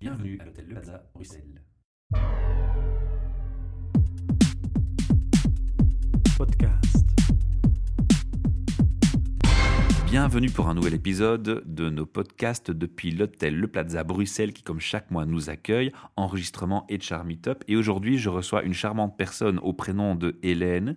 Bienvenue 0.00 0.38
à 0.40 0.46
l'hôtel 0.46 0.64
Le 0.66 0.72
Plaza, 0.76 1.04
Bruxelles. 1.12 1.60
Podcast. 6.38 7.06
Bienvenue 10.06 10.48
pour 10.48 10.70
un 10.70 10.74
nouvel 10.74 10.94
épisode 10.94 11.62
de 11.66 11.90
nos 11.90 12.06
podcasts 12.06 12.70
depuis 12.70 13.10
l'hôtel 13.10 13.60
Le 13.60 13.68
Plaza 13.68 14.02
Bruxelles 14.02 14.54
qui, 14.54 14.62
comme 14.62 14.80
chaque 14.80 15.10
mois, 15.10 15.26
nous 15.26 15.50
accueille. 15.50 15.92
Enregistrement 16.16 16.86
et 16.88 16.98
Char 16.98 17.26
Meetup. 17.26 17.62
Et 17.68 17.76
aujourd'hui, 17.76 18.16
je 18.16 18.30
reçois 18.30 18.62
une 18.62 18.72
charmante 18.72 19.18
personne 19.18 19.58
au 19.58 19.74
prénom 19.74 20.14
de 20.14 20.38
Hélène 20.42 20.96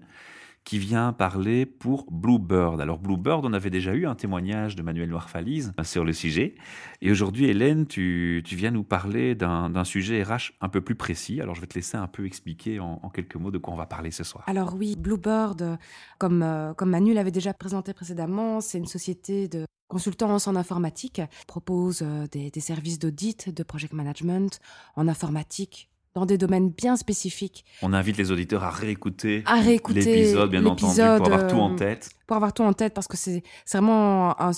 qui 0.64 0.80
vient 0.80 1.11
parler 1.14 1.66
pour 1.66 2.09
Bluebird. 2.11 2.79
Alors 2.79 3.00
Bluebird, 3.00 3.46
on 3.46 3.54
avait 3.54 3.70
déjà 3.70 3.93
eu 3.93 4.05
un 4.05 4.16
témoignage 4.16 4.75
de 4.75 4.82
Manuel 4.82 5.09
Noirfalise 5.09 5.73
sur 5.84 6.05
le 6.05 6.14
sujet. 6.14 6.55
Et 7.02 7.11
aujourd'hui, 7.11 7.46
Hélène, 7.46 7.86
tu, 7.86 8.41
tu, 8.46 8.55
viens 8.55 8.71
nous 8.71 8.84
parler 8.84 9.36
d'un 9.36 9.83
sujet 9.83 10.24
RH 10.24 10.54
un 10.61 10.69
peu 10.69 10.82
plus 10.82 10.96
précis. 10.96 11.41
Alors 11.41 11.55
je 11.55 11.61
vais 11.61 11.68
te 11.68 11.75
laisser 11.75 11.97
un 11.97 12.07
peu 12.07 12.25
expliquer 12.25 12.79
en, 12.79 12.97
quelques 13.14 13.36
mots 13.36 13.52
de 13.52 13.57
quoi 13.57 13.74
on 13.74 13.78
va 13.78 13.86
parler 13.86 14.11
ce 14.11 14.24
soir. 14.24 14.43
Alors 14.47 14.75
oui, 14.75 14.96
Bluebird, 14.97 15.78
comme, 16.18 16.41
euh, 16.43 16.74
comme 16.74 16.89
Manu 16.89 17.14
l'avait 17.14 17.32
déjà 17.32 17.54
présenté 17.54 17.93
précédemment, 17.93 18.61
c'est 18.61 18.77
une 18.77 18.86
société 18.86 19.47
de 19.47 19.66
consultance 19.88 20.47
en 20.47 20.55
informatique, 20.55 21.21
propose 21.46 22.02
euh, 22.02 22.25
des 22.27 22.60
services 22.60 23.00
d'audit, 23.00 23.54
de 23.54 23.64
project 23.64 23.93
management 23.93 24.60
en 24.96 25.07
informatique, 25.07 25.89
dans 26.16 26.26
des 26.26 26.38
domaines 26.38 26.70
bien 26.70 26.96
spécifiques. 26.96 27.66
On 27.82 27.94
invite 27.94 28.18
les 28.18 28.32
auditeurs 28.32 28.64
à 28.64 28.70
réécouter, 28.70 29.44
à 29.46 29.60
réécouter 29.60 30.16
l'épisode, 30.16 30.52
bien 30.52 30.66
entendu, 30.66 30.96
pour 30.96 31.34
avoir 31.34 31.48
tout 31.48 31.56
en 31.58 31.76
tête. 31.76 32.12
Pour 32.28 32.36
avoir 32.38 32.53
tout 32.53 32.64
en 32.64 32.73
tête, 32.73 32.94
parce 32.94 33.08
que 33.08 33.17
c'est 33.17 33.44
vraiment, 33.72 34.39
un, 34.39 34.52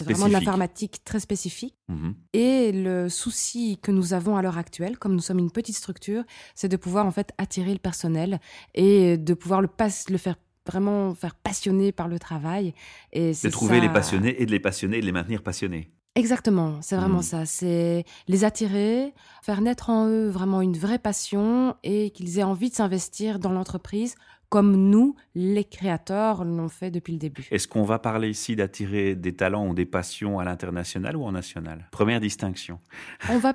vraiment 0.00 0.28
de 0.28 0.32
l'informatique 0.32 1.04
très 1.04 1.20
spécifique. 1.20 1.74
-hmm. 1.90 2.14
Et 2.32 2.72
le 2.72 3.08
souci 3.08 3.78
que 3.82 3.92
nous 3.92 4.14
avons 4.14 4.36
à 4.36 4.42
l'heure 4.42 4.58
actuelle, 4.58 4.98
comme 4.98 5.14
nous 5.14 5.20
sommes 5.28 5.38
une 5.38 5.50
petite 5.50 5.76
structure, 5.76 6.24
c'est 6.54 6.68
de 6.68 6.78
pouvoir 6.78 7.04
en 7.06 7.10
fait 7.10 7.32
attirer 7.38 7.72
le 7.72 7.78
personnel 7.78 8.40
et 8.74 9.18
de 9.18 9.34
pouvoir 9.34 9.60
le, 9.60 9.68
pas, 9.68 9.88
le 10.08 10.18
faire 10.18 10.36
vraiment 10.66 11.14
faire 11.14 11.34
passionner 11.34 11.92
par 11.92 12.08
le 12.08 12.18
travail. 12.18 12.74
Et 13.12 13.32
de 13.32 13.50
trouver 13.50 13.78
ça... 13.78 13.82
les 13.86 13.92
passionnés 13.92 14.40
et 14.40 14.46
de 14.46 14.50
les 14.50 14.60
passionner 14.60 14.98
et 14.98 15.00
de 15.00 15.06
les 15.06 15.12
maintenir 15.12 15.42
passionnés. 15.42 15.90
Exactement, 16.14 16.78
c'est 16.82 16.96
vraiment 16.96 17.20
mmh. 17.20 17.22
ça. 17.22 17.46
C'est 17.46 18.04
les 18.28 18.44
attirer, 18.44 19.14
faire 19.42 19.62
naître 19.62 19.88
en 19.88 20.08
eux 20.08 20.28
vraiment 20.28 20.60
une 20.60 20.76
vraie 20.76 20.98
passion 20.98 21.74
et 21.82 22.10
qu'ils 22.10 22.38
aient 22.38 22.42
envie 22.42 22.68
de 22.68 22.74
s'investir 22.74 23.38
dans 23.38 23.52
l'entreprise 23.52 24.14
comme 24.52 24.76
nous, 24.76 25.16
les 25.34 25.64
créateurs, 25.64 26.44
l'ont 26.44 26.68
fait 26.68 26.90
depuis 26.90 27.14
le 27.14 27.18
début. 27.18 27.48
Est-ce 27.50 27.66
qu'on 27.66 27.84
va 27.84 27.98
parler 27.98 28.28
ici 28.28 28.54
d'attirer 28.54 29.14
des 29.14 29.34
talents 29.34 29.66
ou 29.66 29.72
des 29.72 29.86
passions 29.86 30.38
à 30.40 30.44
l'international 30.44 31.16
ou 31.16 31.24
en 31.24 31.32
national? 31.32 31.88
Première 31.90 32.20
distinction. 32.20 32.78
On 33.30 33.38
va, 33.38 33.54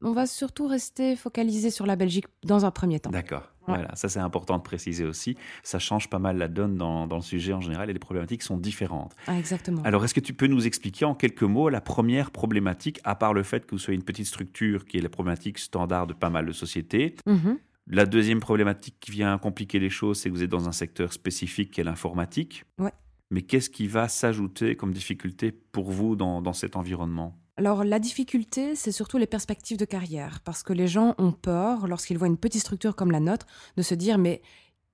on 0.00 0.12
va 0.12 0.28
surtout 0.28 0.68
rester 0.68 1.16
focalisé 1.16 1.72
sur 1.72 1.86
la 1.86 1.96
Belgique 1.96 2.26
dans 2.44 2.64
un 2.64 2.70
premier 2.70 3.00
temps. 3.00 3.10
D'accord. 3.10 3.50
Voilà, 3.74 3.94
ça 3.94 4.08
c'est 4.08 4.20
important 4.20 4.56
de 4.58 4.62
préciser 4.62 5.04
aussi. 5.04 5.36
Ça 5.62 5.78
change 5.78 6.08
pas 6.08 6.18
mal 6.18 6.38
la 6.38 6.48
donne 6.48 6.76
dans, 6.76 7.06
dans, 7.06 7.16
le 7.16 7.22
sujet 7.22 7.52
en 7.52 7.60
général 7.60 7.90
et 7.90 7.92
les 7.92 7.98
problématiques 7.98 8.42
sont 8.42 8.56
différentes. 8.56 9.14
Ah, 9.26 9.38
exactement. 9.38 9.82
Alors 9.84 10.04
est-ce 10.04 10.14
que 10.14 10.20
tu 10.20 10.34
peux 10.34 10.46
nous 10.46 10.66
expliquer 10.66 11.04
en 11.04 11.14
quelques 11.14 11.42
mots 11.42 11.68
la 11.68 11.80
première 11.80 12.30
problématique, 12.30 13.00
à 13.04 13.14
part 13.14 13.34
le 13.34 13.42
fait 13.42 13.66
que 13.66 13.72
vous 13.72 13.78
soyez 13.78 13.96
une 13.96 14.04
petite 14.04 14.26
structure 14.26 14.84
qui 14.84 14.98
est 14.98 15.02
la 15.02 15.08
problématique 15.08 15.58
standard 15.58 16.06
de 16.06 16.14
pas 16.14 16.30
mal 16.30 16.46
de 16.46 16.52
sociétés? 16.52 17.16
Mm 17.26 17.36
-hmm. 17.36 17.56
La 17.90 18.04
deuxième 18.04 18.40
problématique 18.40 18.96
qui 19.00 19.10
vient 19.10 19.38
compliquer 19.38 19.78
les 19.78 19.88
choses, 19.90 20.18
c'est 20.18 20.28
que 20.28 20.34
vous 20.34 20.42
êtes 20.42 20.50
dans 20.50 20.68
un 20.68 20.72
secteur 20.72 21.12
spécifique 21.12 21.70
qui 21.70 21.80
est 21.80 21.84
l'informatique. 21.84 22.64
Ouais. 22.78 22.92
Mais 23.30 23.42
qu'est-ce 23.42 23.70
qui 23.70 23.86
va 23.86 24.08
s'ajouter 24.08 24.76
comme 24.76 24.92
difficulté 24.92 25.52
pour 25.52 25.90
vous 25.90 26.14
dans, 26.14 26.42
dans 26.42 26.52
cet 26.52 26.76
environnement? 26.76 27.38
Alors 27.58 27.82
la 27.82 27.98
difficulté, 27.98 28.76
c'est 28.76 28.92
surtout 28.92 29.18
les 29.18 29.26
perspectives 29.26 29.76
de 29.76 29.84
carrière, 29.84 30.40
parce 30.44 30.62
que 30.62 30.72
les 30.72 30.86
gens 30.86 31.16
ont 31.18 31.32
peur, 31.32 31.88
lorsqu'ils 31.88 32.16
voient 32.16 32.28
une 32.28 32.36
petite 32.36 32.60
structure 32.60 32.94
comme 32.94 33.10
la 33.10 33.18
nôtre, 33.18 33.46
de 33.76 33.82
se 33.82 33.96
dire 33.96 34.16
mais 34.16 34.42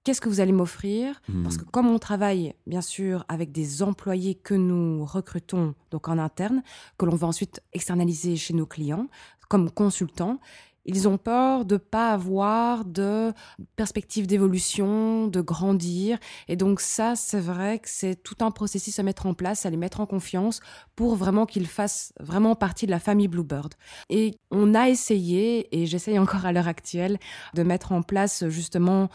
qu'est-ce 0.03 0.21
que 0.23 0.31
vous 0.31 0.41
allez 0.41 0.53
m'offrir? 0.53 1.21
Mmh. 1.29 1.43
Parce 1.43 1.59
que 1.59 1.65
comme 1.65 1.89
on 1.89 1.99
travaille 1.99 2.55
bien 2.67 2.81
sûr 2.81 3.27
avec 3.29 3.53
des 3.53 3.83
employés 3.83 4.35
que 4.35 4.55
nous 4.55 5.05
recrutons 5.05 5.75
donc 5.91 6.09
en 6.09 6.17
interne, 6.19 6.63
que 6.97 7.05
l'on 7.05 7.17
va 7.17 7.27
ensuite 7.27 7.61
externaliser 7.75 8.37
chez 8.37 8.55
nos 8.55 8.67
clients 8.67 9.09
comme 9.51 9.71
consultants, 9.71 10.41
ils 10.85 11.09
ont 11.09 11.19
peur 11.19 11.65
de 11.65 11.77
pas 11.77 12.13
avoir 12.13 12.85
de 12.85 13.33
perspective 13.77 14.27
d'évolution, 14.27 15.27
de 15.27 15.41
grandir. 15.41 16.19
Et 16.49 16.57
donc 16.57 16.81
ça, 16.81 17.17
c'est 17.17 17.41
vrai 17.41 17.79
que 17.79 17.89
c'est 17.89 18.23
tout 18.23 18.37
un 18.41 18.51
processus 18.51 18.99
à 18.99 19.03
mettre 19.03 19.27
en 19.27 19.35
place, 19.35 19.67
à 19.67 19.71
les 19.71 19.77
mettre 19.77 20.01
en 20.01 20.07
confiance 20.07 20.61
pour 20.97 21.17
vraiment 21.17 21.47
qu'ils 21.47 21.67
fassent 21.67 22.13
vraiment 22.21 22.55
partie 22.55 22.87
de 22.87 22.91
la 22.91 23.01
famille 23.01 23.29
Bluebird. 23.29 23.75
Et 24.11 24.39
on 24.51 24.75
a 24.75 24.89
essayé, 24.89 25.69
et 25.77 25.87
j'essaye 25.87 26.19
encore 26.19 26.47
à 26.47 26.53
l'heure 26.53 26.69
actuelle, 26.69 27.19
de 27.55 27.63
mettre 27.63 27.93
en 27.93 28.03
place 28.03 28.49
justement 28.49 29.09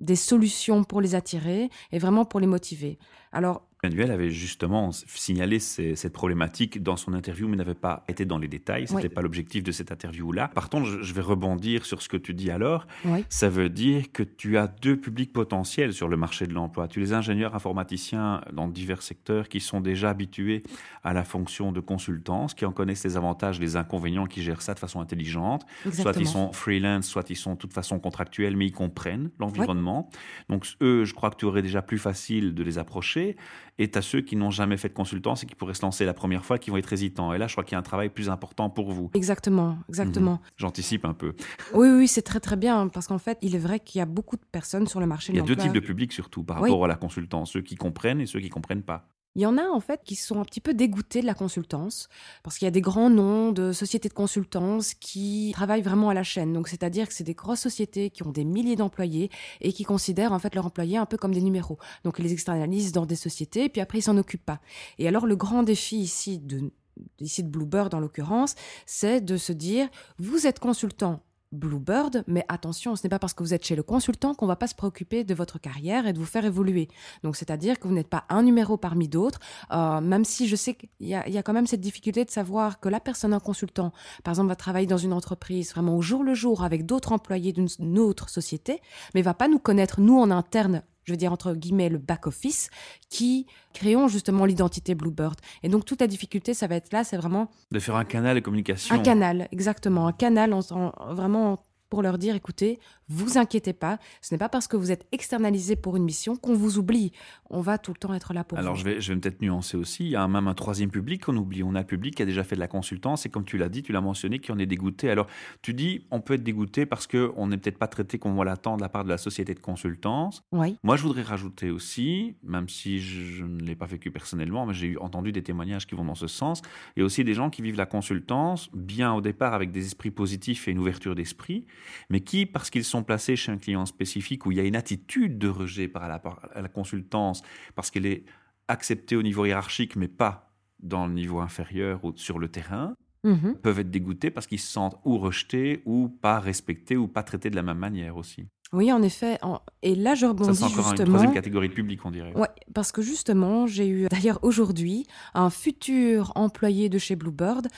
des 0.00 0.16
solutions 0.16 0.84
pour 0.84 1.00
les 1.00 1.14
attirer 1.14 1.70
et 1.92 1.98
vraiment 1.98 2.24
pour 2.24 2.40
les 2.40 2.46
motiver. 2.46 2.98
Alors, 3.32 3.66
Manuel 3.84 4.10
avait 4.10 4.30
justement 4.30 4.90
signalé 4.92 5.58
ces, 5.58 5.94
cette 5.94 6.12
problématique 6.12 6.82
dans 6.82 6.96
son 6.96 7.12
interview, 7.12 7.48
mais 7.48 7.56
n'avait 7.56 7.74
pas 7.74 8.04
été 8.08 8.24
dans 8.24 8.38
les 8.38 8.48
détails. 8.48 8.88
Ce 8.88 8.94
n'était 8.94 9.08
oui. 9.08 9.14
pas 9.14 9.22
l'objectif 9.22 9.62
de 9.62 9.72
cette 9.72 9.92
interview-là. 9.92 10.48
Par 10.48 10.70
contre, 10.70 10.86
je, 10.86 11.02
je, 11.02 11.14
vais 11.14 11.20
rebondir 11.20 11.84
sur 11.84 12.00
ce 12.00 12.08
que 12.08 12.16
tu 12.16 12.32
dis 12.34 12.50
alors. 12.50 12.86
Oui. 13.04 13.24
Ça 13.28 13.48
veut 13.48 13.68
dire 13.68 14.10
que 14.12 14.22
tu 14.22 14.56
as 14.56 14.66
deux 14.68 14.96
publics 14.96 15.32
potentiels 15.32 15.92
sur 15.92 16.08
le 16.08 16.16
marché 16.16 16.46
de 16.46 16.54
l'emploi. 16.54 16.88
Tu 16.88 17.00
les 17.00 17.12
ingénieurs 17.12 17.54
informaticiens 17.54 18.40
dans 18.52 18.68
divers 18.68 19.02
secteurs 19.02 19.48
qui 19.48 19.60
sont 19.60 19.80
déjà 19.80 20.10
habitués 20.10 20.62
à 21.02 21.12
la 21.12 21.24
fonction 21.24 21.72
de 21.72 21.80
consultance, 21.80 22.54
qui 22.54 22.64
en 22.64 22.72
connaissent 22.72 23.04
les 23.04 23.16
avantages, 23.16 23.60
les 23.60 23.76
inconvénients, 23.76 24.26
qui 24.26 24.42
gèrent 24.42 24.62
ça 24.62 24.74
de 24.74 24.78
façon 24.78 25.00
intelligente. 25.00 25.66
Exactement. 25.84 26.12
Soit 26.12 26.22
ils 26.22 26.26
sont 26.26 26.52
freelance, 26.52 27.06
soit 27.06 27.28
ils 27.30 27.36
sont 27.36 27.52
de 27.52 27.58
toute 27.58 27.74
façon 27.74 27.98
contractuels, 27.98 28.56
mais 28.56 28.66
ils 28.66 28.72
comprennent 28.72 29.30
l'environnement. 29.38 30.08
Oui. 30.10 30.18
Donc 30.48 30.66
eux, 30.80 31.04
je 31.04 31.12
crois 31.12 31.30
que 31.30 31.36
tu 31.36 31.44
aurais 31.44 31.62
déjà 31.62 31.82
plus 31.82 31.98
facile 31.98 32.54
de 32.54 32.62
les 32.62 32.78
approcher. 32.78 33.36
Et 33.78 33.90
tu 33.90 33.98
as 33.98 34.02
ceux 34.02 34.20
qui 34.20 34.36
n'ont 34.36 34.50
jamais 34.50 34.76
fait 34.76 34.88
de 34.88 34.94
consultance 34.94 35.42
et 35.42 35.46
qui 35.46 35.54
pourraient 35.54 35.74
se 35.74 35.82
lancer 35.82 36.04
la 36.04 36.14
première 36.14 36.44
fois, 36.44 36.58
qui 36.58 36.70
vont 36.70 36.76
être 36.76 36.92
hésitants. 36.92 37.32
Et 37.32 37.38
là, 37.38 37.46
je 37.46 37.54
crois 37.54 37.64
qu'il 37.64 37.72
y 37.72 37.76
a 37.76 37.78
un 37.78 37.82
travail 37.82 38.08
plus 38.08 38.28
important 38.28 38.70
pour 38.70 38.92
vous. 38.92 39.10
Exactement, 39.14 39.78
exactement. 39.88 40.34
Mmh. 40.34 40.48
J'anticipe 40.56 41.04
un 41.04 41.14
peu. 41.14 41.34
Oui, 41.72 41.88
oui, 41.88 42.08
c'est 42.08 42.22
très 42.22 42.40
très 42.40 42.56
bien, 42.56 42.88
parce 42.88 43.08
qu'en 43.08 43.18
fait, 43.18 43.38
il 43.42 43.54
est 43.54 43.58
vrai 43.58 43.80
qu'il 43.80 43.98
y 43.98 44.02
a 44.02 44.06
beaucoup 44.06 44.36
de 44.36 44.44
personnes 44.52 44.86
sur 44.86 45.00
le 45.00 45.06
marché. 45.06 45.32
Il 45.32 45.36
y 45.36 45.40
a 45.40 45.42
deux 45.42 45.56
types 45.56 45.72
de 45.72 45.80
publics 45.80 46.12
surtout 46.12 46.44
par 46.44 46.60
rapport 46.60 46.84
à 46.84 46.88
la 46.88 46.96
consultance, 46.96 47.52
ceux 47.52 47.62
qui 47.62 47.74
comprennent 47.74 48.20
et 48.20 48.26
ceux 48.26 48.40
qui 48.40 48.46
ne 48.46 48.52
comprennent 48.52 48.82
pas. 48.82 49.08
Il 49.36 49.42
y 49.42 49.46
en 49.46 49.58
a 49.58 49.64
en 49.64 49.80
fait 49.80 50.02
qui 50.04 50.14
sont 50.14 50.40
un 50.40 50.44
petit 50.44 50.60
peu 50.60 50.74
dégoûtés 50.74 51.20
de 51.20 51.26
la 51.26 51.34
consultance 51.34 52.08
parce 52.44 52.56
qu'il 52.56 52.66
y 52.66 52.68
a 52.68 52.72
des 52.72 52.80
grands 52.80 53.10
noms 53.10 53.50
de 53.50 53.72
sociétés 53.72 54.08
de 54.08 54.14
consultance 54.14 54.94
qui 54.94 55.50
travaillent 55.54 55.82
vraiment 55.82 56.08
à 56.08 56.14
la 56.14 56.22
chaîne. 56.22 56.52
Donc 56.52 56.68
c'est-à-dire 56.68 57.08
que 57.08 57.14
c'est 57.14 57.24
des 57.24 57.34
grosses 57.34 57.60
sociétés 57.60 58.10
qui 58.10 58.22
ont 58.22 58.30
des 58.30 58.44
milliers 58.44 58.76
d'employés 58.76 59.30
et 59.60 59.72
qui 59.72 59.82
considèrent 59.82 60.32
en 60.32 60.38
fait 60.38 60.54
leurs 60.54 60.66
employés 60.66 60.98
un 60.98 61.06
peu 61.06 61.16
comme 61.16 61.34
des 61.34 61.42
numéros. 61.42 61.78
Donc 62.04 62.20
ils 62.20 62.22
les 62.22 62.32
externalisent 62.32 62.92
dans 62.92 63.06
des 63.06 63.16
sociétés 63.16 63.68
puis 63.68 63.80
après 63.80 63.98
ils 63.98 64.02
s'en 64.02 64.16
occupent 64.16 64.46
pas. 64.46 64.60
Et 64.98 65.08
alors 65.08 65.26
le 65.26 65.34
grand 65.34 65.64
défi 65.64 65.96
ici 65.96 66.38
de 66.38 66.70
ici 67.18 67.42
de 67.42 67.48
Bluebird 67.48 67.92
en 67.92 67.98
l'occurrence, 67.98 68.54
c'est 68.86 69.20
de 69.20 69.36
se 69.36 69.52
dire 69.52 69.88
vous 70.18 70.46
êtes 70.46 70.60
consultant 70.60 71.20
Bluebird, 71.54 72.24
mais 72.26 72.44
attention, 72.48 72.96
ce 72.96 73.04
n'est 73.04 73.08
pas 73.08 73.18
parce 73.18 73.34
que 73.34 73.42
vous 73.42 73.54
êtes 73.54 73.64
chez 73.64 73.76
le 73.76 73.82
consultant 73.82 74.34
qu'on 74.34 74.46
va 74.46 74.56
pas 74.56 74.66
se 74.66 74.74
préoccuper 74.74 75.24
de 75.24 75.34
votre 75.34 75.58
carrière 75.58 76.06
et 76.06 76.12
de 76.12 76.18
vous 76.18 76.26
faire 76.26 76.44
évoluer. 76.44 76.88
Donc, 77.22 77.36
c'est-à-dire 77.36 77.78
que 77.78 77.88
vous 77.88 77.94
n'êtes 77.94 78.08
pas 78.08 78.24
un 78.28 78.42
numéro 78.42 78.76
parmi 78.76 79.08
d'autres, 79.08 79.38
euh, 79.72 80.00
même 80.00 80.24
si 80.24 80.48
je 80.48 80.56
sais 80.56 80.74
qu'il 80.74 80.88
y, 81.00 81.14
a 81.14 81.42
quand 81.42 81.52
même 81.52 81.66
cette 81.66 81.80
difficulté 81.80 82.24
de 82.24 82.30
savoir 82.30 82.80
que 82.80 82.88
la 82.88 83.00
personne, 83.00 83.32
un 83.32 83.40
consultant, 83.40 83.92
par 84.22 84.32
exemple, 84.32 84.48
va 84.48 84.56
travailler 84.56 84.86
dans 84.86 84.98
une 84.98 85.12
entreprise 85.12 85.72
vraiment 85.72 85.96
au 85.96 86.02
jour 86.02 86.22
le 86.22 86.34
jour 86.34 86.64
avec 86.64 86.86
d'autres 86.86 87.12
employés 87.12 87.52
d'une 87.52 87.98
autre 87.98 88.28
société, 88.28 88.80
mais 89.14 89.22
va 89.22 89.34
pas 89.34 89.48
nous 89.48 89.58
connaître, 89.58 90.00
nous, 90.00 90.18
en 90.18 90.30
interne, 90.30 90.82
je 91.04 91.12
veux 91.12 91.16
dire 91.16 91.32
entre 91.32 91.54
guillemets 91.54 91.88
le 91.88 91.98
back-office, 91.98 92.70
qui 93.08 93.46
créons 93.72 94.08
justement 94.08 94.44
l'identité 94.44 94.94
Bluebird. 94.94 95.38
Et 95.62 95.68
donc 95.68 95.84
toute 95.84 96.00
la 96.00 96.06
difficulté, 96.06 96.54
ça 96.54 96.66
va 96.66 96.76
être 96.76 96.92
là, 96.92 97.04
c'est 97.04 97.16
vraiment... 97.16 97.50
De 97.70 97.78
faire 97.78 97.96
un 97.96 98.04
canal 98.04 98.36
de 98.36 98.40
communication. 98.40 98.94
Un 98.94 98.98
canal, 98.98 99.48
exactement. 99.52 100.06
Un 100.06 100.12
canal, 100.12 100.52
en, 100.52 100.60
en, 100.70 101.14
vraiment 101.14 101.62
pour 101.90 102.02
leur 102.02 102.18
dire, 102.18 102.34
écoutez, 102.34 102.80
vous 103.08 103.38
inquiétez 103.38 103.72
pas, 103.72 103.98
ce 104.20 104.34
n'est 104.34 104.38
pas 104.38 104.48
parce 104.48 104.66
que 104.66 104.76
vous 104.76 104.90
êtes 104.90 105.06
externalisé 105.12 105.76
pour 105.76 105.96
une 105.96 106.04
mission 106.04 106.36
qu'on 106.36 106.54
vous 106.54 106.78
oublie. 106.78 107.12
On 107.50 107.60
va 107.60 107.78
tout 107.78 107.92
le 107.92 107.98
temps 107.98 108.14
être 108.14 108.32
là 108.32 108.44
pour 108.44 108.58
Alors, 108.58 108.74
vous. 108.74 108.80
je 108.80 108.84
vais, 108.84 109.00
je 109.00 109.12
vais 109.12 109.20
peut-être 109.20 109.40
nuancer 109.42 109.76
aussi. 109.76 110.04
Il 110.04 110.10
y 110.10 110.16
a 110.16 110.26
même 110.28 110.48
un 110.48 110.54
troisième 110.54 110.90
public 110.90 111.24
qu'on 111.24 111.36
oublie. 111.36 111.62
On 111.62 111.74
a 111.74 111.80
le 111.80 111.86
public 111.86 112.14
qui 112.16 112.22
a 112.22 112.26
déjà 112.26 112.44
fait 112.44 112.54
de 112.54 112.60
la 112.60 112.68
consultance 112.68 113.26
et 113.26 113.28
comme 113.30 113.44
tu 113.44 113.58
l'as 113.58 113.68
dit, 113.68 113.82
tu 113.82 113.92
l'as 113.92 114.00
mentionné, 114.00 114.38
qui 114.38 114.52
en 114.52 114.58
est 114.58 114.66
dégoûté. 114.66 115.10
Alors, 115.10 115.26
tu 115.62 115.74
dis, 115.74 116.06
on 116.10 116.20
peut 116.20 116.34
être 116.34 116.42
dégoûté 116.42 116.86
parce 116.86 117.06
qu'on 117.06 117.46
n'est 117.46 117.58
peut-être 117.58 117.78
pas 117.78 117.88
traité 117.88 118.18
comme 118.18 118.38
on 118.38 118.42
l'attend 118.42 118.76
de 118.76 118.82
la 118.82 118.88
part 118.88 119.04
de 119.04 119.08
la 119.10 119.18
société 119.18 119.54
de 119.54 119.60
consultance. 119.60 120.42
Oui. 120.52 120.76
Moi, 120.82 120.96
je 120.96 121.02
voudrais 121.02 121.22
rajouter 121.22 121.70
aussi, 121.70 122.36
même 122.42 122.68
si 122.68 123.00
je, 123.00 123.22
je 123.22 123.44
ne 123.44 123.60
l'ai 123.60 123.76
pas 123.76 123.86
vécu 123.86 124.10
personnellement, 124.10 124.66
mais 124.66 124.74
j'ai 124.74 124.96
entendu 124.98 125.32
des 125.32 125.42
témoignages 125.42 125.86
qui 125.86 125.94
vont 125.94 126.04
dans 126.04 126.14
ce 126.14 126.26
sens, 126.26 126.62
il 126.96 127.00
y 127.00 127.02
a 127.02 127.06
aussi 127.06 127.24
des 127.24 127.34
gens 127.34 127.50
qui 127.50 127.62
vivent 127.62 127.76
la 127.76 127.86
consultance 127.86 128.70
bien 128.72 129.12
au 129.12 129.20
départ 129.20 129.54
avec 129.54 129.70
des 129.70 129.84
esprits 129.86 130.10
positifs 130.10 130.68
et 130.68 130.70
une 130.70 130.78
ouverture 130.78 131.14
d'esprit, 131.14 131.66
mais 132.10 132.20
qui, 132.20 132.46
parce 132.46 132.70
qu'ils 132.70 132.84
sont 132.84 132.93
placés 133.02 133.36
chez 133.36 133.50
un 133.52 133.58
client 133.58 133.84
spécifique 133.86 134.46
où 134.46 134.52
il 134.52 134.58
y 134.58 134.60
a 134.60 134.64
une 134.64 134.76
attitude 134.76 135.38
de 135.38 135.48
rejet 135.48 135.88
par 135.88 136.08
la, 136.08 136.18
par 136.18 136.48
la 136.54 136.68
consultance, 136.68 137.42
parce 137.74 137.90
qu'elle 137.90 138.06
est 138.06 138.24
acceptée 138.68 139.16
au 139.16 139.22
niveau 139.22 139.44
hiérarchique, 139.44 139.96
mais 139.96 140.08
pas 140.08 140.52
dans 140.80 141.06
le 141.06 141.12
niveau 141.14 141.40
inférieur 141.40 142.04
ou 142.04 142.12
sur 142.16 142.38
le 142.38 142.48
terrain, 142.48 142.94
Mhm. 143.24 143.54
peuvent 143.62 143.78
être 143.78 143.90
dégoûtés 143.90 144.30
parce 144.30 144.46
qu'ils 144.46 144.60
se 144.60 144.70
sentent 144.70 144.98
ou 145.06 145.16
rejetés 145.16 145.80
ou 145.86 146.08
pas 146.10 146.40
respectés 146.40 146.94
ou 146.98 147.08
pas 147.08 147.22
traités 147.22 147.48
de 147.48 147.56
la 147.56 147.62
même 147.62 147.78
manière 147.78 148.18
aussi. 148.18 148.44
Oui, 148.74 148.92
en 148.92 149.00
effet. 149.02 149.38
Et 149.82 149.94
là, 149.94 150.14
je 150.14 150.20
Ça, 150.22 150.28
rebondis 150.28 150.58
c'est 150.58 150.64
encore 150.64 150.78
une 150.80 150.84
justement. 150.90 151.06
troisième 151.06 151.32
catégorie 151.32 151.68
de 151.70 151.72
public, 151.74 152.04
on 152.04 152.10
dirait. 152.10 152.34
Ouais, 152.36 152.48
parce 152.74 152.92
que 152.92 153.00
justement, 153.00 153.66
j'ai 153.66 153.88
eu 153.88 154.08
d'ailleurs 154.10 154.40
aujourd'hui 154.42 155.06
un 155.32 155.48
futur 155.48 156.32
employé 156.34 156.90
de 156.90 156.98
chez 156.98 157.16
Bluebird 157.16 157.68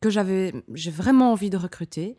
que 0.00 0.10
j'avais, 0.10 0.52
j'ai 0.74 0.90
vraiment 0.90 1.30
envie 1.30 1.50
de 1.50 1.56
recruter. 1.56 2.16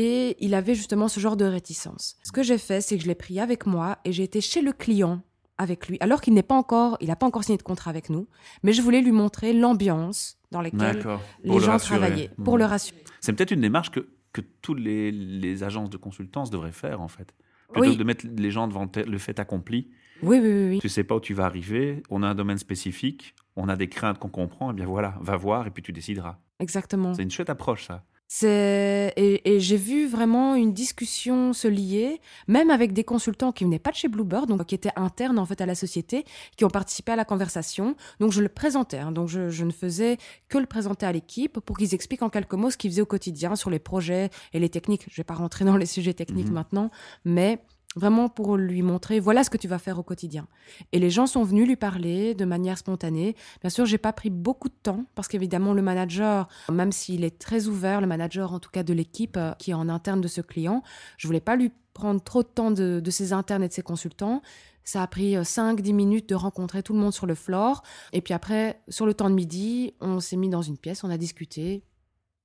Et 0.00 0.36
il 0.44 0.54
avait 0.54 0.74
justement 0.76 1.08
ce 1.08 1.18
genre 1.18 1.36
de 1.36 1.44
réticence. 1.44 2.16
Ce 2.22 2.30
que 2.30 2.42
j'ai 2.44 2.58
fait, 2.58 2.80
c'est 2.80 2.96
que 2.96 3.02
je 3.02 3.08
l'ai 3.08 3.16
pris 3.16 3.40
avec 3.40 3.66
moi 3.66 3.98
et 4.04 4.12
j'ai 4.12 4.22
été 4.22 4.40
chez 4.40 4.62
le 4.62 4.72
client 4.72 5.22
avec 5.60 5.88
lui, 5.88 5.96
alors 6.00 6.20
qu'il 6.20 6.34
n'est 6.34 6.44
pas 6.44 6.54
encore, 6.54 6.96
il 7.00 7.08
n'a 7.08 7.16
pas 7.16 7.26
encore 7.26 7.42
signé 7.42 7.58
de 7.58 7.64
contrat 7.64 7.90
avec 7.90 8.10
nous. 8.10 8.28
Mais 8.62 8.72
je 8.72 8.80
voulais 8.80 9.00
lui 9.00 9.10
montrer 9.10 9.52
l'ambiance 9.52 10.38
dans 10.52 10.60
laquelle 10.60 11.04
les 11.42 11.52
le 11.52 11.58
gens 11.58 11.72
rassurer. 11.72 11.98
travaillaient, 11.98 12.30
pour 12.44 12.54
Mhm. 12.54 12.58
le 12.60 12.64
rassurer. 12.66 13.02
C'est 13.20 13.32
peut-être 13.32 13.50
une 13.50 13.60
démarche 13.62 13.90
que, 13.90 14.08
que 14.32 14.40
toutes 14.62 14.78
les, 14.78 15.10
les 15.10 15.64
agences 15.64 15.90
de 15.90 15.96
consultance 15.96 16.50
devraient 16.50 16.70
faire, 16.70 17.00
en 17.00 17.08
fait. 17.08 17.34
Plutôt 17.72 17.88
Oui. 17.88 17.94
que 17.94 17.98
de 17.98 18.04
mettre 18.04 18.24
les 18.36 18.50
gens 18.52 18.68
devant 18.68 18.88
le 18.94 19.18
fait 19.18 19.40
accompli. 19.40 19.90
Oui, 20.22 20.38
oui, 20.40 20.48
oui, 20.48 20.68
oui. 20.70 20.78
Tu 20.80 20.88
sais 20.88 21.02
pas 21.04 21.16
où 21.16 21.20
tu 21.20 21.34
vas 21.34 21.44
arriver, 21.46 22.02
on 22.08 22.22
a 22.22 22.28
un 22.28 22.34
domaine 22.36 22.58
spécifique, 22.58 23.34
on 23.56 23.68
a 23.68 23.74
des 23.74 23.88
craintes 23.88 24.18
qu'on 24.20 24.28
comprend, 24.28 24.70
et 24.70 24.74
bien 24.74 24.86
voilà, 24.86 25.16
va 25.20 25.36
voir 25.36 25.66
et 25.66 25.70
puis 25.70 25.82
tu 25.82 25.92
décideras. 25.92 26.38
exactement. 26.60 27.14
C'est 27.14 27.22
une 27.24 27.30
chouette 27.32 27.50
approche, 27.50 27.84
ça. 27.86 28.04
C'est 28.30 29.14
et, 29.16 29.54
et 29.54 29.58
j'ai 29.58 29.78
vu 29.78 30.06
vraiment 30.06 30.54
une 30.54 30.74
discussion 30.74 31.54
se 31.54 31.66
lier, 31.66 32.20
même 32.46 32.68
avec 32.70 32.92
des 32.92 33.02
consultants 33.02 33.52
qui 33.52 33.64
venaient 33.64 33.78
pas 33.78 33.90
de 33.90 33.96
chez 33.96 34.08
Bluebird, 34.08 34.46
donc 34.48 34.66
qui 34.66 34.74
étaient 34.74 34.92
internes 34.96 35.38
en 35.38 35.46
fait 35.46 35.62
à 35.62 35.66
la 35.66 35.74
société, 35.74 36.24
qui 36.56 36.66
ont 36.66 36.70
participé 36.70 37.12
à 37.12 37.16
la 37.16 37.24
conversation. 37.24 37.96
Donc 38.20 38.32
je 38.32 38.42
le 38.42 38.50
présentais, 38.50 38.98
hein. 38.98 39.12
donc 39.12 39.28
je, 39.28 39.48
je 39.48 39.64
ne 39.64 39.70
faisais 39.72 40.18
que 40.50 40.58
le 40.58 40.66
présenter 40.66 41.06
à 41.06 41.12
l'équipe 41.12 41.58
pour 41.60 41.78
qu'ils 41.78 41.94
expliquent 41.94 42.22
en 42.22 42.28
quelques 42.28 42.52
mots 42.52 42.70
ce 42.70 42.76
qu'ils 42.76 42.90
faisaient 42.90 43.02
au 43.02 43.06
quotidien 43.06 43.56
sur 43.56 43.70
les 43.70 43.78
projets 43.78 44.28
et 44.52 44.58
les 44.60 44.68
techniques. 44.68 45.06
Je 45.10 45.16
vais 45.16 45.24
pas 45.24 45.34
rentrer 45.34 45.64
dans 45.64 45.78
les 45.78 45.86
sujets 45.86 46.12
techniques 46.14 46.48
Mhm. 46.48 46.54
maintenant, 46.54 46.90
mais 47.24 47.60
vraiment 47.96 48.28
pour 48.28 48.56
lui 48.56 48.82
montrer 48.82 49.20
voilà 49.20 49.44
ce 49.44 49.50
que 49.50 49.56
tu 49.56 49.68
vas 49.68 49.78
faire 49.78 49.98
au 49.98 50.02
quotidien. 50.02 50.46
Et 50.92 50.98
les 50.98 51.10
gens 51.10 51.26
sont 51.26 51.42
venus 51.42 51.66
lui 51.66 51.76
parler 51.76 52.34
de 52.34 52.44
manière 52.44 52.78
spontanée. 52.78 53.36
Bien 53.60 53.70
sûr, 53.70 53.86
j'ai 53.86 53.98
pas 53.98 54.12
pris 54.12 54.30
beaucoup 54.30 54.68
de 54.68 54.76
temps 54.82 55.04
parce 55.14 55.28
qu'évidemment 55.28 55.74
le 55.74 55.82
manager, 55.82 56.48
même 56.70 56.92
s'il 56.92 57.24
est 57.24 57.38
très 57.38 57.66
ouvert, 57.66 58.00
le 58.00 58.06
manager 58.06 58.52
en 58.52 58.60
tout 58.60 58.70
cas 58.70 58.82
de 58.82 58.92
l'équipe 58.92 59.36
euh, 59.36 59.52
qui 59.58 59.70
est 59.70 59.74
en 59.74 59.88
interne 59.88 60.20
de 60.20 60.28
ce 60.28 60.40
client, 60.40 60.82
je 61.16 61.26
voulais 61.26 61.40
pas 61.40 61.56
lui 61.56 61.72
prendre 61.94 62.22
trop 62.22 62.42
de 62.42 62.48
temps 62.48 62.70
de, 62.70 63.00
de 63.00 63.10
ses 63.10 63.32
internes 63.32 63.62
et 63.62 63.68
de 63.68 63.72
ses 63.72 63.82
consultants. 63.82 64.42
Ça 64.84 65.02
a 65.02 65.06
pris 65.06 65.34
5-10 65.34 65.92
minutes 65.92 66.28
de 66.30 66.34
rencontrer 66.34 66.82
tout 66.82 66.94
le 66.94 66.98
monde 66.98 67.12
sur 67.12 67.26
le 67.26 67.34
floor. 67.34 67.82
Et 68.14 68.22
puis 68.22 68.32
après, 68.32 68.80
sur 68.88 69.04
le 69.04 69.12
temps 69.12 69.28
de 69.28 69.34
midi, 69.34 69.94
on 70.00 70.18
s'est 70.18 70.36
mis 70.36 70.48
dans 70.48 70.62
une 70.62 70.78
pièce, 70.78 71.04
on 71.04 71.10
a 71.10 71.18
discuté. 71.18 71.82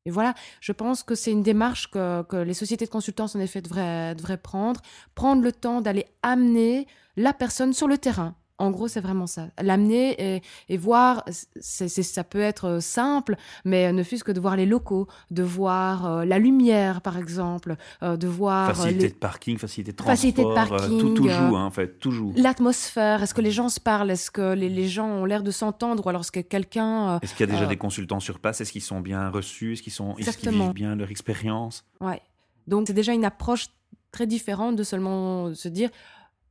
Et 0.05 0.11
voilà, 0.11 0.33
je 0.59 0.73
pense 0.73 1.01
que 1.01 1.15
c'est 1.15 1.31
une 1.31 1.43
démarche 1.43 1.89
que, 1.89 2.43
les 2.43 2.53
sociétés 2.53 2.85
de 2.85 2.89
consultance, 2.89 3.35
en 3.35 3.39
effet, 3.39 3.61
devraient 3.61 4.37
prendre. 4.41 4.81
Prendre 5.15 5.41
le 5.41 5.51
temps 5.51 5.79
d'aller 5.81 6.05
amener 6.21 6.87
la 7.15 7.31
personne 7.33 7.73
sur 7.73 7.87
le 7.87 7.97
terrain. 7.97 8.35
En 8.63 8.71
gros, 8.71 8.87
c'est 8.87 9.01
vraiment 9.01 9.27
ça. 9.27 9.47
L'amener 9.61 10.35
et, 10.37 10.41
et 10.69 10.77
voir, 10.77 11.23
c'est, 11.59 11.87
ça 11.89 12.23
peut 12.23 12.39
être 12.39 12.65
euh, 12.65 12.79
simple, 12.79 13.35
mais 13.65 13.91
ne 13.91 14.03
fût-ce 14.03 14.23
que 14.23 14.31
de 14.31 14.39
voir 14.39 14.55
les 14.55 14.65
locaux, 14.65 15.07
de 15.31 15.43
voir 15.43 16.05
euh, 16.05 16.25
la 16.25 16.39
lumière, 16.39 17.01
par 17.01 17.17
exemple, 17.17 17.75
euh, 18.01 18.17
de 18.17 18.27
voir 18.27 18.75
Facilité 18.75 19.03
les- 19.07 19.09
de 19.09 19.15
parking, 19.17 19.57
facilité 19.57 19.91
de 19.91 19.97
transport, 19.97 20.15
Facilité 20.15 20.43
de 20.43 20.53
parking, 20.53 20.99
tout, 20.99 21.13
tout 21.13 21.27
joue, 21.27 21.55
hein, 21.57 21.65
en 21.65 21.71
fait, 21.71 21.99
tout 21.99 22.11
joue. 22.11 22.33
l'atmosphère. 22.35 23.21
Est-ce 23.23 23.33
que 23.33 23.41
les 23.41 23.51
gens 23.51 23.69
se 23.69 23.79
parlent 23.79 24.09
Est-ce 24.11 24.31
que 24.31 24.53
les, 24.53 24.69
les 24.69 24.87
gens 24.87 25.07
ont 25.07 25.25
l'air 25.25 25.43
de 25.43 25.51
s'entendre 25.51 26.05
Ou 26.05 26.09
alors 26.09 26.21
est-ce 26.21 26.31
que 26.31 26.39
quelqu'un... 26.39 27.19
Est-ce 27.21 27.33
qu'il 27.35 27.47
y 27.47 27.49
a 27.49 27.53
déjà 27.53 27.65
des 27.67 27.77
consultants 27.77 28.19
sur 28.19 28.39
place? 28.39 28.61
Est-ce 28.61 28.71
qu'ils 28.71 28.81
sont 28.81 29.01
bien 29.01 29.29
reçus? 29.29 29.73
Est-ce 29.73 29.83
qu'ils 29.83 29.93
sont, 29.93 30.15
est-ce 30.17 30.37
qu'ils 30.37 30.49
vivent 30.51 30.73
bien 30.73 30.95
leur 30.95 31.11
expérience? 31.11 31.83
Ouais. 32.01 32.21
Donc 32.67 32.87
c'est 32.87 32.93
déjà 32.93 33.11
une 33.13 33.25
approche 33.25 33.67
très 34.11 34.27
différente 34.27 34.75
de 34.75 34.83
seulement 34.83 35.53
se 35.53 35.67
dire 35.67 35.89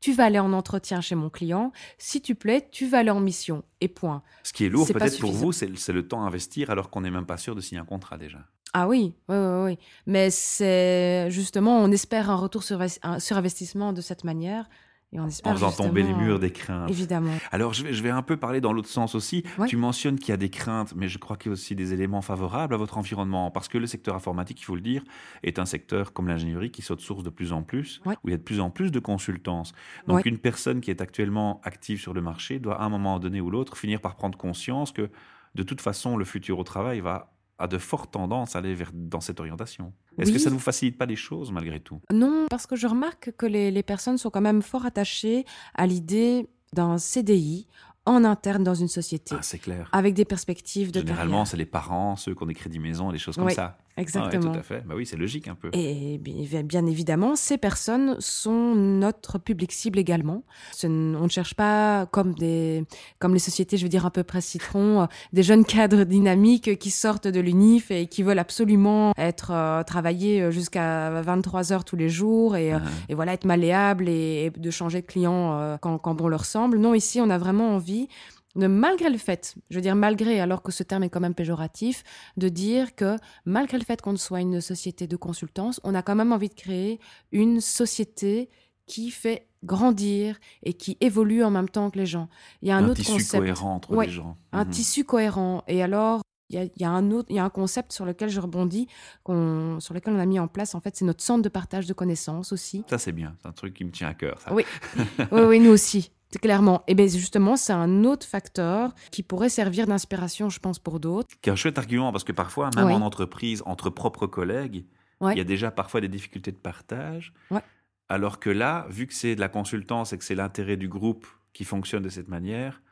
tu 0.02 0.12
vas 0.12 0.24
aller 0.24 0.40
en 0.40 0.52
entretien 0.52 1.00
chez 1.00 1.14
mon 1.14 1.30
client, 1.30 1.72
si 1.96 2.20
tu 2.20 2.34
plais, 2.34 2.68
tu 2.70 2.86
vas 2.88 2.98
aller 2.98 3.10
en 3.10 3.20
mission 3.20 3.62
et 3.80 3.88
point. 3.88 4.22
Ce 4.42 4.52
qui 4.52 4.64
est 4.66 4.68
lourd 4.68 4.86
peut-être 4.86 5.20
pour 5.20 5.32
vous, 5.32 5.52
c'est, 5.52 5.68
le 5.68 6.06
temps 6.06 6.24
à 6.24 6.26
investir 6.26 6.70
alors 6.70 6.90
qu'on 6.90 7.02
n'est 7.02 7.10
même 7.10 7.24
pas 7.24 7.38
sûr 7.38 7.54
de 7.54 7.60
signer 7.60 7.80
un 7.80 7.84
contrat 7.84 8.18
déjà. 8.18 8.38
Ah 8.74 8.88
oui, 8.88 9.14
oui, 9.28 9.36
oui, 9.36 9.64
oui. 9.64 9.78
Mais 10.06 10.30
c'est 10.30 11.30
justement, 11.30 11.78
on 11.78 11.90
espère 11.92 12.30
un 12.30 12.36
retour 12.36 12.64
sur, 12.64 12.80
sur 13.18 13.36
investissement 13.36 13.92
de 13.92 14.00
cette 14.00 14.24
manière 14.24 14.68
et 15.12 15.20
on 15.20 15.26
espère 15.26 15.52
En 15.52 15.54
faisant 15.56 15.70
tomber 15.72 16.02
les 16.02 16.14
murs 16.14 16.38
des 16.38 16.50
craintes. 16.50 16.88
Évidemment. 16.90 17.32
Alors, 17.50 17.74
je 17.74 17.84
vais, 17.84 17.92
je 17.92 18.02
vais 18.02 18.10
un 18.10 18.22
peu 18.22 18.36
parler 18.38 18.60
dans 18.60 18.72
l'autre 18.72 18.88
sens 18.88 19.14
aussi. 19.14 19.44
Ouais. 19.58 19.66
Tu 19.66 19.76
mentionnes 19.76 20.18
qu'il 20.18 20.30
y 20.30 20.32
a 20.32 20.36
des 20.38 20.48
craintes, 20.48 20.94
mais 20.96 21.08
je 21.08 21.18
crois 21.18 21.36
qu'il 21.36 21.50
y 21.50 21.52
a 21.52 21.54
aussi 21.54 21.74
des 21.74 21.92
éléments 21.92 22.22
favorables 22.22 22.72
à 22.74 22.76
votre 22.78 22.96
environnement. 22.98 23.50
Parce 23.50 23.68
que 23.68 23.76
le 23.78 23.86
secteur 23.86 24.14
informatique, 24.14 24.60
il 24.60 24.64
faut 24.64 24.74
le 24.74 24.80
dire, 24.80 25.02
est 25.42 25.58
un 25.58 25.66
secteur 25.66 26.12
comme 26.12 26.28
l'ingénierie 26.28 26.70
qui 26.70 26.80
saute 26.82 27.00
source 27.00 27.22
de 27.22 27.30
plus 27.30 27.52
en 27.52 27.62
plus, 27.62 28.00
Ouais. 28.06 28.14
où 28.24 28.28
il 28.28 28.30
y 28.30 28.34
a 28.34 28.38
de 28.38 28.42
plus 28.42 28.60
en 28.60 28.70
plus 28.70 28.90
de 28.90 28.98
consultance. 29.00 29.72
Donc, 30.06 30.16
Ouais. 30.16 30.22
une 30.24 30.38
personne 30.38 30.80
qui 30.80 30.90
est 30.90 31.00
actuellement 31.02 31.60
active 31.64 32.00
sur 32.00 32.14
le 32.14 32.22
marché 32.22 32.58
doit, 32.58 32.80
à 32.80 32.84
un 32.84 32.88
moment 32.88 33.18
donné 33.18 33.40
ou 33.40 33.50
l'autre, 33.50 33.76
finir 33.76 34.00
par 34.00 34.16
prendre 34.16 34.38
conscience 34.38 34.92
que, 34.92 35.10
de 35.54 35.62
toute 35.62 35.82
façon, 35.82 36.16
le 36.16 36.24
futur 36.24 36.58
au 36.58 36.64
travail 36.64 37.00
va 37.00 37.32
a 37.62 37.68
de 37.68 37.78
fortes 37.78 38.10
tendances 38.12 38.56
à 38.56 38.58
aller 38.58 38.74
vers, 38.74 38.90
dans 38.92 39.20
cette 39.20 39.38
orientation. 39.40 39.92
Est-ce 40.18 40.28
Oui. 40.30 40.34
que 40.36 40.42
ça 40.42 40.50
ne 40.50 40.54
vous 40.54 40.60
facilite 40.60 40.98
pas 40.98 41.06
les 41.06 41.16
choses 41.16 41.52
malgré 41.52 41.78
tout? 41.80 42.00
Non, 42.12 42.46
parce 42.50 42.66
que 42.66 42.74
je 42.76 42.86
remarque 42.88 43.32
que 43.38 43.46
les, 43.46 43.70
les 43.70 43.82
personnes 43.82 44.18
sont 44.18 44.30
quand 44.30 44.40
même 44.40 44.62
fort 44.62 44.84
attachées 44.84 45.44
à 45.74 45.86
l'idée 45.86 46.48
d'un 46.72 46.98
CDI 46.98 47.66
en 48.04 48.24
interne 48.24 48.64
dans 48.64 48.74
une 48.74 48.88
société, 48.88 49.36
Ah, 49.38 49.42
C'est 49.42 49.60
clair. 49.60 49.88
avec 49.92 50.14
des 50.14 50.24
perspectives 50.24 50.90
de 50.90 50.98
Généralement, 51.00 51.44
c'est 51.44 51.56
les 51.56 51.66
parents, 51.66 52.16
ceux 52.16 52.34
qui 52.34 52.42
ont 52.42 52.46
des 52.46 52.54
crédits 52.54 52.80
maison, 52.80 53.12
des 53.12 53.18
choses 53.18 53.36
comme 53.36 53.46
Oui, 53.46 53.54
ça. 53.54 53.78
Exactement. 53.96 54.42
Ah 54.44 54.46
ouais, 54.48 54.52
tout 54.54 54.58
à 54.58 54.62
fait. 54.62 54.82
Bah 54.86 54.94
oui, 54.96 55.04
c'est 55.06 55.16
logique 55.16 55.48
un 55.48 55.54
peu. 55.54 55.70
Et 55.74 56.18
bien 56.18 56.86
évidemment, 56.86 57.36
ces 57.36 57.58
personnes 57.58 58.16
sont 58.20 58.74
notre 58.74 59.38
public 59.38 59.72
cible 59.72 59.98
également. 59.98 60.44
On 60.84 60.88
ne 60.88 61.28
cherche 61.28 61.54
pas 61.54 62.06
comme 62.06 62.34
des, 62.34 62.84
comme 63.18 63.34
les 63.34 63.38
sociétés, 63.40 63.76
je 63.76 63.82
veux 63.82 63.88
dire 63.90 64.06
un 64.06 64.10
peu 64.10 64.22
presse 64.22 64.46
citron, 64.46 65.02
euh, 65.02 65.06
des 65.32 65.42
jeunes 65.42 65.64
cadres 65.64 66.04
dynamiques 66.04 66.78
qui 66.78 66.90
sortent 66.90 67.28
de 67.28 67.40
l'UNIF 67.40 67.90
et 67.90 68.06
qui 68.06 68.22
veulent 68.22 68.38
absolument 68.38 69.12
être 69.18 69.50
euh, 69.52 69.82
travailler 69.82 70.42
euh, 70.42 70.50
jusqu'à 70.50 71.20
23 71.22 71.72
heures 71.72 71.84
tous 71.84 71.96
les 71.96 72.08
jours 72.08 72.56
et, 72.56 72.72
euh, 72.72 72.78
Ah. 72.82 72.88
et 73.08 73.14
voilà 73.14 73.32
être 73.34 73.44
malléable 73.44 74.08
et, 74.08 74.46
et 74.46 74.50
de 74.50 74.70
changer 74.70 75.02
de 75.02 75.06
client 75.06 75.58
euh, 75.58 75.76
quand, 75.80 75.98
quand 75.98 76.14
bon 76.14 76.28
leur 76.28 76.44
semble. 76.44 76.78
Non, 76.78 76.94
ici, 76.94 77.20
on 77.20 77.28
a 77.30 77.38
vraiment 77.38 77.74
envie 77.74 78.08
de 78.54 78.66
malgré 78.66 79.08
le 79.10 79.18
fait, 79.18 79.54
je 79.70 79.76
veux 79.76 79.82
dire 79.82 79.94
malgré, 79.96 80.38
alors 80.40 80.62
que 80.62 80.72
ce 80.72 80.82
terme 80.82 81.02
est 81.04 81.08
quand 81.10 81.20
même 81.20 81.34
péjoratif, 81.34 82.02
de 82.36 82.48
dire 82.48 82.94
que 82.94 83.16
malgré 83.46 83.78
le 83.78 83.84
fait 83.84 84.00
qu'on 84.02 84.16
soit 84.16 84.40
une 84.40 84.60
société 84.60 85.06
de 85.06 85.16
consultance, 85.16 85.80
on 85.84 85.94
a 85.94 86.02
quand 86.02 86.14
même 86.14 86.32
envie 86.32 86.48
de 86.50 86.54
créer 86.54 87.00
une 87.32 87.60
société 87.60 88.50
qui 88.86 89.10
fait 89.10 89.46
grandir 89.64 90.38
et 90.64 90.74
qui 90.74 90.98
évolue 91.00 91.42
en 91.44 91.50
même 91.50 91.68
temps 91.68 91.88
que 91.90 91.98
les 91.98 92.04
gens. 92.06 92.28
Il 92.62 92.68
y 92.68 92.72
a 92.72 92.76
un, 92.76 92.84
un 92.84 92.88
autre 92.88 92.96
tissu 93.00 93.12
concept, 93.12 93.40
cohérent 93.42 93.74
entre 93.76 93.94
Ouais, 93.94 94.06
les 94.06 94.12
gens. 94.12 94.36
un 94.52 94.64
Mhm. 94.64 94.70
tissu 94.70 95.04
cohérent. 95.04 95.62
Et 95.68 95.82
alors, 95.82 96.20
il 96.50 96.56
y 96.56 96.58
a, 96.58 96.64
il 96.64 96.82
y 96.82 96.84
a 96.84 96.90
un 96.90 97.10
autre, 97.12 97.28
il 97.30 97.36
y 97.36 97.38
a 97.38 97.44
un 97.44 97.48
concept 97.48 97.92
sur 97.92 98.04
lequel 98.04 98.28
je 98.28 98.40
rebondis, 98.40 98.88
qu'on- 99.22 99.78
sur 99.80 99.94
lequel 99.94 100.14
on 100.14 100.18
a 100.18 100.26
mis 100.26 100.38
en 100.40 100.48
place. 100.48 100.74
En 100.74 100.80
fait, 100.80 100.94
c'est 100.96 101.04
notre 101.04 101.22
centre 101.22 101.42
de 101.42 101.48
partage 101.48 101.86
de 101.86 101.92
connaissances 101.94 102.52
aussi. 102.52 102.84
Ça, 102.90 102.98
c'est 102.98 103.12
bien. 103.12 103.34
C'est 103.40 103.48
un 103.48 103.52
truc 103.52 103.72
qui 103.74 103.84
me 103.84 103.90
tient 103.92 104.08
à 104.08 104.14
cœur. 104.14 104.40
Ça. 104.40 104.52
Oui. 104.52 104.64
oui, 105.32 105.40
oui, 105.42 105.60
nous 105.60 105.70
aussi. 105.70 106.10
C'est 106.32 106.38
Clairement. 106.40 106.82
Et 106.86 106.94
bien 106.94 107.06
justement, 107.06 107.56
c'est 107.56 107.72
un 107.72 108.04
autre 108.04 108.26
facteur 108.26 108.94
qui 109.10 109.22
pourrait 109.22 109.48
servir 109.48 109.86
d'inspiration, 109.86 110.48
je 110.50 110.58
pense, 110.60 110.78
pour 110.78 110.98
d'autres. 111.00 111.28
Qui 111.40 111.50
est 111.50 111.52
un 111.52 111.56
chouette 111.56 111.78
argument 111.78 112.10
parce 112.12 112.24
que 112.24 112.32
parfois, 112.32 112.70
même 112.76 112.86
Oui. 112.86 112.92
en 112.94 113.02
entreprise, 113.02 113.62
entre 113.66 113.90
propres 113.90 114.26
collègues, 114.26 114.86
Ouais. 115.20 115.34
il 115.34 115.38
y 115.38 115.40
a 115.40 115.44
déjà 115.44 115.70
parfois 115.70 116.00
des 116.00 116.08
difficultés 116.08 116.50
de 116.50 116.56
partage. 116.56 117.32
Ouais. 117.50 117.60
Alors 118.08 118.40
que 118.40 118.50
là, 118.50 118.86
vu 118.90 119.06
que 119.06 119.14
c'est 119.14 119.34
de 119.36 119.40
la 119.40 119.48
consultance 119.48 120.12
et 120.12 120.18
que 120.18 120.24
c'est 120.24 120.34
l'intérêt 120.34 120.76
du 120.76 120.88
groupe 120.88 121.26
qui 121.52 121.64
fonctionne 121.64 122.02
de 122.02 122.08
cette 122.08 122.28
manière, 122.28 122.82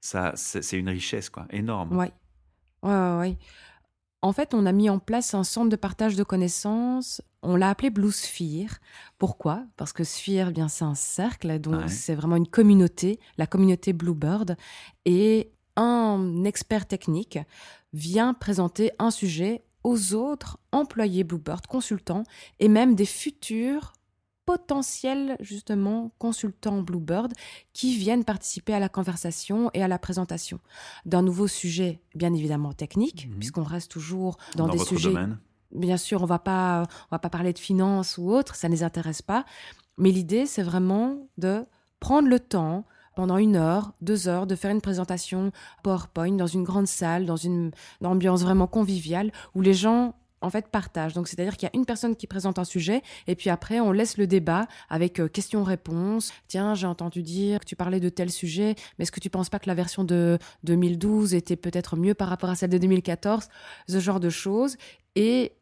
ça, 0.00 0.32
c'est 0.36 0.62
c'est 0.62 0.78
une 0.78 0.88
richesse 0.90 1.30
quoi, 1.30 1.46
énorme. 1.50 1.96
Ouais, 1.96 2.12
ouais, 2.82 3.16
ouais. 3.18 3.38
En 4.20 4.32
fait, 4.32 4.52
on 4.52 4.66
a 4.66 4.72
mis 4.72 4.90
en 4.90 4.98
place 4.98 5.34
un 5.34 5.44
centre 5.44 5.68
de 5.68 5.76
partage 5.76 6.16
de 6.16 6.24
connaissances. 6.24 7.22
On 7.42 7.54
l'a 7.54 7.70
appelé 7.70 7.90
Blue 7.90 8.10
Sphere. 8.10 8.78
Pourquoi? 9.18 9.62
Parce 9.76 9.92
que 9.92 10.02
Sphere, 10.02 10.48
eh 10.48 10.52
bien, 10.52 10.68
c'est 10.68 10.84
un 10.84 10.96
cercle, 10.96 11.60
donc 11.60 11.82
Ouais. 11.82 11.88
c'est 11.88 12.16
vraiment 12.16 12.34
une 12.36 12.48
communauté, 12.48 13.20
la 13.36 13.46
communauté 13.46 13.92
Bluebird. 13.92 14.56
Et 15.04 15.52
un 15.76 16.42
expert 16.44 16.86
technique 16.86 17.38
vient 17.92 18.34
présenter 18.34 18.90
un 18.98 19.12
sujet 19.12 19.62
aux 19.84 20.14
autres 20.14 20.58
employés 20.72 21.22
Bluebird, 21.22 21.66
consultants, 21.68 22.24
et 22.58 22.68
même 22.68 22.96
des 22.96 23.06
futurs 23.06 23.92
potentiels, 24.52 25.36
justement, 25.40 26.10
consultants 26.18 26.80
Bluebird 26.80 27.32
qui 27.74 27.94
viennent 27.98 28.24
participer 28.24 28.72
à 28.72 28.78
la 28.80 28.88
conversation 28.88 29.70
et 29.74 29.82
à 29.82 29.88
la 29.88 29.98
présentation 29.98 30.58
d'un 31.04 31.20
nouveau 31.20 31.46
sujet, 31.46 32.00
bien 32.14 32.32
évidemment 32.32 32.72
technique, 32.72 33.28
Mhm. 33.28 33.38
puisqu'on 33.40 33.62
reste 33.62 33.90
toujours 33.90 34.38
dans, 34.56 34.64
Dans, 34.66 34.72
des 34.72 34.78
votre 34.78 34.88
sujets. 34.88 35.10
domaine. 35.10 35.38
Bien 35.70 35.98
sûr, 35.98 36.22
on 36.22 36.26
va 36.26 36.38
pas, 36.38 36.84
on 37.10 37.14
va 37.14 37.18
pas 37.18 37.28
parler 37.28 37.52
de 37.52 37.58
finance 37.58 38.16
ou 38.16 38.30
autre, 38.32 38.54
ça 38.54 38.68
ne 38.68 38.72
les 38.72 38.82
intéresse 38.82 39.20
pas. 39.20 39.44
Mais 39.98 40.10
l'idée, 40.10 40.46
c'est 40.46 40.62
vraiment 40.62 41.28
de 41.36 41.66
prendre 42.00 42.28
le 42.28 42.40
temps 42.40 42.86
pendant 43.16 43.36
une 43.36 43.56
heure, 43.56 43.92
deux 44.00 44.28
heures, 44.28 44.46
de 44.46 44.54
faire 44.56 44.70
une 44.70 44.80
présentation 44.80 45.52
PowerPoint 45.82 46.36
dans 46.36 46.46
une 46.46 46.64
grande 46.64 46.86
salle, 46.86 47.26
dans 47.26 47.36
une 47.36 47.70
ambiance 48.02 48.42
vraiment 48.42 48.66
conviviale, 48.66 49.30
où 49.54 49.60
les 49.60 49.74
gens 49.74 50.14
en 50.40 50.50
fait 50.50 50.68
partagent. 50.68 51.14
Donc 51.14 51.28
c'est-à-dire 51.28 51.56
qu'il 51.56 51.68
y 51.68 51.70
a 51.74 51.76
une 51.76 51.86
personne 51.86 52.16
qui 52.16 52.26
présente 52.26 52.58
un 52.58 52.64
sujet 52.64 53.02
et 53.26 53.34
puis 53.34 53.50
après 53.50 53.80
on 53.80 53.92
laisse 53.92 54.16
le 54.16 54.26
débat 54.26 54.66
avec 54.88 55.20
euh, 55.20 55.28
questions-réponses. 55.28 56.32
Tiens, 56.46 56.74
j'ai 56.74 56.86
entendu 56.86 57.22
dire 57.22 57.60
que 57.60 57.64
tu 57.64 57.76
parlais 57.76 58.00
de 58.00 58.08
tel 58.08 58.30
sujet, 58.30 58.74
mais 58.98 59.02
est-ce 59.02 59.12
que 59.12 59.20
tu 59.20 59.30
penses 59.30 59.50
pas 59.50 59.58
que 59.58 59.68
la 59.68 59.74
version 59.74 60.04
de 60.04 60.38
2012 60.64 61.34
était 61.34 61.56
peut-être 61.56 61.96
mieux 61.96 62.14
par 62.14 62.28
rapport 62.28 62.50
à 62.50 62.54
celle 62.54 62.70
de 62.70 62.78
2014 62.78 63.48
Ce 63.88 64.00
genre 64.00 64.20
de 64.20 64.30
choses. 64.30 64.76
Et 65.14 65.52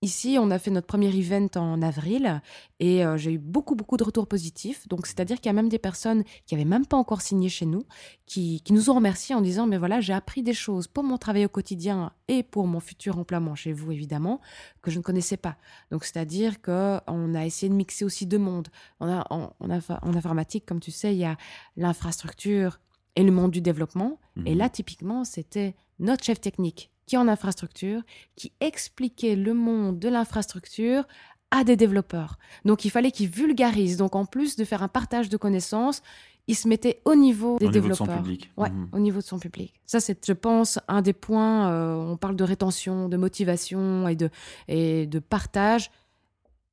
Ici, 0.00 0.36
on 0.40 0.52
a 0.52 0.60
fait 0.60 0.70
notre 0.70 0.86
premier 0.86 1.08
event 1.08 1.48
en 1.56 1.82
avril 1.82 2.40
et 2.78 3.04
euh, 3.04 3.16
j'ai 3.16 3.32
eu 3.32 3.38
beaucoup, 3.38 3.74
beaucoup 3.74 3.96
de 3.96 4.04
retours 4.04 4.28
positifs. 4.28 4.86
Donc, 4.86 5.08
c'est-à-dire 5.08 5.38
qu'il 5.38 5.46
y 5.46 5.50
a 5.50 5.52
même 5.52 5.68
des 5.68 5.80
personnes 5.80 6.22
qui 6.46 6.54
n'avaient 6.54 6.68
même 6.68 6.86
pas 6.86 6.96
encore 6.96 7.20
signé 7.20 7.48
chez 7.48 7.66
nous, 7.66 7.82
qui, 8.24 8.62
nous 8.70 8.90
ont 8.90 8.94
remercié 8.94 9.34
en 9.34 9.40
disant, 9.40 9.66
mais 9.66 9.76
voilà, 9.76 10.00
j'ai 10.00 10.12
appris 10.12 10.44
des 10.44 10.54
choses 10.54 10.86
pour 10.86 11.02
mon 11.02 11.18
travail 11.18 11.46
au 11.46 11.48
quotidien 11.48 12.12
et 12.28 12.44
pour 12.44 12.68
mon 12.68 12.78
futur 12.78 13.18
emploiement 13.18 13.56
chez 13.56 13.72
vous, 13.72 13.90
évidemment, 13.90 14.40
que 14.82 14.92
je 14.92 14.98
ne 14.98 15.02
connaissais 15.02 15.36
pas. 15.36 15.56
Donc, 15.90 16.04
c'est-à-dire 16.04 16.62
qu'on 16.62 17.34
a 17.34 17.44
essayé 17.44 17.68
de 17.68 17.74
mixer 17.74 18.04
aussi 18.04 18.24
deux 18.24 18.38
mondes. 18.38 18.68
On 19.00 19.08
a, 19.08 19.26
en, 19.30 19.52
en 19.58 20.14
informatique, 20.14 20.64
comme 20.64 20.78
tu 20.78 20.92
sais, 20.92 21.12
il 21.12 21.18
y 21.18 21.24
a 21.24 21.36
l'infrastructure 21.76 22.78
et 23.16 23.24
le 23.24 23.32
monde 23.32 23.50
du 23.50 23.60
développement. 23.60 24.20
Et 24.46 24.54
mmh 24.54 24.58
là, 24.58 24.68
typiquement, 24.68 25.24
c'était 25.24 25.74
notre 25.98 26.22
chef 26.22 26.40
technique 26.40 26.92
qui 27.08 27.16
en 27.16 27.26
infrastructure, 27.26 28.02
qui 28.36 28.52
expliquait 28.60 29.34
le 29.34 29.54
monde 29.54 29.98
de 29.98 30.08
l'infrastructure 30.08 31.08
à 31.50 31.64
des 31.64 31.74
développeurs. 31.74 32.38
Donc 32.64 32.84
il 32.84 32.90
fallait 32.90 33.10
qu'ils 33.10 33.30
vulgarisent. 33.30 33.96
Donc 33.96 34.14
en 34.14 34.26
plus 34.26 34.54
de 34.56 34.64
faire 34.64 34.82
un 34.82 34.88
partage 34.88 35.30
de 35.30 35.36
connaissances, 35.38 36.02
il 36.46 36.54
se 36.54 36.68
mettait 36.68 37.00
au 37.04 37.14
niveau 37.14 37.58
des 37.58 37.68
développeurs. 37.68 38.06
Niveau 38.06 38.12
de 38.12 38.16
son 38.16 38.22
public. 38.22 38.50
Ouais, 38.56 38.70
mhm. 38.70 38.88
au 38.92 38.98
niveau 38.98 39.20
de 39.20 39.24
son 39.24 39.38
public. 39.38 39.74
Ça, 39.86 40.00
c'est, 40.00 40.24
je 40.24 40.32
pense, 40.32 40.78
un 40.86 41.02
des 41.02 41.12
points. 41.12 41.70
Euh, 41.70 41.94
on 41.94 42.16
parle 42.16 42.36
de 42.36 42.44
rétention, 42.44 43.08
de 43.08 43.16
motivation 43.16 44.06
et 44.08 44.16
de, 44.16 44.30
et 44.68 45.06
de 45.06 45.18
partage. 45.18 45.90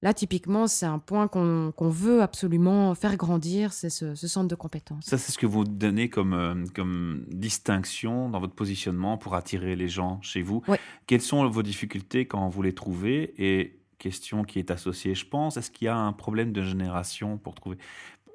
Là, 0.01 0.13
typiquement, 0.13 0.67
c'est 0.67 0.85
un 0.85 0.99
point 0.99 1.27
qu'on 1.27 1.89
veut 1.89 2.21
absolument 2.21 2.93
faire 2.95 3.15
grandir, 3.15 3.73
c'est 3.73 3.89
ce, 3.89 4.13
centre 4.15 4.47
de 4.47 4.55
compétences. 4.55 5.05
Ça, 5.05 5.17
c'est 5.17 5.31
ce 5.31 5.37
que 5.37 5.45
vous 5.45 5.63
donnez 5.63 6.09
comme, 6.09 6.33
euh, 6.33 6.65
comme 6.75 7.25
distinction 7.29 8.29
dans 8.29 8.39
votre 8.39 8.53
positionnement 8.53 9.17
pour 9.17 9.35
attirer 9.35 9.75
les 9.75 9.87
gens 9.87 10.19
chez 10.21 10.41
vous. 10.41 10.61
Quelles 11.07 11.21
sont 11.21 11.47
vos 11.49 11.63
difficultés 11.63 12.27
quand 12.27 12.49
vous 12.49 12.61
les 12.61 12.75
trouvez? 12.75 13.33
Et 13.37 13.79
question 13.97 14.43
qui 14.43 14.59
est 14.59 14.69
associée, 14.69 15.15
je 15.15 15.25
pense, 15.25 15.57
est-ce 15.57 15.71
qu'il 15.71 15.85
y 15.85 15.89
a 15.89 15.97
un 15.97 16.13
problème 16.13 16.51
de 16.51 16.61
génération 16.61 17.37
pour 17.37 17.55
trouver? 17.55 17.77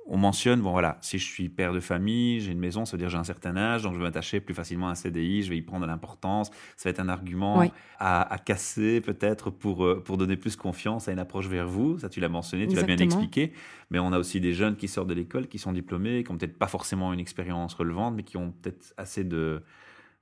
On 0.07 0.16
mentionne, 0.16 0.61
bon 0.61 0.73
voilà, 0.73 0.99
si 1.02 1.19
je 1.19 1.25
suis 1.25 1.49
père 1.49 1.73
de 1.73 1.78
famille, 1.78 2.40
j'ai 2.40 2.50
une 2.50 2.59
maison, 2.59 2.85
ça 2.85 2.92
veut 2.92 2.99
dire 2.99 3.09
j'ai 3.09 3.16
un 3.16 3.25
certain 3.25 3.57
âge, 3.57 3.83
donc 3.83 3.92
je 3.92 3.99
vais 3.99 4.04
m'attacher 4.04 4.40
plus 4.40 4.54
facilement 4.54 4.88
à 4.88 4.92
un 4.92 4.95
CDI, 4.95 5.42
je 5.42 5.50
vais 5.50 5.57
y 5.57 5.62
prendre 5.62 5.83
de 5.83 5.87
l'importance. 5.87 6.50
Ça 6.76 6.88
va 6.88 6.90
être 6.90 7.00
un 7.00 7.09
argument 7.09 7.62
à, 7.99 8.38
casser 8.45 9.00
peut-être 9.00 9.50
pour, 9.50 9.85
euh, 9.85 10.02
pour 10.02 10.16
donner 10.16 10.37
plus 10.37 10.57
confiance 10.57 11.09
à 11.09 11.12
une 11.12 11.19
approche 11.19 11.47
vers 11.47 11.69
vous. 11.69 11.99
Ça, 11.99 12.09
tu 12.09 12.19
l'as 12.19 12.28
mentionné, 12.28 12.66
tu 12.66 12.76
l'as 12.76 12.83
bien 12.83 12.97
expliqué. 12.97 13.52
Mais 13.90 13.99
on 13.99 14.12
a 14.12 14.19
aussi 14.19 14.40
des 14.40 14.52
jeunes 14.52 14.76
qui 14.76 14.88
sortent 14.88 15.09
de 15.09 15.14
l'école, 15.14 15.47
qui 15.47 15.59
sont 15.59 15.73
diplômés, 15.73 16.25
qui 16.25 16.33
n'ont 16.33 16.38
peut-être 16.38 16.59
pas 16.59 16.69
forcément 16.69 17.12
une 17.12 17.21
expérience 17.21 17.75
relevante, 17.75 18.14
mais 18.16 18.23
qui 18.23 18.37
ont 18.37 18.52
peut-être 18.52 18.95
assez 18.97 19.25
de, 19.25 19.62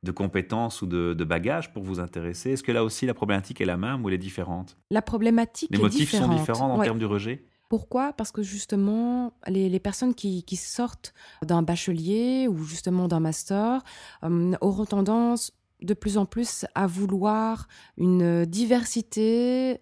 de 0.03 0.11
compétences 0.13 0.83
ou 0.83 0.87
de, 0.87 1.25
bagages 1.25 1.73
pour 1.73 1.83
vous 1.83 2.01
intéresser. 2.01 2.53
Est-ce 2.53 2.63
que 2.63 2.73
là 2.73 2.85
aussi 2.85 3.07
la 3.07 3.15
problématique 3.15 3.61
est 3.61 3.67
la 3.67 3.77
même 3.77 4.05
ou 4.05 4.09
elle 4.09 4.15
est 4.15 4.19
différente? 4.19 4.77
La 4.91 5.03
problématique 5.03 5.71
Les 5.73 5.79
motifs 5.79 6.11
sont 6.11 6.29
différents 6.29 6.75
en 6.75 6.83
termes 6.83 6.99
du 6.99 7.07
rejet? 7.07 7.45
Pourquoi? 7.69 8.13
Parce 8.13 8.33
que 8.33 8.43
justement, 8.43 9.33
les, 9.47 9.79
personnes 9.81 10.15
qui, 10.15 10.45
sortent 10.57 11.13
d'un 11.43 11.63
bachelier 11.63 12.49
ou 12.49 12.65
justement 12.65 13.09
d'un 13.09 13.21
master 13.21 13.83
euh, 14.25 14.55
auront 14.61 14.87
tendance 14.87 15.53
de 15.83 15.95
plus 15.95 16.19
en 16.19 16.27
plus 16.27 16.67
à 16.75 16.87
vouloir 16.87 17.69
une 17.97 18.45
diversité 18.47 19.81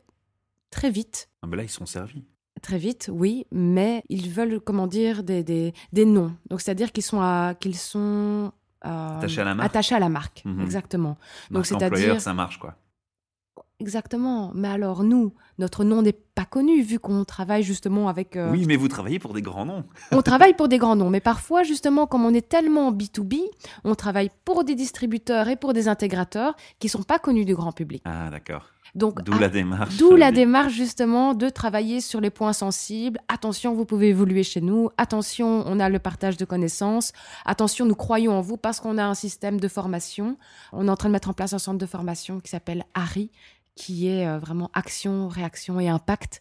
très 0.71 0.91
vite. 0.91 1.29
Ah 1.43 1.47
ben 1.47 1.57
là, 1.57 1.63
ils 1.63 1.71
sont 1.71 1.87
servis. 1.87 2.25
Très 2.63 2.79
vite, 2.79 3.11
oui, 3.13 3.47
mais 3.53 4.03
ils 4.09 4.31
veulent, 4.31 4.61
comment 4.61 4.87
dire, 4.87 5.23
des, 5.23 5.45
des, 5.45 6.05
noms. 6.05 6.35
Donc, 6.51 6.61
c'est-à-dire 6.61 6.91
qu'ils 6.91 7.05
sont, 7.05 7.55
qu'ils 7.61 7.77
sont 7.77 8.53
euh, 8.85 9.19
attachés 9.19 9.43
à 9.43 9.45
la 9.45 9.55
marque. 9.55 9.67
Attachés 9.71 9.95
à 9.95 9.99
la 9.99 10.09
marque, 10.09 10.43
mhm. 10.45 10.63
exactement. 10.63 11.17
Donc, 11.51 11.67
c'est-à-dire. 11.67 12.21
ça 12.21 12.35
marche, 12.35 12.59
quoi. 12.59 12.77
Exactement. 13.79 14.53
Mais 14.55 14.69
alors, 14.69 15.05
nous, 15.05 15.35
notre 15.59 15.85
nom 15.85 16.01
n'est 16.01 16.15
pas 16.15 16.47
connu 16.47 16.81
vu 16.83 16.99
qu'on 16.99 17.25
travaille 17.25 17.63
justement 17.63 18.09
avec. 18.09 18.37
Euh, 18.37 18.51
oui, 18.51 18.65
mais 18.67 18.77
vous 18.77 18.89
travaillez 18.89 19.19
pour 19.19 19.35
des 19.35 19.43
grands 19.43 19.67
noms. 19.67 19.85
on 20.13 20.23
travaille 20.23 20.55
pour 20.55 20.69
des 20.69 20.79
grands 20.79 20.97
noms. 20.97 21.11
Mais 21.11 21.21
parfois, 21.21 21.63
justement, 21.63 22.07
comme 22.07 22.25
on 22.25 22.33
est 22.33 22.49
tellement 22.49 22.91
B2B, 22.91 23.43
on 23.85 23.95
travaille 23.95 24.31
pour 24.47 24.65
des 24.65 24.75
distributeurs 24.75 25.49
et 25.49 25.57
pour 25.57 25.75
des 25.75 25.89
intégrateurs 25.89 26.57
qui 26.79 26.89
sont 26.89 27.03
pas 27.03 27.19
connus 27.19 27.45
du 27.45 27.55
grand 27.55 27.73
public. 27.73 28.03
Ah, 28.07 28.31
d'accord. 28.31 28.71
Donc, 28.95 29.23
d'où 29.23 29.39
la 29.39 29.49
démarche. 29.49 29.97
D'où 29.99 30.17
la 30.17 30.33
démarche 30.33 30.73
justement 30.73 31.35
de 31.35 31.51
travailler 31.51 32.01
sur 32.01 32.21
les 32.21 32.31
points 32.31 32.55
sensibles. 32.55 33.21
Attention, 33.29 33.75
vous 33.75 33.85
pouvez 33.85 34.09
évoluer 34.09 34.43
chez 34.43 34.63
nous. 34.63 34.89
Attention, 34.97 35.65
on 35.67 35.79
a 35.81 35.91
le 35.91 35.99
partage 35.99 36.39
de 36.39 36.47
connaissances. 36.47 37.13
Attention, 37.45 37.85
nous 37.85 37.95
croyons 37.95 38.33
en 38.33 38.41
vous 38.41 38.57
parce 38.57 38.81
qu'on 38.81 38.97
a 38.97 39.05
un 39.05 39.15
système 39.15 39.61
de 39.61 39.69
formation. 39.69 40.39
On 40.73 40.89
est 40.89 40.91
en 40.91 40.97
train 40.97 41.11
de 41.11 41.13
mettre 41.13 41.29
en 41.29 41.35
place 41.35 41.53
un 41.53 41.59
centre 41.59 41.79
de 41.79 41.85
formation 41.85 42.41
qui 42.41 42.49
s'appelle 42.49 42.85
ARI, 42.95 43.31
qui 43.77 44.09
est 44.09 44.27
euh, 44.27 44.39
vraiment 44.39 44.71
action, 44.75 45.29
réaction 45.29 45.79
et 45.79 45.89
impact. 45.89 46.41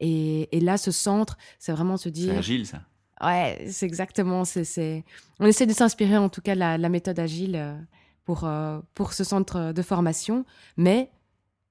Et, 0.00 0.48
là, 0.60 0.78
ce 0.78 0.90
centre, 0.90 1.36
c'est 1.58 1.72
vraiment 1.72 1.96
se 1.96 2.08
dire. 2.08 2.32
C'est 2.32 2.38
agile, 2.38 2.66
ça. 2.66 2.82
Ouais, 3.22 3.66
c'est 3.70 3.86
exactement. 3.86 4.44
C'est, 4.44 5.04
On 5.40 5.46
essaie 5.46 5.66
de 5.66 5.72
s'inspirer 5.72 6.16
en 6.16 6.28
tout 6.28 6.40
cas 6.40 6.54
de 6.54 6.60
la, 6.60 6.88
méthode 6.88 7.18
agile 7.18 7.56
euh, 7.56 7.78
pour, 8.24 8.44
euh, 8.44 8.80
pour 8.94 9.12
ce 9.12 9.24
centre 9.24 9.72
de 9.72 9.82
formation. 9.82 10.44
Mais 10.76 11.10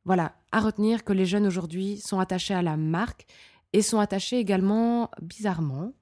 voilà, 0.06 0.36
à 0.52 0.60
retenir 0.60 1.04
que 1.04 1.14
les 1.14 1.26
jeunes 1.26 1.48
aujourd'hui 1.48 1.98
sont 1.98 2.20
attachés 2.20 2.54
à 2.54 2.62
la 2.62 2.78
marque 2.78 3.26
et 3.74 3.82
sont 3.82 4.00
attachés 4.00 4.40
également, 4.40 5.12
bizarrement, 5.22 5.94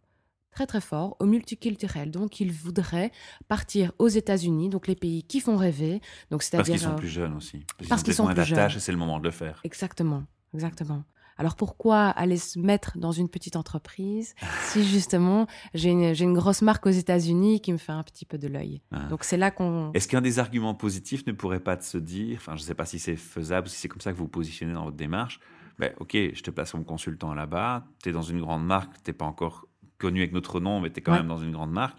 très 0.54 0.68
très 0.68 0.82
fort 0.82 1.18
au 1.20 1.26
multiculturel. 1.26 2.12
Donc 2.12 2.40
ils 2.40 2.52
voudraient 2.52 3.12
partir 3.48 3.92
aux 4.00 4.08
États-Unis, 4.08 4.70
donc 4.70 4.88
les 4.88 4.96
pays 4.96 5.24
qui 5.24 5.40
font 5.40 5.58
rêver. 5.58 6.02
Donc 6.32 6.44
c'est-à-dire 6.44 6.74
parce 6.74 6.80
qu'ils 6.82 6.88
sont 6.88 6.94
euh, 6.94 6.98
plus 6.98 7.08
jeunes 7.08 7.36
aussi. 7.36 7.66
Parce, 7.90 8.04
qu'ils 8.04 8.14
sont 8.14 8.28
plus 8.28 8.46
jeunes. 8.46 8.70
et 8.70 8.80
c'est 8.80 8.92
le 8.92 8.98
moment 8.98 9.20
de 9.20 9.26
le 9.26 9.32
faire. 9.32 9.60
Exactement, 9.64 10.24
exactement. 10.54 11.04
Alors 11.38 11.56
pourquoi 11.56 12.10
aller 12.10 12.38
se 12.38 12.60
mettre 12.60 12.98
dans 12.98 13.12
une 13.12 13.28
petite 13.28 13.56
entreprise 13.56 14.36
si 14.68 14.84
justement 14.86 15.48
j'ai 15.74 15.90
une, 15.90 16.14
une, 16.14 16.34
grosse 16.34 16.62
marque 16.62 16.86
aux 16.86 16.92
États-Unis 16.92 17.60
qui 17.60 17.74
me 17.74 17.78
fait 17.78 17.92
un 17.92 18.04
petit 18.04 18.26
peu 18.26 18.38
de 18.38 18.48
l'œil? 18.48 18.82
Ah. 18.92 19.08
Donc 19.10 19.24
c'est 19.24 19.38
là 19.38 19.52
qu'on. 19.52 19.92
Est-ce 19.94 20.08
qu'un 20.08 20.22
des 20.22 20.40
arguments 20.40 20.76
positifs 20.76 21.26
ne 21.26 21.32
pourrait 21.32 21.60
pas 21.60 21.80
se 21.80 21.98
dire, 21.98 22.38
enfin 22.38 22.56
je 22.56 22.62
ne 22.62 22.68
sais 22.68 22.76
pas 22.76 22.86
si 22.86 23.00
c'est 23.00 23.16
faisable, 23.16 23.68
si 23.68 23.78
c'est 23.78 23.88
comme 23.88 24.02
ça 24.02 24.12
que 24.12 24.18
vous 24.18 24.26
vous 24.26 24.30
positionnez 24.30 24.74
dans 24.74 24.86
votre 24.86 24.98
démarche, 24.98 25.40
ben, 25.80 25.92
ok, 26.00 26.12
je 26.34 26.44
te 26.44 26.52
place 26.52 26.72
comme 26.72 26.86
consultant 26.86 27.34
là-bas, 27.34 27.86
tu 28.02 28.10
es 28.10 28.12
dans 28.12 28.22
une 28.22 28.40
grande 28.40 28.66
marque, 28.66 28.94
tu 29.04 29.10
n'es 29.10 29.14
pas 29.14 29.26
encore 29.26 29.68
connu 30.04 30.20
avec 30.20 30.34
notre 30.34 30.60
nom, 30.60 30.82
mais 30.82 30.92
tu 30.92 31.00
es 31.00 31.02
quand 31.02 31.14
même 31.14 31.28
dans 31.28 31.38
une 31.38 31.52
grande 31.52 31.72
marque, 31.72 31.98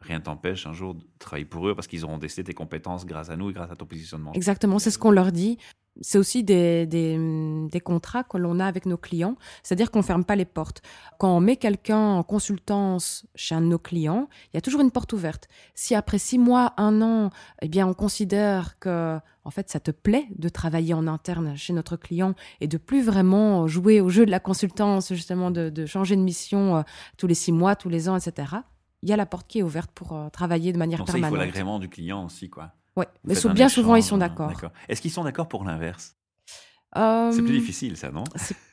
rien 0.00 0.20
t'empêche 0.20 0.66
un 0.66 0.72
jour 0.72 0.94
de 0.94 1.02
travailler 1.18 1.44
pour 1.44 1.68
eux 1.68 1.74
parce 1.74 1.86
qu'ils 1.86 2.02
auront 2.04 2.18
testé 2.18 2.42
tes 2.42 2.54
compétences 2.54 3.04
grâce 3.04 3.28
à 3.28 3.36
nous 3.36 3.50
et 3.50 3.52
grâce 3.52 3.70
à 3.70 3.76
ton 3.76 3.84
positionnement. 3.84 4.32
Exactement, 4.32 4.78
c'est 4.78 4.90
ce 4.90 4.98
qu'on 4.98 5.10
leur 5.10 5.32
dit. 5.32 5.58
C'est 6.00 6.16
aussi 6.16 6.42
des, 6.42 6.86
des, 6.86 7.80
contrats 7.80 8.24
que 8.24 8.38
l'on 8.38 8.60
a 8.60 8.66
avec 8.66 8.86
nos 8.86 8.96
clients, 8.96 9.36
c'est-à-dire 9.62 9.90
qu'on 9.90 9.98
ne 9.98 10.04
ferme 10.04 10.24
pas 10.24 10.36
les 10.36 10.46
portes. 10.46 10.80
Quand 11.18 11.36
on 11.36 11.40
met 11.40 11.56
quelqu'un 11.56 11.98
en 11.98 12.22
consultance 12.22 13.26
chez 13.34 13.54
un 13.54 13.60
de 13.60 13.66
nos 13.66 13.78
clients, 13.78 14.28
il 14.52 14.56
y 14.56 14.58
a 14.58 14.62
toujours 14.62 14.80
une 14.80 14.90
porte 14.90 15.12
ouverte. 15.12 15.48
Si 15.74 15.94
après 15.94 16.18
six 16.18 16.38
mois, 16.38 16.72
un 16.78 17.02
an, 17.02 17.30
eh 17.60 17.68
bien, 17.68 17.86
on 17.86 17.92
considère 17.92 18.78
que 18.78 19.18
en 19.44 19.50
fait, 19.50 19.68
ça 19.70 19.80
te 19.80 19.90
plaît 19.90 20.26
de 20.36 20.48
travailler 20.48 20.94
en 20.94 21.06
interne 21.06 21.56
chez 21.56 21.72
notre 21.72 21.96
client 21.96 22.34
et 22.60 22.68
de 22.68 22.78
plus 22.78 23.02
vraiment 23.02 23.66
jouer 23.66 24.00
au 24.00 24.08
jeu 24.08 24.24
de 24.24 24.30
la 24.30 24.40
consultance, 24.40 25.12
justement, 25.12 25.50
de, 25.50 25.86
changer 25.86 26.16
de 26.16 26.22
mission 26.22 26.76
euh, 26.76 26.82
tous 27.18 27.26
les 27.26 27.34
six 27.34 27.52
mois, 27.52 27.74
tous 27.74 27.88
les 27.88 28.08
ans, 28.08 28.16
etc. 28.16 28.56
Il 29.02 29.08
y 29.08 29.12
a 29.12 29.16
la 29.16 29.26
porte 29.26 29.48
qui 29.48 29.58
est 29.58 29.62
ouverte 29.62 29.90
pour 29.90 30.12
euh, 30.12 30.28
travailler 30.28 30.72
de 30.72 30.78
manière 30.78 31.00
Donc 31.00 31.08
permanente. 31.08 31.30
Ça, 31.30 31.36
il 31.36 31.40
faut 31.40 31.44
l'agrément 31.44 31.78
du 31.80 31.88
client 31.88 32.24
aussi, 32.24 32.48
quoi. 32.48 32.72
Oui, 32.96 33.04
mais 33.24 33.34
bien 33.54 33.68
souvent, 33.68 33.96
ils 33.96 34.02
sont 34.02 34.18
d'accord. 34.18 34.52
Est-ce 34.88 35.00
qu'ils 35.00 35.10
sont 35.10 35.24
d'accord 35.24 35.48
pour 35.48 35.64
l'inverse? 35.64 36.16
C'est 36.94 37.42
plus 37.42 37.54
euh, 37.54 37.58
difficile, 37.58 37.96
ça, 37.96 38.10
non? 38.10 38.24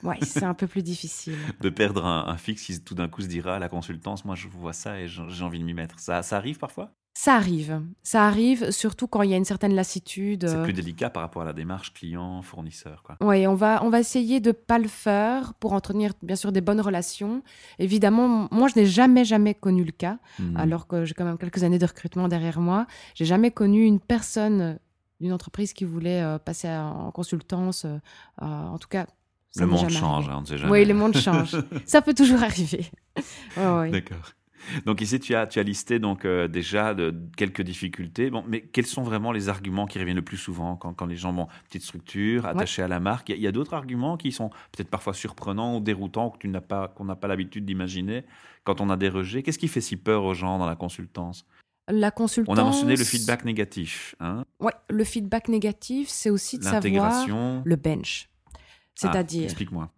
Oui, 0.03 0.15
c'est 0.23 0.43
un 0.43 0.53
peu 0.53 0.67
plus 0.67 0.83
difficile. 0.83 1.37
de 1.61 1.69
perdre 1.69 2.05
un, 2.05 2.35
fixe 2.37 2.63
qui 2.63 2.83
tout 2.83 2.95
d'un 2.95 3.07
coup 3.07 3.21
se 3.21 3.27
dira 3.27 3.59
la 3.59 3.69
consultance, 3.69 4.25
moi 4.25 4.35
je 4.35 4.49
vois 4.49 4.73
ça 4.73 4.99
et 4.99 5.07
j'ai 5.07 5.43
envie 5.43 5.59
de 5.59 5.63
m'y 5.63 5.73
mettre. 5.73 5.99
Ça, 5.99 6.21
ça 6.21 6.35
arrive 6.35 6.57
parfois? 6.57 6.91
Ça 7.19 7.35
arrive. 7.35 7.81
Ça 8.01 8.25
arrive, 8.25 8.71
surtout 8.71 9.05
quand 9.05 9.23
il 9.23 9.29
y 9.29 9.33
a 9.33 9.35
une 9.35 9.43
certaine 9.43 9.75
lassitude. 9.75 10.47
C'est 10.47 10.63
plus 10.63 10.71
délicat 10.71 11.09
par 11.09 11.21
rapport 11.21 11.41
à 11.41 11.45
la 11.45 11.51
démarche 11.51 11.93
client-fournisseur. 11.93 13.03
Oui, 13.19 13.45
on 13.45 13.55
va, 13.55 13.83
on 13.83 13.89
va 13.89 13.99
essayer 13.99 14.39
de 14.39 14.47
ne 14.47 14.53
pas 14.53 14.79
le 14.79 14.87
faire 14.87 15.53
pour 15.55 15.73
entretenir, 15.73 16.13
bien 16.23 16.37
sûr, 16.37 16.53
des 16.53 16.61
bonnes 16.61 16.79
relations. 16.79 17.43
Évidemment, 17.77 18.47
moi, 18.51 18.69
je 18.69 18.79
n'ai 18.79 18.85
jamais, 18.85 19.25
jamais 19.25 19.53
connu 19.53 19.83
le 19.83 19.91
cas, 19.91 20.17
mhm. 20.39 20.55
alors 20.55 20.87
que 20.87 21.03
j'ai 21.03 21.13
quand 21.13 21.25
même 21.25 21.37
quelques 21.37 21.61
années 21.63 21.77
de 21.77 21.85
recrutement 21.85 22.29
derrière 22.29 22.61
moi. 22.61 22.87
J'ai 23.15 23.25
jamais 23.25 23.51
connu 23.51 23.83
une 23.83 23.99
personne 23.99 24.79
d'une 25.19 25.33
entreprise 25.33 25.73
qui 25.73 25.83
voulait 25.83 26.23
euh, 26.23 26.39
passer 26.39 26.69
en 26.69 27.11
consultance. 27.11 27.83
Euh, 27.83 27.97
euh, 28.41 28.45
en 28.45 28.77
tout 28.77 28.87
cas, 28.87 29.07
le 29.57 29.65
monde 29.65 29.89
change, 29.89 30.29
hein, 30.29 30.35
on 30.37 30.41
ne 30.41 30.45
sait 30.45 30.57
jamais. 30.57 30.71
Oui, 30.71 30.85
le 30.85 30.93
monde 30.93 31.17
change. 31.17 31.57
ça 31.85 32.01
peut 32.01 32.13
toujours 32.13 32.43
arriver. 32.43 32.89
D'accord. 33.57 34.35
Donc 34.85 35.01
ici, 35.01 35.19
tu 35.19 35.35
as, 35.35 35.47
tu 35.47 35.59
as 35.59 35.63
listé 35.63 35.99
donc 35.99 36.25
euh, 36.25 36.47
déjà 36.47 36.93
de, 36.93 37.13
quelques 37.37 37.61
difficultés. 37.61 38.29
Bon, 38.29 38.43
mais 38.47 38.61
quels 38.61 38.85
sont 38.85 39.03
vraiment 39.03 39.31
les 39.31 39.49
arguments 39.49 39.85
qui 39.85 39.99
reviennent 39.99 40.17
le 40.17 40.21
plus 40.21 40.37
souvent 40.37 40.75
quand, 40.75 40.93
quand 40.93 41.05
les 41.05 41.15
gens 41.15 41.37
ont 41.37 41.47
petite 41.65 41.83
structure, 41.83 42.45
attachés 42.45 42.81
à 42.81 42.87
la 42.87 42.99
marque? 42.99 43.29
Il 43.29 43.39
y 43.39 43.47
a, 43.47 43.51
d'autres 43.51 43.73
arguments 43.73 44.17
qui 44.17 44.31
sont 44.31 44.49
peut-être 44.71 44.89
parfois 44.89 45.13
surprenants 45.13 45.77
ou 45.77 45.79
déroutants 45.79 46.29
que 46.29 46.37
tu 46.39 46.47
n'as 46.47 46.61
pas, 46.61 46.87
qu'on 46.87 47.05
n'a 47.05 47.15
pas 47.15 47.27
l'habitude 47.27 47.65
d'imaginer 47.65 48.23
quand 48.63 48.81
on 48.81 48.89
a 48.89 48.97
des 48.97 49.09
rejets. 49.09 49.43
Qu'est-ce 49.43 49.59
qui 49.59 49.67
fait 49.67 49.81
si 49.81 49.97
peur 49.97 50.23
aux 50.23 50.33
gens 50.33 50.57
dans 50.59 50.67
la 50.67 50.75
consultance? 50.75 51.45
La 51.87 52.11
consultance. 52.11 52.55
On 52.55 52.61
a 52.61 52.63
mentionné 52.63 52.95
le 52.95 53.03
feedback 53.03 53.45
négatif. 53.45 54.15
Hein? 54.19 54.43
Oui, 54.59 54.71
le 54.89 55.03
feedback 55.03 55.47
négatif, 55.47 56.07
c'est 56.09 56.29
aussi 56.29 56.59
de 56.59 56.63
savoir 56.63 57.25
le 57.65 57.75
bench. 57.75 58.29
Ah, 58.53 58.59
C'est-à-dire. 58.95 59.45
Explique-moi 59.45 59.91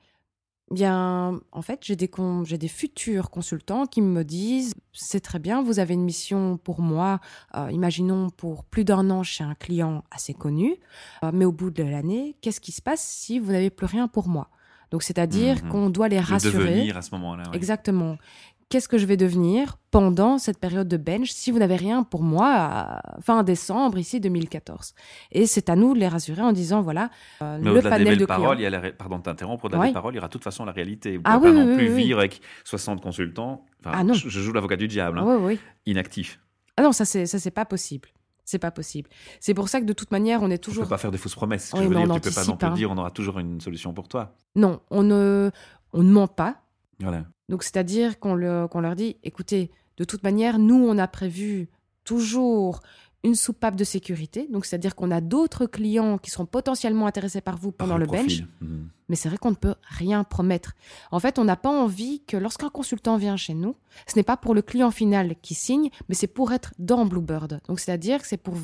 bien, 0.72 1.40
en 1.51 1.62
fait, 1.62 1.80
j'ai 1.84 1.96
des, 1.96 2.10
j'ai 2.44 2.58
des 2.58 2.68
futurs 2.68 3.30
consultants 3.30 3.86
qui 3.86 4.01
me 4.01 4.24
disent 4.24 4.74
c'est 4.94 5.22
très 5.22 5.40
bien, 5.40 5.62
vous 5.62 5.80
avez 5.80 5.94
une 5.94 6.04
mission 6.04 6.58
pour 6.58 6.82
moi, 6.82 7.20
euh, 7.56 7.70
imaginons 7.72 8.30
pour 8.30 8.63
plus 8.63 8.84
d'un 8.84 9.10
an 9.10 9.24
chez 9.24 9.44
un 9.44 9.56
client 9.56 10.04
assez 10.12 10.34
connu, 10.34 10.75
euh, 11.24 11.32
mais 11.34 11.46
au 11.46 11.51
bout 11.51 11.72
de 11.72 11.84
l'année, 11.84 12.36
qu'est-ce 12.42 12.62
qui 12.62 12.72
se 12.72 12.82
passe 12.82 13.01
si 13.01 13.40
vous 13.40 13.51
n'avez 13.51 13.70
plus 13.70 13.86
rien 13.86 14.08
pour 14.08 14.28
moi? 14.28 14.50
Donc, 14.92 15.04
c'est-à-dire 15.04 15.63
mhm. 15.63 15.70
qu'on 15.70 15.90
doit 15.90 16.10
les 16.10 16.20
rassurer. 16.20 16.75
devenir 16.75 16.98
à 16.98 17.01
ce 17.01 17.12
moment-là. 17.16 17.44
Exactement 17.54 18.18
qu'est-ce 18.72 18.88
que 18.88 18.98
je 18.98 19.06
vais 19.06 19.18
devenir 19.18 19.78
pendant 19.92 20.38
cette 20.38 20.58
période 20.58 20.88
de 20.88 20.96
bench 20.96 21.30
si 21.30 21.51
vous 21.51 21.60
n'avez 21.60 21.75
rien 21.75 22.04
pour 22.04 22.24
moi 22.24 23.01
fin 23.22 23.44
décembre 23.44 23.98
ici 23.98 24.22
2014 24.22 24.94
et 25.34 25.46
c'est 25.46 25.70
à 25.70 25.75
nous 25.75 25.94
de 25.94 26.00
les 26.00 26.08
rassurer 26.08 26.42
en 26.42 26.54
disant 26.54 26.82
voilà 26.82 27.10
euh, 27.42 27.58
le 27.58 27.82
panel 27.82 28.18
de 28.18 28.25
paroles, 28.25 28.60
il 28.60 28.63
y 28.63 28.66
a 28.66 28.70
la, 28.70 28.92
pardon 28.94 29.18
de 29.18 29.24
t'interrompre 29.24 29.66
au-delà 29.66 29.88
des 29.88 29.94
paroles 29.94 30.13
il 30.13 30.16
y 30.16 30.20
aura 30.20 30.30
de 30.30 30.32
toute 30.32 30.44
façon 30.44 30.63
la 30.63 30.72
réalité 30.72 31.18
vous 31.18 31.24
ah, 31.25 31.36
ne 31.36 31.40
pouvez 31.40 31.51
pas 31.51 31.66
non 31.66 31.75
plus 31.75 31.94
vivre 31.94 32.20
avec 32.20 32.42
60 32.63 33.01
consultants 33.01 33.66
ah, 33.84 34.04
non. 34.06 34.13
Je, 34.13 34.30
joue 34.30 34.54
l'avocat 34.54 34.78
du 34.78 34.88
diable 34.88 35.20
hein. 35.20 35.56
inactif 35.86 36.40
ah 36.78 36.84
non 36.84 36.94
ça 36.94 37.04
c'est 37.04 37.25
ça 37.25 37.40
c'est 37.40 37.51
pas 37.51 37.66
possible 37.66 38.10
c'est 38.44 38.60
pas 38.60 38.72
possible. 38.72 39.10
C'est 39.40 39.54
pour 39.54 39.70
ça 39.70 39.80
que 39.80 39.86
de 39.86 39.94
toute 39.94 40.12
manière, 40.12 40.42
on 40.42 40.50
est 40.50 40.58
toujours. 40.58 40.82
On 40.82 40.86
peut 40.86 40.90
pas 40.90 40.98
faire 40.98 41.12
des 41.12 41.18
fausses 41.18 41.36
promesses. 41.36 41.72
je 41.74 41.82
veux 41.84 41.96
dire, 41.96 42.16
tu 42.16 42.20
peux 42.20 42.32
pas 42.32 42.44
non 42.44 42.58
plus 42.58 42.68
hein. 42.68 42.74
dire 42.74 42.92
on 42.92 42.98
aura 42.98 43.12
toujours 43.12 43.40
une 43.40 43.62
solution 43.62 43.94
pour 43.94 44.10
toi. 44.10 44.36
Non, 44.56 44.82
on 44.90 45.04
ne, 45.04 45.51
on 45.94 46.04
ne 46.04 46.12
ment 46.12 46.28
pas. 46.28 46.58
Voilà. 47.00 47.25
Donc, 47.51 47.63
c'est-à-dire 47.63 48.17
qu'on 48.17 48.34
leur 48.34 48.96
dit, 48.96 49.17
écoutez, 49.24 49.72
de 49.98 50.05
toute 50.05 50.24
manière, 50.24 50.58
nous, 50.58 50.88
on 50.88 50.98
a 50.98 51.08
prévu 51.08 51.67
toujours 52.05 52.81
une 53.25 53.36
soupape 53.36 53.75
de 53.75 53.84
sécurité. 53.84 54.48
Donc, 54.50 54.65
c'est-à-dire 54.65 54.96
qu'on 54.96 55.12
a 55.12 55.20
d'autres 55.20 55.65
clients 55.65 56.17
qui 56.17 56.31
seront 56.31 56.46
potentiellement 56.46 57.08
intéressés 57.08 57.41
par 57.41 57.58
vous 57.58 57.74
pendant 57.74 57.98
le 57.98 58.05
bench. 58.05 58.43
Mhm. 58.62 58.88
Mais 59.10 59.17
c'est 59.17 59.27
vrai 59.27 59.38
qu'on 59.38 59.50
ne 59.50 59.55
peut 59.55 59.75
rien 59.84 60.24
promettre. 60.24 60.75
En 61.12 61.20
fait, 61.20 61.38
on 61.39 61.43
n'a 61.43 61.58
pas 61.58 61.70
envie 61.70 62.22
que 62.25 62.38
lorsqu'un 62.38 62.70
consultant 62.70 63.17
vient 63.17 63.36
chez 63.36 63.53
nous, 63.53 63.75
ce 64.08 64.15
n'est 64.15 64.24
pas 64.24 64.38
pour 64.38 64.55
le 64.55 64.62
client 64.62 64.89
final 64.89 65.36
qui 65.41 65.53
signe, 65.53 65.89
mais 66.08 66.15
c'est 66.15 66.27
pour 66.27 66.53
être 66.53 66.74
dans 66.79 67.05
Bluebird. 67.05 67.60
Donc, 67.67 67.81
c'est-à-dire 67.81 68.22
que 68.22 68.27
c'est 68.29 68.38
pour 68.38 68.55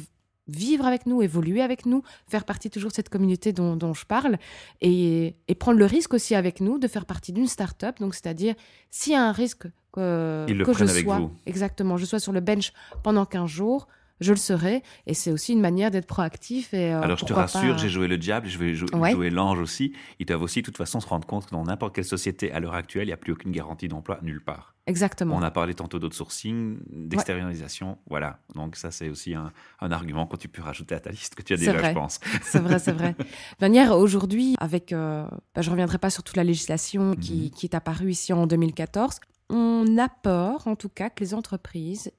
vivre 0.48 0.86
avec 0.86 1.06
nous, 1.06 1.22
évoluer 1.22 1.62
avec 1.62 1.86
nous, 1.86 2.04
faire 2.28 2.46
partie 2.46 2.70
toujours 2.70 2.90
de 2.90 2.96
cette 2.96 3.10
communauté 3.10 3.54
dont, 3.54 3.94
je 3.94 4.06
parle 4.06 4.38
et, 4.82 5.36
prendre 5.60 5.80
le 5.80 5.86
risque 5.86 6.14
aussi 6.14 6.36
avec 6.36 6.62
nous 6.62 6.78
de 6.78 6.88
faire 6.88 7.06
partie 7.06 7.34
d'une 7.34 7.48
start-up. 7.48 8.00
Donc, 8.00 8.14
c'est-à-dire, 8.14 8.56
s'il 8.92 9.14
y 9.14 9.16
a 9.16 9.24
un 9.24 9.32
risque 9.32 9.68
que, 9.92 10.46
que 10.64 10.74
je 10.74 10.86
sois, 10.86 11.30
exactement, 11.46 11.98
je 11.98 12.06
sois 12.06 12.20
sur 12.20 12.32
le 12.32 12.40
bench 12.40 12.74
pendant 13.04 13.26
15 13.26 13.50
jours, 13.50 13.88
je 14.20 14.32
le 14.32 14.38
serai. 14.38 14.84
Et 15.06 15.14
c'est 15.14 15.32
aussi 15.32 15.54
une 15.54 15.62
manière 15.62 15.92
d'être 15.92 16.08
proactif. 16.08 16.74
Et, 16.74 16.94
euh, 16.94 17.02
Alors 17.02 17.18
je 17.18 17.26
te 17.26 17.34
rassure, 17.34 17.78
j'ai 17.78 17.90
joué 17.90 18.08
le 18.08 18.18
diable, 18.18 18.48
je 18.48 18.58
vais 18.58 18.74
jouer 18.74 19.30
l'ange 19.30 19.60
aussi. 19.60 19.94
Ils 20.20 20.26
doivent 20.26 20.42
aussi, 20.42 20.62
de 20.62 20.66
toute 20.66 20.78
façon, 20.78 21.00
se 21.00 21.08
rendre 21.08 21.28
compte 21.28 21.46
que 21.46 21.52
dans 21.52 21.64
n'importe 21.64 21.96
quelle 21.96 22.06
société, 22.06 22.52
à 22.52 22.60
l'heure 22.60 22.74
actuelle, 22.74 23.04
il 23.04 23.08
n'y 23.08 23.14
a 23.14 23.18
plus 23.18 23.34
aucune 23.34 23.52
garantie 23.52 23.88
d'emploi 23.88 24.20
nulle 24.22 24.44
part. 24.44 24.74
Exactement. 24.88 25.36
On 25.36 25.42
a 25.42 25.52
parlé 25.52 25.74
tantôt 25.74 26.00
d'outsourcing, 26.00 26.80
d'extériorisation. 26.90 27.98
Voilà. 28.10 28.40
Donc 28.56 28.78
ça, 28.78 28.90
c'est 28.90 29.10
aussi 29.10 29.36
un, 29.36 29.52
argument 29.82 30.26
que 30.28 30.38
tu 30.38 30.48
peux 30.48 30.62
rajouter 30.62 30.96
à 30.96 31.00
ta 31.00 31.12
liste 31.12 31.36
que 31.36 31.42
tu 31.42 31.54
as 31.54 31.58
déjà, 31.58 31.90
je 31.90 31.94
pense. 31.94 32.20
C'est 32.42 32.60
vrai, 32.60 32.80
c'est 32.80 32.94
vrai. 32.94 33.16
manière, 33.62 33.92
aujourd'hui, 33.98 34.56
avec, 34.60 34.94
euh, 34.94 35.26
bah, 35.54 35.62
je 35.62 35.68
ne 35.68 35.72
reviendrai 35.72 35.98
pas 35.98 36.10
sur 36.10 36.24
toute 36.24 36.38
la 36.38 36.46
législation 36.46 37.16
qui, 37.16 37.34
mhm. 37.34 37.50
qui 37.52 37.66
est 37.66 37.76
apparue 37.76 38.12
ici 38.12 38.32
en 38.32 38.48
2014, 38.48 39.20
on 39.50 39.98
a 39.98 40.10
peur, 40.10 40.68
en 40.68 40.76
tout 40.76 40.90
cas, 40.90 41.10
que 41.10 41.22
les 41.22 41.34
entreprises 41.34 42.12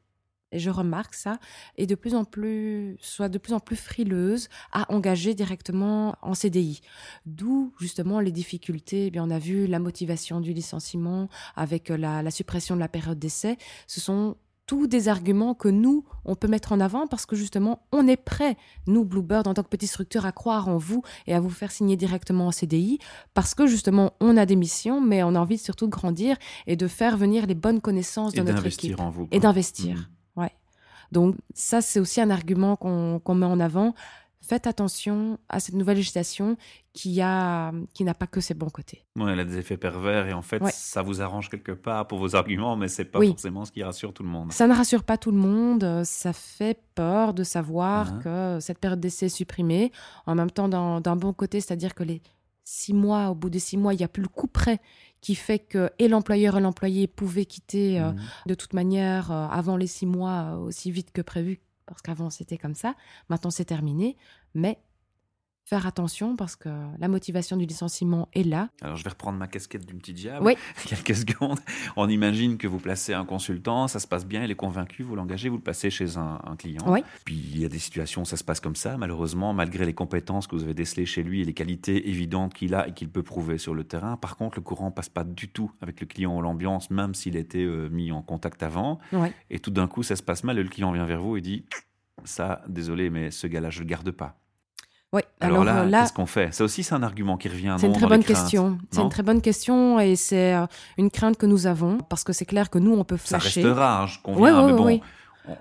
et 0.53 0.59
je 0.59 0.71
remarque 0.71 1.15
ça, 1.15 1.39
est 1.77 1.87
de 1.87 1.95
plus 1.95 2.15
en 2.15 2.25
plus, 2.25 2.97
soit 3.01 3.29
de 3.29 3.39
plus 3.39 3.53
en 3.53 3.61
plus 3.61 3.77
frileuse 3.77 4.49
à 4.73 4.93
engager 4.93 5.35
directement 5.35 6.17
en 6.23 6.35
CDI. 6.35 6.81
D'où 7.27 7.73
justement 7.79 8.21
les 8.21 8.33
difficultés. 8.33 9.07
Eh 9.07 9.11
bien, 9.11 9.25
on 9.25 9.31
a 9.31 9.39
vu 9.39 9.67
la 9.67 9.79
motivation 9.79 10.41
du 10.41 10.53
licenciement 10.53 11.29
avec 11.57 11.89
la, 11.89 12.23
la 12.23 12.31
suppression 12.31 12.75
de 12.75 12.81
la 12.81 12.89
période 12.89 13.19
d'essai. 13.19 13.57
Ce 13.87 14.01
sont 14.01 14.37
tous 14.69 14.87
des 14.87 15.09
arguments 15.09 15.55
que 15.55 15.69
nous, 15.69 16.05
on 16.27 16.37
peut 16.37 16.47
mettre 16.47 16.73
en 16.73 16.79
avant 16.79 17.07
parce 17.07 17.25
que 17.25 17.35
justement, 17.35 17.81
on 17.91 18.07
est 18.07 18.19
prêt, 18.19 18.57
nous, 18.87 19.05
Bluebird, 19.05 19.49
en 19.49 19.55
tant 19.55 19.63
que 19.63 19.69
petite 19.69 19.89
structure, 19.89 20.27
à 20.27 20.33
croire 20.33 20.69
en 20.69 20.77
vous 20.77 21.03
et 21.27 21.35
à 21.35 21.41
vous 21.41 21.49
faire 21.49 21.73
signer 21.73 21.97
directement 21.97 22.49
en 22.49 22.53
CDI 22.53 22.99
parce 23.33 23.55
que 23.55 23.67
justement, 23.67 24.13
on 24.21 24.37
a 24.37 24.45
des 24.45 24.57
missions, 24.57 25.01
mais 25.01 25.23
on 25.23 25.35
a 25.35 25.41
envie 25.41 25.57
surtout 25.57 25.87
de 25.87 25.91
grandir 25.91 26.37
et 26.67 26.77
de 26.77 26.87
faire 26.87 27.17
venir 27.17 27.47
les 27.47 27.55
bonnes 27.55 27.81
connaissances 27.81 28.35
de 28.35 28.43
notre 28.43 28.67
équipe. 28.67 29.01
En 29.01 29.11
vous, 29.11 29.27
et 29.33 29.41
d'investir. 29.41 29.97
Mmh. 29.97 30.18
Donc 31.13 31.37
ça, 31.55 31.81
c'est 31.81 32.01
aussi 32.01 32.21
un 32.21 32.31
argument 32.31 32.77
qu'on 32.77 33.35
met 33.35 33.47
en 33.47 33.61
avant. 33.61 33.95
Faites 34.41 34.67
attention 34.67 35.39
à 35.51 35.61
cette 35.61 35.75
nouvelle 35.75 35.99
législation 35.99 36.57
qui 36.95 37.21
a 37.21 37.71
qui 37.93 38.03
n'a 38.03 38.15
pas 38.15 38.27
que 38.27 38.41
ses 38.41 38.55
bons 38.55 38.71
côtés. 38.71 39.05
Oui, 39.17 39.31
elle 39.31 39.41
a 39.41 39.45
des 39.45 39.59
effets 39.59 39.77
pervers 39.77 40.27
et 40.27 40.33
en 40.33 40.41
fait, 40.41 40.63
ça 40.69 41.03
vous 41.03 41.21
arrange 41.21 41.51
quelque 41.51 41.73
part 41.73 42.07
pour 42.07 42.19
vos 42.19 42.35
arguments, 42.35 42.75
mais 42.75 42.89
c'est 42.89 43.05
pas 43.05 43.21
forcément 43.21 43.67
ce 43.67 43.73
qui 43.73 43.83
rassure 43.83 44.15
tout 44.15 44.23
le 44.23 44.31
monde. 44.31 44.51
Ça 44.53 44.67
ne 44.67 44.75
rassure 44.75 45.05
pas 45.05 45.19
tout 45.19 45.33
le 45.33 45.37
monde. 45.37 46.03
Ça 46.05 46.33
fait 46.33 46.81
peur 46.95 47.35
de 47.35 47.45
savoir 47.45 48.15
uh-huh. 48.15 48.23
que 48.23 48.61
cette 48.61 48.79
période 48.79 49.01
d'essai 49.01 49.27
est 49.27 49.29
supprimée. 49.29 49.93
En 50.25 50.35
même 50.35 50.51
temps, 50.51 50.69
d'un 50.69 51.17
bon 51.17 51.35
côté, 51.35 51.61
c'est-à-dire 51.61 51.95
que 51.95 52.05
les 52.05 52.23
six 52.69 52.93
mois, 52.93 53.31
au 53.31 53.35
bout 53.35 53.49
de 53.49 53.59
six 53.59 53.79
mois, 53.79 53.95
il 53.95 53.97
n'y 53.97 54.05
a 54.05 54.09
plus 54.09 54.23
le 54.23 54.29
coup 54.29 54.47
près 54.47 54.79
qui 55.23 55.35
fait 55.35 55.59
que 55.59 55.91
et 55.99 56.07
l'employeur 56.07 56.59
et 56.59 56.61
l'employé 56.61 57.07
pouvaient 57.07 57.47
quitter 57.47 57.99
euh, 57.99 58.13
mmh. 58.13 58.19
de 58.47 58.55
toute 58.55 58.75
manière 58.75 59.33
euh, 59.33 59.47
avant 59.47 59.79
les 59.79 59.87
six 59.87 60.05
mois 60.05 60.53
euh, 60.53 60.57
aussi 60.59 60.91
vite 60.91 61.11
que 61.11 61.23
prévu, 61.23 61.61
parce 61.87 62.03
qu'avant 62.03 62.29
c'était 62.29 62.59
comme 62.59 62.75
ça. 62.75 62.95
Maintenant 63.31 63.51
c'est 63.51 63.65
terminé, 63.65 64.19
mais 64.55 64.79
faire 65.69 65.87
attention 65.87 66.35
parce 66.35 66.57
que 66.57 66.71
la 66.99 67.09
motivation 67.09 67.57
du 67.59 67.67
licenciement 67.67 68.29
est 68.33 68.43
là. 68.43 68.71
Alors 68.81 68.97
je 68.97 69.05
vais 69.05 69.11
reprendre 69.11 69.39
ma 69.39 69.47
casquette 69.47 69.85
du 69.85 69.95
petit 69.95 70.15
diable. 70.15 70.47
Oui. 70.47 70.57
Quelques 70.87 71.15
secondes. 71.15 71.59
On 71.95 72.09
imagine 72.09 72.57
que 72.57 72.67
vous 72.67 72.79
placez 72.79 73.13
un 73.13 73.27
consultant, 73.27 73.87
ça 73.87 74.01
se 74.01 74.07
passe 74.07 74.27
bien, 74.27 74.45
il 74.45 74.51
est 74.51 74.55
convaincu, 74.57 75.03
vous 75.03 75.15
l'engagez, 75.15 75.51
vous 75.51 75.57
le 75.57 75.63
passez 75.63 75.91
chez 75.91 76.17
un, 76.17 76.39
client. 76.59 76.83
Oui. 76.87 77.01
Puis 77.27 77.35
il 77.35 77.61
y 77.61 77.67
a 77.67 77.69
des 77.69 77.79
situations 77.79 78.23
où 78.23 78.25
ça 78.25 78.39
se 78.39 78.45
passe 78.45 78.61
comme 78.61 78.77
ça, 78.77 78.97
malheureusement, 78.97 79.53
malgré 79.53 79.85
les 79.85 79.93
compétences 79.93 80.47
que 80.47 80.57
vous 80.57 80.65
avez 80.65 80.73
décelées 80.73 81.05
chez 81.05 81.23
lui 81.23 81.43
et 81.43 81.45
les 81.45 81.53
qualités 81.53 82.09
évidentes 82.09 82.55
qu'il 82.55 82.75
a 82.75 82.89
et 82.89 82.95
qu'il 82.95 83.11
peut 83.11 83.23
prouver 83.23 83.59
sur 83.59 83.75
le 83.75 83.85
terrain. 83.85 84.17
Par 84.17 84.37
contre, 84.37 84.59
le 84.59 84.63
courant 84.63 84.91
passe 84.91 85.11
pas 85.11 85.25
du 85.25 85.49
tout 85.49 85.71
avec 85.83 86.01
le 86.01 86.07
client 86.07 86.35
ou 86.35 86.41
l'ambiance, 86.41 86.91
même 86.91 87.15
s'il 87.15 87.37
était 87.37 87.59
euh, 87.59 87.91
mis 87.91 88.11
en 88.11 88.23
contact 88.23 88.63
avant. 88.63 89.01
Oui. 89.13 89.29
Et 89.51 89.59
tout 89.59 89.71
d'un 89.71 89.87
coup, 89.87 90.03
ça 90.03 90.17
se 90.17 90.23
passe 90.23 90.45
mal 90.45 90.59
et 90.59 90.63
le 90.63 90.71
client 90.71 90.93
vient 90.93 91.05
vers 91.05 91.21
vous 91.21 91.37
et 91.37 91.43
dit 91.43 91.67
ça, 92.25 92.63
désolé, 92.69 93.11
mais 93.11 93.31
ce 93.31 93.47
gars-là, 93.47 93.69
je 93.69 93.81
le 93.81 93.85
garde 93.85 94.11
pas. 94.11 94.39
Oui. 95.13 95.23
Alors, 95.41 95.65
là, 95.65 95.85
euh, 95.85 95.91
qu'est-ce 95.91 96.13
qu'on 96.13 96.27
fait? 96.27 96.53
Ça 96.53 96.65
aussi, 96.65 96.83
c'est 96.83 96.95
un 96.95 97.03
argument 97.03 97.39
qui 97.39 97.49
revient. 97.49 97.77
C'est 97.79 97.87
une 97.87 97.95
très 97.95 98.07
bonne 98.07 98.25
question. 98.25 98.79
C'est 98.91 99.01
une 99.01 99.09
très 99.09 99.23
bonne 99.23 99.41
question 99.41 99.99
et 99.99 100.17
c'est 100.17 100.55
euh, 100.55 100.67
une 100.99 101.11
crainte 101.11 101.39
que 101.39 101.47
nous 101.47 101.67
avons 101.67 101.99
parce 101.99 102.25
que 102.25 102.33
c'est 102.33 102.45
clair 102.45 102.69
que 102.69 102.79
nous, 102.79 102.93
on 102.93 103.05
peut 103.05 103.17
flasher. 103.17 103.63
Ça 103.63 103.69
reste 103.69 103.79
rare, 103.79 104.07
je 104.07 104.21
conviens, 104.23 104.67
mais 104.67 104.73
bon. 104.75 105.01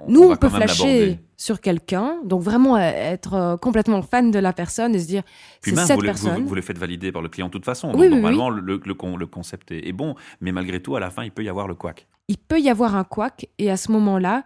nous, 0.10 0.24
on, 0.24 0.36
peut 0.36 0.50
flasher 0.50 1.20
sur 1.38 1.62
quelqu'un, 1.62 2.18
donc 2.26 2.42
vraiment 2.42 2.76
euh, 2.76 2.80
être 2.82 3.58
complètement 3.62 4.02
fan 4.02 4.32
de 4.32 4.40
la 4.40 4.52
personne 4.52 4.94
et 4.96 5.00
se 5.00 5.08
dire 5.08 5.24
c'est 5.62 5.74
cette 5.78 5.96
vous 5.96 6.02
personne. 6.02 6.42
Vous, 6.42 6.50
vous, 6.50 6.56
le 6.56 6.62
faites 6.62 6.78
valider 6.78 7.14
par 7.14 7.22
le 7.22 7.30
client 7.30 7.48
de 7.48 7.54
toute 7.54 7.66
façon. 7.66 7.94
Donc, 7.94 8.04
normalement, 8.04 8.50
le, 8.50 8.62
le, 8.62 8.82
le, 8.84 9.26
concept 9.26 9.72
est, 9.72 9.94
bon, 9.94 10.16
mais 10.42 10.52
malgré 10.52 10.82
tout, 10.82 10.98
à 10.98 11.00
la 11.00 11.10
fin, 11.10 11.24
il 11.24 11.32
peut 11.32 11.44
y 11.44 11.50
avoir 11.50 11.70
le 11.70 11.76
couac. 11.76 12.06
Il 12.28 12.38
peut 12.38 12.60
y 12.60 12.70
avoir 12.70 12.98
un 12.98 13.06
couac 13.06 13.48
et 13.60 13.72
à 13.72 13.78
ce 13.78 13.94
moment-là, 13.94 14.44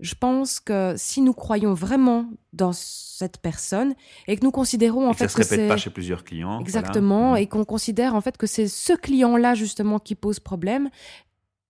je 0.00 0.14
pense 0.14 0.60
que 0.60 0.94
si 0.96 1.20
nous 1.20 1.32
croyons 1.32 1.74
vraiment 1.74 2.30
dans 2.52 2.72
cette 2.72 3.38
personne 3.38 3.94
et 4.26 4.36
que 4.36 4.44
nous 4.44 4.50
considérons 4.50 5.08
en 5.08 5.12
fait 5.12 5.26
que 5.26 5.32
ça 5.32 5.42
se 5.42 5.50
répète 5.50 5.68
pas 5.68 5.76
chez 5.76 5.90
plusieurs 5.90 6.24
clients, 6.24 6.60
exactement, 6.60 7.36
et 7.36 7.46
qu'on 7.46 7.64
considère 7.64 8.14
en 8.14 8.20
fait 8.20 8.36
que 8.36 8.46
c'est 8.46 8.68
ce 8.68 8.92
client-là 8.92 9.54
justement 9.54 9.98
qui 9.98 10.14
pose 10.14 10.38
problème, 10.38 10.88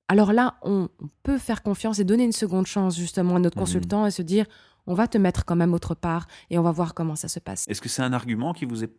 alors 0.08 0.32
là 0.32 0.56
on 0.62 0.88
peut 1.22 1.38
faire 1.38 1.62
confiance 1.62 1.98
et 1.98 2.04
donner 2.04 2.24
une 2.24 2.32
seconde 2.32 2.66
chance 2.66 2.96
justement 2.96 3.36
à 3.36 3.38
notre 3.38 3.56
mmh. 3.56 3.60
consultant 3.60 4.06
et 4.06 4.10
se 4.10 4.22
dire 4.22 4.46
on 4.86 4.94
va 4.94 5.06
te 5.06 5.18
mettre 5.18 5.44
quand 5.44 5.56
même 5.56 5.74
autre 5.74 5.94
part 5.94 6.26
et 6.50 6.58
on 6.58 6.62
va 6.62 6.72
voir 6.72 6.94
comment 6.94 7.16
ça 7.16 7.28
se 7.28 7.40
passe. 7.40 7.66
Est-ce 7.68 7.80
que 7.80 7.88
c'est 7.88 8.02
un 8.02 8.12
argument 8.12 8.52
qui 8.52 8.64
vous 8.64 8.84
est 8.84 8.92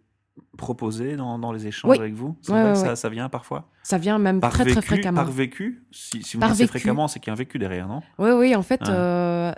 proposé 0.57 1.15
dans, 1.15 1.51
les 1.51 1.67
échanges 1.67 1.99
avec 1.99 2.13
vous? 2.13 2.35
Ça, 2.41 2.95
ça, 2.95 3.09
vient 3.09 3.29
parfois? 3.29 3.69
Ça 3.83 3.97
vient 3.97 4.17
même 4.17 4.41
très 4.41 4.65
très 4.65 4.81
fréquemment. 4.81 5.23
Par 5.23 5.31
vécu 5.31 5.85
Si, 5.91 6.23
si 6.23 6.37
vous 6.37 6.53
dites 6.53 6.67
fréquemment, 6.67 7.07
c'est 7.07 7.19
qu'il 7.19 7.27
y 7.27 7.31
a 7.31 7.33
un 7.33 7.37
vécu 7.37 7.59
derrière, 7.59 7.87
non? 7.87 8.01
Oui, 8.17 8.31
oui, 8.31 8.55
en 8.55 8.63
fait, 8.63 8.81
euh, 8.87 9.51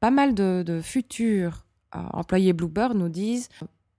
pas 0.00 0.10
mal 0.10 0.34
de, 0.34 0.80
futurs 0.82 1.66
euh, 1.94 1.98
employés 2.12 2.52
Bluebird 2.52 2.96
nous 2.96 3.08
disent 3.08 3.48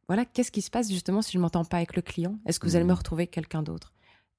voilà, 0.08 0.26
qu'est-ce 0.26 0.52
qui 0.52 0.62
se 0.62 0.70
passe 0.70 0.92
justement 0.92 1.22
si 1.22 1.32
je 1.32 1.38
ne 1.38 1.44
m'entends 1.44 1.66
pas 1.66 1.78
avec 1.78 1.96
le 1.96 2.02
client? 2.02 2.38
Est-ce 2.46 2.60
que 2.60 2.68
vous 2.68 2.76
allez 2.76 2.86
me 2.86 2.92
mmh. 2.92 2.98
retrouver 2.98 3.28
quelqu'un 3.28 3.64
d'autre? 3.64 3.94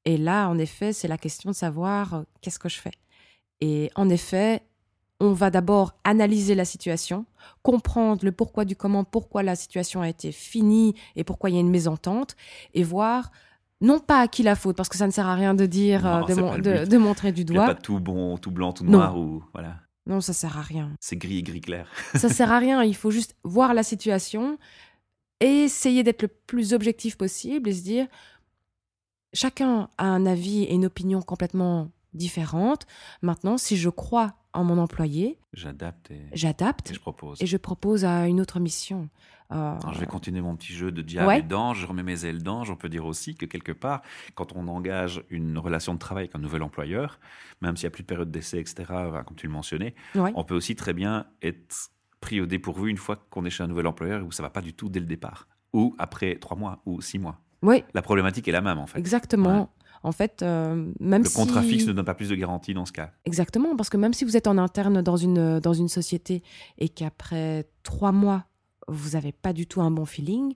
Et 0.05 0.19
là, 0.19 0.49
en 0.49 0.59
effet, 0.59 0.93
c'est 0.93 1.09
la 1.09 1.17
question 1.17 1.51
de 1.51 1.55
savoir 1.55 2.15
euh, 2.15 2.23
qu'est-ce 2.41 2.59
que 2.59 2.69
je 2.69 2.79
fais? 2.79 2.93
Et 3.61 3.91
en 3.95 4.09
effet, 4.11 4.63
on 5.21 5.33
va 5.33 5.51
d'abord 5.51 5.95
analyser 6.05 6.55
la 6.55 6.65
situation, 6.65 7.25
comprendre 7.63 8.25
le 8.25 8.33
pourquoi 8.33 8.65
du 8.65 8.77
comment, 8.77 9.05
pourquoi 9.05 9.43
la 9.43 9.55
situation 9.57 10.03
a 10.03 10.09
été 10.09 10.33
finie 10.33 10.95
et 11.17 11.25
pourquoi 11.25 11.51
il 11.51 11.55
y 11.55 11.57
a 11.57 11.61
une 11.61 11.71
mésentente, 11.71 12.37
et 12.75 12.83
voir 12.83 13.31
non 13.81 13.99
pas 14.01 14.21
à 14.21 14.29
qui 14.29 14.43
la 14.43 14.57
faute, 14.57 14.77
parce 14.77 14.89
que 14.89 14.97
ça 14.97 15.07
ne 15.07 15.13
sert 15.13 15.27
à 15.27 15.35
rien 15.35 15.55
de 15.55 15.67
dire, 15.67 16.03
Non, 16.05 16.23
euh, 16.29 16.85
de, 16.85 16.97
mon- 16.99 17.05
montrer 17.05 17.33
du 17.33 17.43
Il 17.43 17.51
n'y 17.51 17.59
a 17.59 17.65
doigt. 17.67 17.75
pas 17.75 17.81
tout 17.81 18.01
bon, 18.01 18.39
tout 18.39 18.51
blanc, 18.51 18.73
tout 18.73 18.85
Non. 18.85 18.93
noir 18.93 19.19
ou 19.19 19.43
voilà. 19.53 19.77
Non, 20.07 20.21
ça 20.21 20.33
sert 20.33 20.59
à 20.59 20.63
rien. 20.63 20.93
C'est 21.01 21.17
gris 21.17 21.39
et 21.39 21.43
gris 21.43 21.61
clair. 21.63 21.89
Ça 22.15 22.29
sert 22.29 22.53
à 22.53 22.59
rien. 22.59 22.83
Il 22.83 22.95
faut 22.95 23.11
juste 23.11 23.35
voir 23.43 23.73
la 23.73 23.83
situation 23.83 24.59
et 25.41 25.65
essayer 25.65 26.03
d'être 26.03 26.21
le 26.23 26.29
plus 26.29 26.73
objectif 26.75 27.17
possible 27.17 27.71
et 27.71 27.73
se 27.73 27.83
dire 27.83 28.07
chacun 29.33 29.89
a 29.99 30.05
un 30.07 30.27
avis 30.27 30.65
et 30.65 30.75
une 30.75 30.87
opinion 30.87 31.23
complètement 31.23 31.91
différente. 32.13 32.87
Maintenant, 33.23 33.57
si 33.59 33.77
je 33.77 33.89
crois 33.89 34.35
en 34.55 34.65
mon 34.65 34.79
employé, 34.79 35.39
J'adapte 35.53 36.11
et, 36.11 36.23
j'adapte 36.33 36.91
et 36.91 36.95
je 36.95 37.01
propose. 37.01 37.43
et 37.43 37.47
je 37.47 37.57
propose 37.57 38.05
à 38.05 38.27
une 38.27 38.41
autre 38.41 38.61
mission. 38.61 39.09
Euh, 39.53 39.55
Alors, 39.57 39.93
je 39.93 40.01
vais 40.01 40.07
continuer 40.07 40.41
mon 40.41 40.57
petit 40.57 40.73
jeu 40.73 40.91
de 40.91 41.03
diable 41.03 41.29
Ouais. 41.29 41.39
et 41.41 41.43
d'ange. 41.43 41.81
Je 41.81 41.87
remets 41.87 42.03
mes 42.03 42.25
ailes 42.25 42.43
d'ange. 42.43 42.71
On 42.71 42.77
peut 42.77 42.89
dire 42.89 43.05
aussi 43.05 43.35
que 43.35 43.45
quelque 43.45 43.73
part, 43.73 44.01
quand 44.35 44.57
on 44.57 44.67
engage 44.69 45.23
une 45.29 45.59
relation 45.59 45.93
de 45.93 45.99
travail 45.99 46.25
avec 46.25 46.35
un 46.35 46.39
nouvel 46.39 46.63
employeur, 46.63 47.21
même 47.61 47.77
s'il 47.77 47.85
n'y 47.85 47.89
a 47.89 47.91
plus 47.91 48.03
de 48.03 48.07
période 48.09 48.31
d'essai, 48.31 48.59
etc., 48.59 48.85
comme 49.27 49.37
tu 49.37 49.47
le 49.47 49.53
mentionnais, 49.53 49.95
ouais. 50.15 50.33
on 50.35 50.45
peut 50.45 50.55
aussi 50.55 50.75
très 50.77 50.95
bien 50.95 51.27
être 51.43 51.91
pris 52.21 52.41
au 52.41 52.47
dépourvu 52.47 52.91
une 52.91 52.97
fois 52.97 53.17
qu'on 53.31 53.45
est 53.45 53.51
chez 53.51 53.63
un 53.63 53.67
nouvel 53.69 53.87
employeur 53.87 54.25
où 54.25 54.33
ça 54.33 54.43
va 54.43 54.49
pas 54.51 54.63
du 54.63 54.73
tout 54.73 54.89
dès 54.89 55.01
le 55.01 55.07
départ. 55.07 55.47
Ou 55.75 55.95
après 55.99 56.37
trois 56.37 56.57
mois 56.57 56.81
ou 56.87 57.01
six 57.03 57.19
mois. 57.19 57.39
Oui, 57.61 57.85
La 57.93 58.03
problématique 58.03 58.49
est 58.49 58.53
la 58.53 58.61
même 58.63 58.79
en 58.79 58.87
fait. 58.87 58.99
exactement. 58.99 59.71
En 60.05 60.13
fait, 60.13 60.43
euh, 60.43 60.93
même 61.01 61.23
Le 61.23 61.29
si... 61.29 61.35
contrat 61.35 61.63
fixe 61.63 61.87
ne 61.87 61.93
donne 61.93 62.05
pas 62.05 62.15
plus 62.15 62.29
de 62.29 62.35
garantie 62.37 62.75
dans 62.75 62.85
ce 62.85 62.93
cas. 62.93 63.11
Exactement, 63.25 63.75
parce 63.75 63.89
que 63.89 63.97
même 63.97 64.13
si 64.13 64.25
vous 64.25 64.37
êtes 64.37 64.47
en 64.47 64.59
interne 64.59 65.01
dans 65.03 65.17
une, 65.17 65.59
dans 65.61 65.73
une 65.73 65.89
société 65.89 66.43
et 66.79 66.89
qu'après 66.91 67.67
trois 67.83 68.13
mois, 68.13 68.45
vous 68.87 69.11
n'avez 69.13 69.33
pas 69.33 69.53
du 69.55 69.67
tout 69.67 69.81
un 69.81 69.91
bon 69.91 70.05
feeling, 70.05 70.55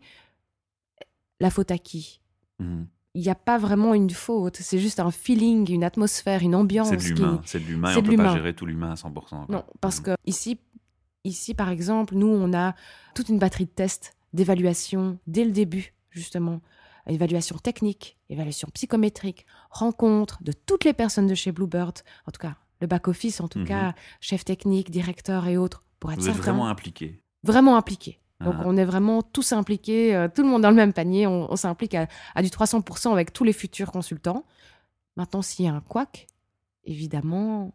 la 1.40 1.50
faute 1.50 1.70
à 1.70 1.78
qui? 1.78 2.20
Mhm. 2.58 2.86
Il 3.14 3.22
n'y 3.22 3.30
a 3.30 3.34
pas 3.34 3.58
vraiment 3.58 3.94
une 3.94 4.10
faute, 4.10 4.56
c'est 4.56 4.78
juste 4.78 5.00
un 5.00 5.10
feeling, 5.10 5.70
une 5.72 5.82
atmosphère, 5.82 6.42
une 6.42 6.54
ambiance. 6.54 6.90
C'est 6.90 6.96
de 6.98 7.02
qui- 7.02 7.08
l'humain. 7.14 7.40
C'est 7.46 7.58
de 7.60 7.64
l'humain 7.66 7.92
on 7.96 8.02
de 8.02 8.10
peut 8.10 8.16
pas 8.16 8.34
gérer 8.34 8.54
tout 8.54 8.66
l'humain 8.66 8.92
à 8.92 8.96
100%. 8.96 9.46
quoi. 9.46 9.54
Non, 9.56 9.64
parce 9.80 9.98
Mhm. 9.98 10.04
que 10.04 10.10
ici, 10.26 10.58
ici, 11.24 11.54
par 11.54 11.70
exemple, 11.70 12.14
nous, 12.14 12.28
on 12.28 12.52
a 12.52 12.74
toute 13.14 13.28
une 13.30 13.38
batterie 13.38 13.64
de 13.64 13.70
tests, 13.70 14.14
d'évaluation 14.34 15.18
dès 15.26 15.44
le 15.44 15.52
début, 15.52 15.94
justement. 16.10 16.60
Évaluation 17.08 17.56
technique, 17.56 18.18
évaluation 18.28 18.68
psychométrique, 18.74 19.46
rencontre 19.70 20.42
de 20.42 20.52
toutes 20.52 20.84
les 20.84 20.92
personnes 20.92 21.26
de 21.26 21.34
chez 21.34 21.52
Bluebird, 21.52 21.98
en 22.26 22.30
tout 22.30 22.40
cas 22.40 22.56
le 22.80 22.86
back-office, 22.86 23.40
en 23.40 23.48
tout 23.48 23.58
Mhm. 23.60 23.66
cas 23.66 23.94
chef 24.20 24.44
technique, 24.44 24.90
directeur 24.90 25.48
et 25.48 25.56
autres, 25.56 25.84
pour 25.98 26.12
être 26.12 26.20
Vous 26.20 26.28
êtes 26.28 26.34
certain, 26.34 26.52
vraiment 26.52 26.68
impliqué. 26.68 27.20
vraiment 27.42 27.76
impliqués. 27.76 28.20
Donc 28.40 28.54
Ah. 28.58 28.62
on 28.66 28.76
est 28.76 28.84
vraiment 28.84 29.22
tous 29.22 29.52
impliqués, 29.52 30.14
euh, 30.14 30.28
tout 30.32 30.42
le 30.42 30.48
monde 30.48 30.62
dans 30.62 30.70
le 30.70 30.76
même 30.76 30.92
panier, 30.92 31.26
on, 31.26 31.50
on 31.50 31.56
s'implique 31.56 31.94
à, 31.94 32.06
à 32.36 32.42
du 32.42 32.50
300% 32.50 33.10
avec 33.12 33.32
tous 33.32 33.42
les 33.42 33.52
futurs 33.52 33.90
consultants. 33.90 34.44
Maintenant, 35.16 35.42
s'il 35.42 35.64
y 35.64 35.68
a 35.68 35.74
un 35.74 35.80
couac, 35.80 36.28
évidemment, 36.84 37.72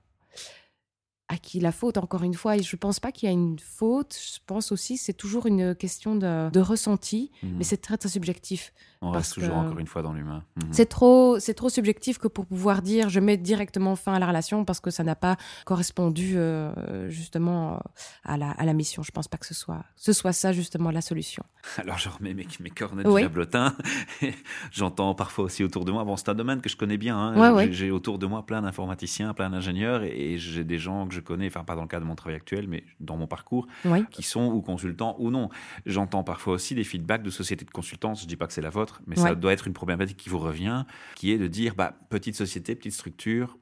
à 1.34 1.38
qui 1.38 1.60
la 1.60 1.72
faute, 1.72 1.98
encore 1.98 2.24
une 2.24 2.34
fois, 2.36 2.56
et 2.58 2.64
je 2.64 2.76
ne 2.76 2.80
pense 2.80 3.00
pas 3.00 3.12
qu'il 3.12 3.28
y 3.28 3.30
a 3.30 3.34
une 3.34 3.58
faute, 3.60 4.16
je 4.16 4.40
pense 4.46 4.72
aussi 4.72 4.98
c'est 4.98 5.14
toujours 5.14 5.48
une 5.48 5.74
question 5.76 6.16
de, 6.16 6.50
de 6.50 6.60
ressenti, 6.60 7.32
Mhm. 7.42 7.56
mais 7.58 7.64
c'est 7.64 7.78
très 7.78 7.98
très 7.98 8.10
subjectif. 8.10 8.72
On 9.02 9.12
parce 9.12 9.26
reste 9.28 9.34
toujours 9.34 9.50
que- 9.62 9.68
encore 9.68 9.80
une 9.80 9.88
fois 9.88 10.02
dans 10.02 10.14
l'humain. 10.14 10.44
Mhm. 10.56 10.70
C'est 10.72 10.86
trop, 10.86 11.38
c'est 11.40 11.54
trop 11.56 11.68
subjectif 11.70 12.18
que 12.20 12.30
pour 12.30 12.46
pouvoir 12.46 12.82
dire 12.82 13.10
je 13.10 13.20
mets 13.20 13.36
directement 13.36 13.96
fin 13.98 14.14
à 14.14 14.20
la 14.20 14.28
relation 14.28 14.64
parce 14.64 14.80
que 14.80 14.92
ça 14.92 15.04
n'a 15.04 15.16
pas 15.16 15.36
correspondu 15.66 16.34
euh, 16.38 17.10
justement 17.10 17.74
euh, 17.74 17.78
à 18.24 18.38
la, 18.38 18.52
à 18.52 18.64
la 18.66 18.74
mission. 18.74 19.04
Je 19.04 19.12
pense 19.12 19.28
pas 19.28 19.38
que 19.38 19.46
ce 19.46 19.54
soit, 19.54 19.84
ce 19.98 20.14
soit 20.14 20.32
ça 20.32 20.54
justement 20.54 20.90
la 20.92 21.02
solution. 21.02 21.44
Alors 21.78 21.98
je 21.98 22.08
remets 22.10 22.34
mes, 22.34 22.48
mes 22.62 22.70
cornets 22.70 23.06
Oui. 23.06 23.24
J'entends 24.72 25.16
parfois 25.16 25.46
aussi 25.46 25.64
autour 25.64 25.86
de 25.86 25.92
moi. 25.92 26.04
Bon, 26.04 26.16
c'est 26.16 26.30
un 26.30 26.36
domaine 26.36 26.62
que 26.62 26.70
je 26.70 26.78
connais 26.78 26.98
bien. 26.98 27.18
hein. 27.18 27.54
Ouais, 27.56 27.72
J'ai- 27.72 27.86
ouais. 27.86 27.92
Autour 27.92 28.20
de 28.20 28.26
moi 28.26 28.46
plein 28.46 28.62
d'informaticiens, 28.62 29.34
plein 29.34 29.50
d'ingénieurs, 29.50 30.04
et, 30.04 30.34
et 30.34 30.38
j'ai 30.38 30.64
des 30.64 30.78
gens 30.80 31.08
que 31.08 31.14
je 31.14 31.20
connais, 31.24 31.48
enfin 31.48 31.64
pas 31.64 31.76
dans 31.76 31.82
le 31.82 31.88
cadre 31.88 32.04
de 32.04 32.08
mon 32.10 32.16
travail 32.16 32.36
actuel, 32.36 32.68
mais 32.68 32.84
dans 33.00 33.18
mon 33.18 33.28
parcours, 33.28 33.68
Oui, 33.86 34.06
qui 34.12 34.24
sont 34.24 34.46
ou 34.52 34.62
consultants 34.62 35.16
ou 35.20 35.32
non. 35.32 35.50
J'entends 35.86 36.24
parfois 36.24 36.54
aussi 36.54 36.76
des 36.76 36.84
feedbacks 36.84 37.24
de 37.24 37.30
sociétés 37.30 37.66
de 37.66 37.72
consultance. 37.72 38.22
Je 38.22 38.28
dis 38.28 38.36
pas 38.36 38.48
que 38.48 38.54
c'est 38.54 38.62
la 38.62 38.70
vôtre, 38.70 39.02
mais 39.08 39.16
ça 39.16 39.36
doit 39.36 39.54
être 39.54 39.68
une 39.68 39.74
problématique 39.74 40.18
qui 40.18 40.30
vous 40.30 40.40
revient, 40.40 40.86
qui 41.16 41.32
est 41.32 41.38
de 41.38 41.48
dire 41.48 41.76
bah, 41.76 41.96
petite 42.10 42.36
société, 42.36 42.76
petite 42.76 42.94
structure. 42.94 43.58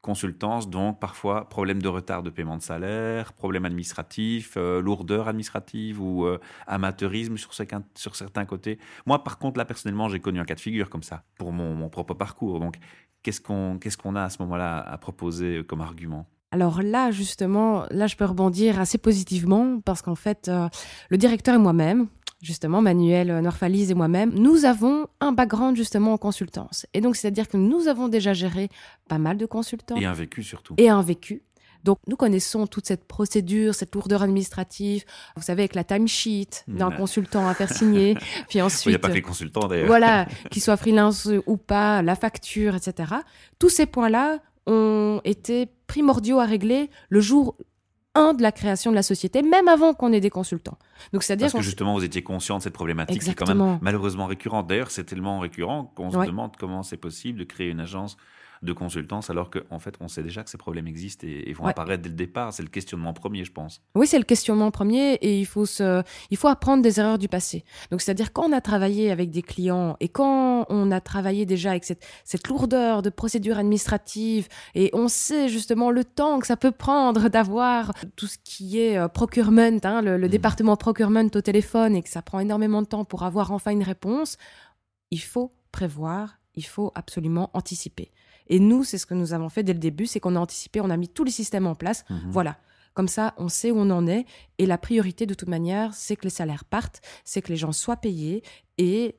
Consultance, 0.00 0.68
donc 0.68 0.98
parfois 0.98 1.48
problème 1.48 1.80
de 1.80 1.86
retard 1.86 2.24
de 2.24 2.30
paiement 2.30 2.56
de 2.56 2.62
salaire, 2.62 3.32
problème 3.34 3.64
administratif, 3.64 4.54
euh, 4.56 4.82
lourdeur 4.82 5.28
administrative 5.28 6.02
ou 6.02 6.26
euh, 6.26 6.40
amateurisme 6.66 7.36
sur 7.36 7.54
certains, 7.54 7.84
sur 7.94 8.16
certains 8.16 8.44
côtés. 8.44 8.80
Moi, 9.06 9.22
par 9.22 9.38
contre, 9.38 9.58
là, 9.58 9.64
personnellement, 9.64 10.08
j'ai 10.08 10.18
connu 10.18 10.40
un 10.40 10.44
cas 10.44 10.56
de 10.56 10.60
figure 10.60 10.90
comme 10.90 11.04
ça 11.04 11.22
pour 11.38 11.52
mon, 11.52 11.74
mon 11.76 11.88
propre 11.88 12.14
parcours. 12.14 12.58
Donc, 12.58 12.78
qu'est-ce 13.22 13.40
qu'on 13.40 13.78
qu'est-ce 13.78 13.96
qu'on 13.96 14.16
a 14.16 14.24
à 14.24 14.30
ce 14.30 14.42
moment-là 14.42 14.80
à 14.80 14.98
proposer 14.98 15.58
euh, 15.58 15.62
comme 15.62 15.80
argument? 15.80 16.26
Alors 16.52 16.82
là, 16.82 17.10
justement, 17.10 17.84
là, 17.90 18.06
je 18.06 18.14
peux 18.14 18.26
rebondir 18.26 18.78
assez 18.78 18.98
positivement 18.98 19.80
parce 19.80 20.02
qu'en 20.02 20.14
fait, 20.14 20.48
euh, 20.48 20.68
le 21.08 21.16
directeur 21.16 21.54
et 21.54 21.58
moi-même, 21.58 22.08
justement, 22.42 22.82
Manuel 22.82 23.40
Norfalise 23.40 23.90
et 23.90 23.94
moi-même, 23.94 24.32
nous 24.34 24.66
avons 24.66 25.06
un 25.20 25.32
background 25.32 25.76
justement 25.76 26.12
en 26.12 26.18
consultance. 26.18 26.86
Et 26.92 27.00
donc, 27.00 27.16
c'est-à-dire 27.16 27.48
que 27.48 27.56
nous 27.56 27.88
avons 27.88 28.08
déjà 28.08 28.34
géré 28.34 28.68
pas 29.08 29.18
mal 29.18 29.38
de 29.38 29.46
consultants 29.46 29.96
Et 29.96 30.04
un 30.04 30.12
vécu 30.12 30.42
surtout. 30.42 30.74
et 30.76 30.90
un 30.90 31.00
vécu. 31.00 31.42
Donc, 31.84 31.98
nous 32.06 32.16
connaissons 32.16 32.68
toute 32.68 32.86
cette 32.86 33.08
procédure, 33.08 33.74
cette 33.74 33.92
lourdeur 33.94 34.22
administrative. 34.22 35.04
Vous 35.34 35.42
savez, 35.42 35.62
avec 35.62 35.74
la 35.74 35.82
timesheet 35.82 36.64
d'un 36.68 36.92
consultant 36.92 37.48
à 37.48 37.54
faire 37.54 37.72
signer, 37.72 38.14
puis 38.48 38.54
Il 38.54 38.56
n'y 38.58 38.62
ensuite 38.62 38.94
a 38.94 38.98
pas 39.00 39.08
que 39.08 39.14
les 39.14 39.22
consultants 39.22 39.66
d'ailleurs. 39.66 39.88
voilà, 39.88 40.26
qu'il 40.50 40.62
soit 40.62 40.76
freelance 40.76 41.28
ou 41.46 41.56
pas, 41.56 42.02
la 42.02 42.14
facture, 42.14 42.76
etc. 42.76 43.14
Tous 43.58 43.68
ces 43.68 43.86
points-là 43.86 44.38
ont 44.66 45.20
été 45.24 45.68
primordiaux 45.86 46.38
à 46.38 46.44
régler 46.44 46.90
le 47.08 47.20
jour 47.20 47.56
1 48.14 48.34
de 48.34 48.42
la 48.42 48.52
création 48.52 48.90
de 48.90 48.96
la 48.96 49.02
société, 49.02 49.42
même 49.42 49.68
avant 49.68 49.94
qu'on 49.94 50.12
ait 50.12 50.20
des 50.20 50.30
consultants. 50.30 50.78
Donc, 51.12 51.22
c'est-à-dire 51.22 51.46
Parce 51.46 51.54
que 51.54 51.62
justement, 51.62 51.94
vous 51.94 52.04
étiez 52.04 52.22
conscient 52.22 52.58
de 52.58 52.62
cette 52.62 52.74
problématique 52.74 53.22
qui 53.22 53.30
est 53.30 53.34
quand 53.34 53.46
même 53.46 53.56
Exactement. 53.56 53.78
malheureusement 53.82 54.26
récurrente. 54.26 54.66
D'ailleurs, 54.66 54.90
c'est 54.90 55.04
tellement 55.04 55.38
récurrent 55.38 55.92
qu'on 55.94 56.10
se 56.10 56.26
demande 56.26 56.56
comment 56.58 56.82
c'est 56.82 56.96
possible 56.96 57.38
de 57.38 57.44
créer 57.44 57.70
une 57.70 57.80
agence 57.80 58.16
de 58.62 58.72
consultance 58.72 59.28
alors 59.28 59.50
qu'en 59.50 59.78
fait, 59.80 59.96
on 60.00 60.06
sait 60.08 60.22
déjà 60.22 60.44
que 60.44 60.50
ces 60.50 60.56
problèmes 60.58 60.86
existent 60.86 61.26
et, 61.26 61.50
et 61.50 61.52
vont 61.52 61.64
Ouais. 61.64 61.70
apparaître 61.70 62.02
dès 62.02 62.08
le 62.08 62.14
départ. 62.14 62.52
C'est 62.52 62.62
le 62.62 62.68
questionnement 62.68 63.12
premier, 63.12 63.44
je 63.44 63.52
pense. 63.52 63.82
Oui, 63.96 64.06
c'est 64.06 64.18
le 64.18 64.24
questionnement 64.24 64.70
premier 64.70 65.14
et 65.14 65.38
il 65.40 65.46
faut, 65.46 65.66
se, 65.66 66.02
il 66.30 66.36
faut 66.36 66.48
apprendre 66.48 66.82
des 66.82 67.00
erreurs 67.00 67.18
du 67.18 67.28
passé. 67.28 67.64
Donc, 67.90 68.00
c'est-à-dire 68.02 68.32
quand 68.32 68.48
on 68.48 68.52
a 68.52 68.60
travaillé 68.60 69.10
avec 69.10 69.30
des 69.30 69.42
clients 69.42 69.96
et 70.00 70.08
quand 70.08 70.66
on 70.68 70.90
a 70.92 71.00
travaillé 71.00 71.44
déjà 71.44 71.70
avec 71.70 71.84
cette, 71.84 72.06
cette 72.24 72.46
lourdeur 72.48 73.02
de 73.02 73.10
procédures 73.10 73.58
administratives 73.58 74.48
et 74.74 74.90
on 74.92 75.08
sait 75.08 75.48
justement 75.48 75.90
le 75.90 76.04
temps 76.04 76.38
que 76.38 76.46
ça 76.46 76.56
peut 76.56 76.70
prendre 76.72 77.28
d'avoir 77.28 77.92
tout 78.16 78.26
ce 78.28 78.38
qui 78.44 78.78
est 78.78 78.96
euh, 78.96 79.08
procurement, 79.08 79.70
hein, 79.82 80.02
le, 80.02 80.16
le 80.16 80.26
Mhm. 80.26 80.30
département 80.30 80.76
procurement 80.76 81.24
au 81.34 81.40
téléphone 81.40 81.96
et 81.96 82.02
que 82.02 82.08
ça 82.08 82.22
prend 82.22 82.38
énormément 82.40 82.80
de 82.82 82.86
temps 82.86 83.04
pour 83.04 83.24
avoir 83.24 83.50
enfin 83.52 83.72
une 83.72 83.82
réponse, 83.82 84.36
il 85.10 85.20
faut 85.20 85.52
prévoir, 85.72 86.38
il 86.54 86.64
faut 86.64 86.92
absolument 86.94 87.50
anticiper. 87.54 88.10
Et 88.52 88.60
nous, 88.60 88.84
c'est 88.84 88.98
ce 88.98 89.06
que 89.06 89.14
nous 89.14 89.32
avons 89.32 89.48
fait 89.48 89.62
dès 89.62 89.72
le 89.72 89.78
début, 89.78 90.06
c'est 90.06 90.20
qu'on 90.20 90.36
a 90.36 90.38
anticipé, 90.38 90.82
on 90.82 90.90
a 90.90 90.96
mis 90.98 91.08
tous 91.08 91.24
les 91.24 91.30
systèmes 91.30 91.66
en 91.66 91.74
place. 91.74 92.04
Mhm. 92.10 92.20
Voilà. 92.28 92.58
Comme 92.92 93.08
ça, 93.08 93.32
on 93.38 93.48
sait 93.48 93.70
où 93.70 93.78
on 93.78 93.88
en 93.88 94.06
est. 94.06 94.26
Et 94.58 94.66
la 94.66 94.76
priorité, 94.76 95.24
de 95.24 95.32
toute 95.32 95.48
manière, 95.48 95.94
c'est 95.94 96.16
que 96.16 96.24
les 96.24 96.30
salaires 96.30 96.66
partent, 96.66 97.00
c'est 97.24 97.40
que 97.40 97.48
les 97.48 97.56
gens 97.56 97.72
soient 97.72 97.96
payés. 97.96 98.42
Et 98.76 99.16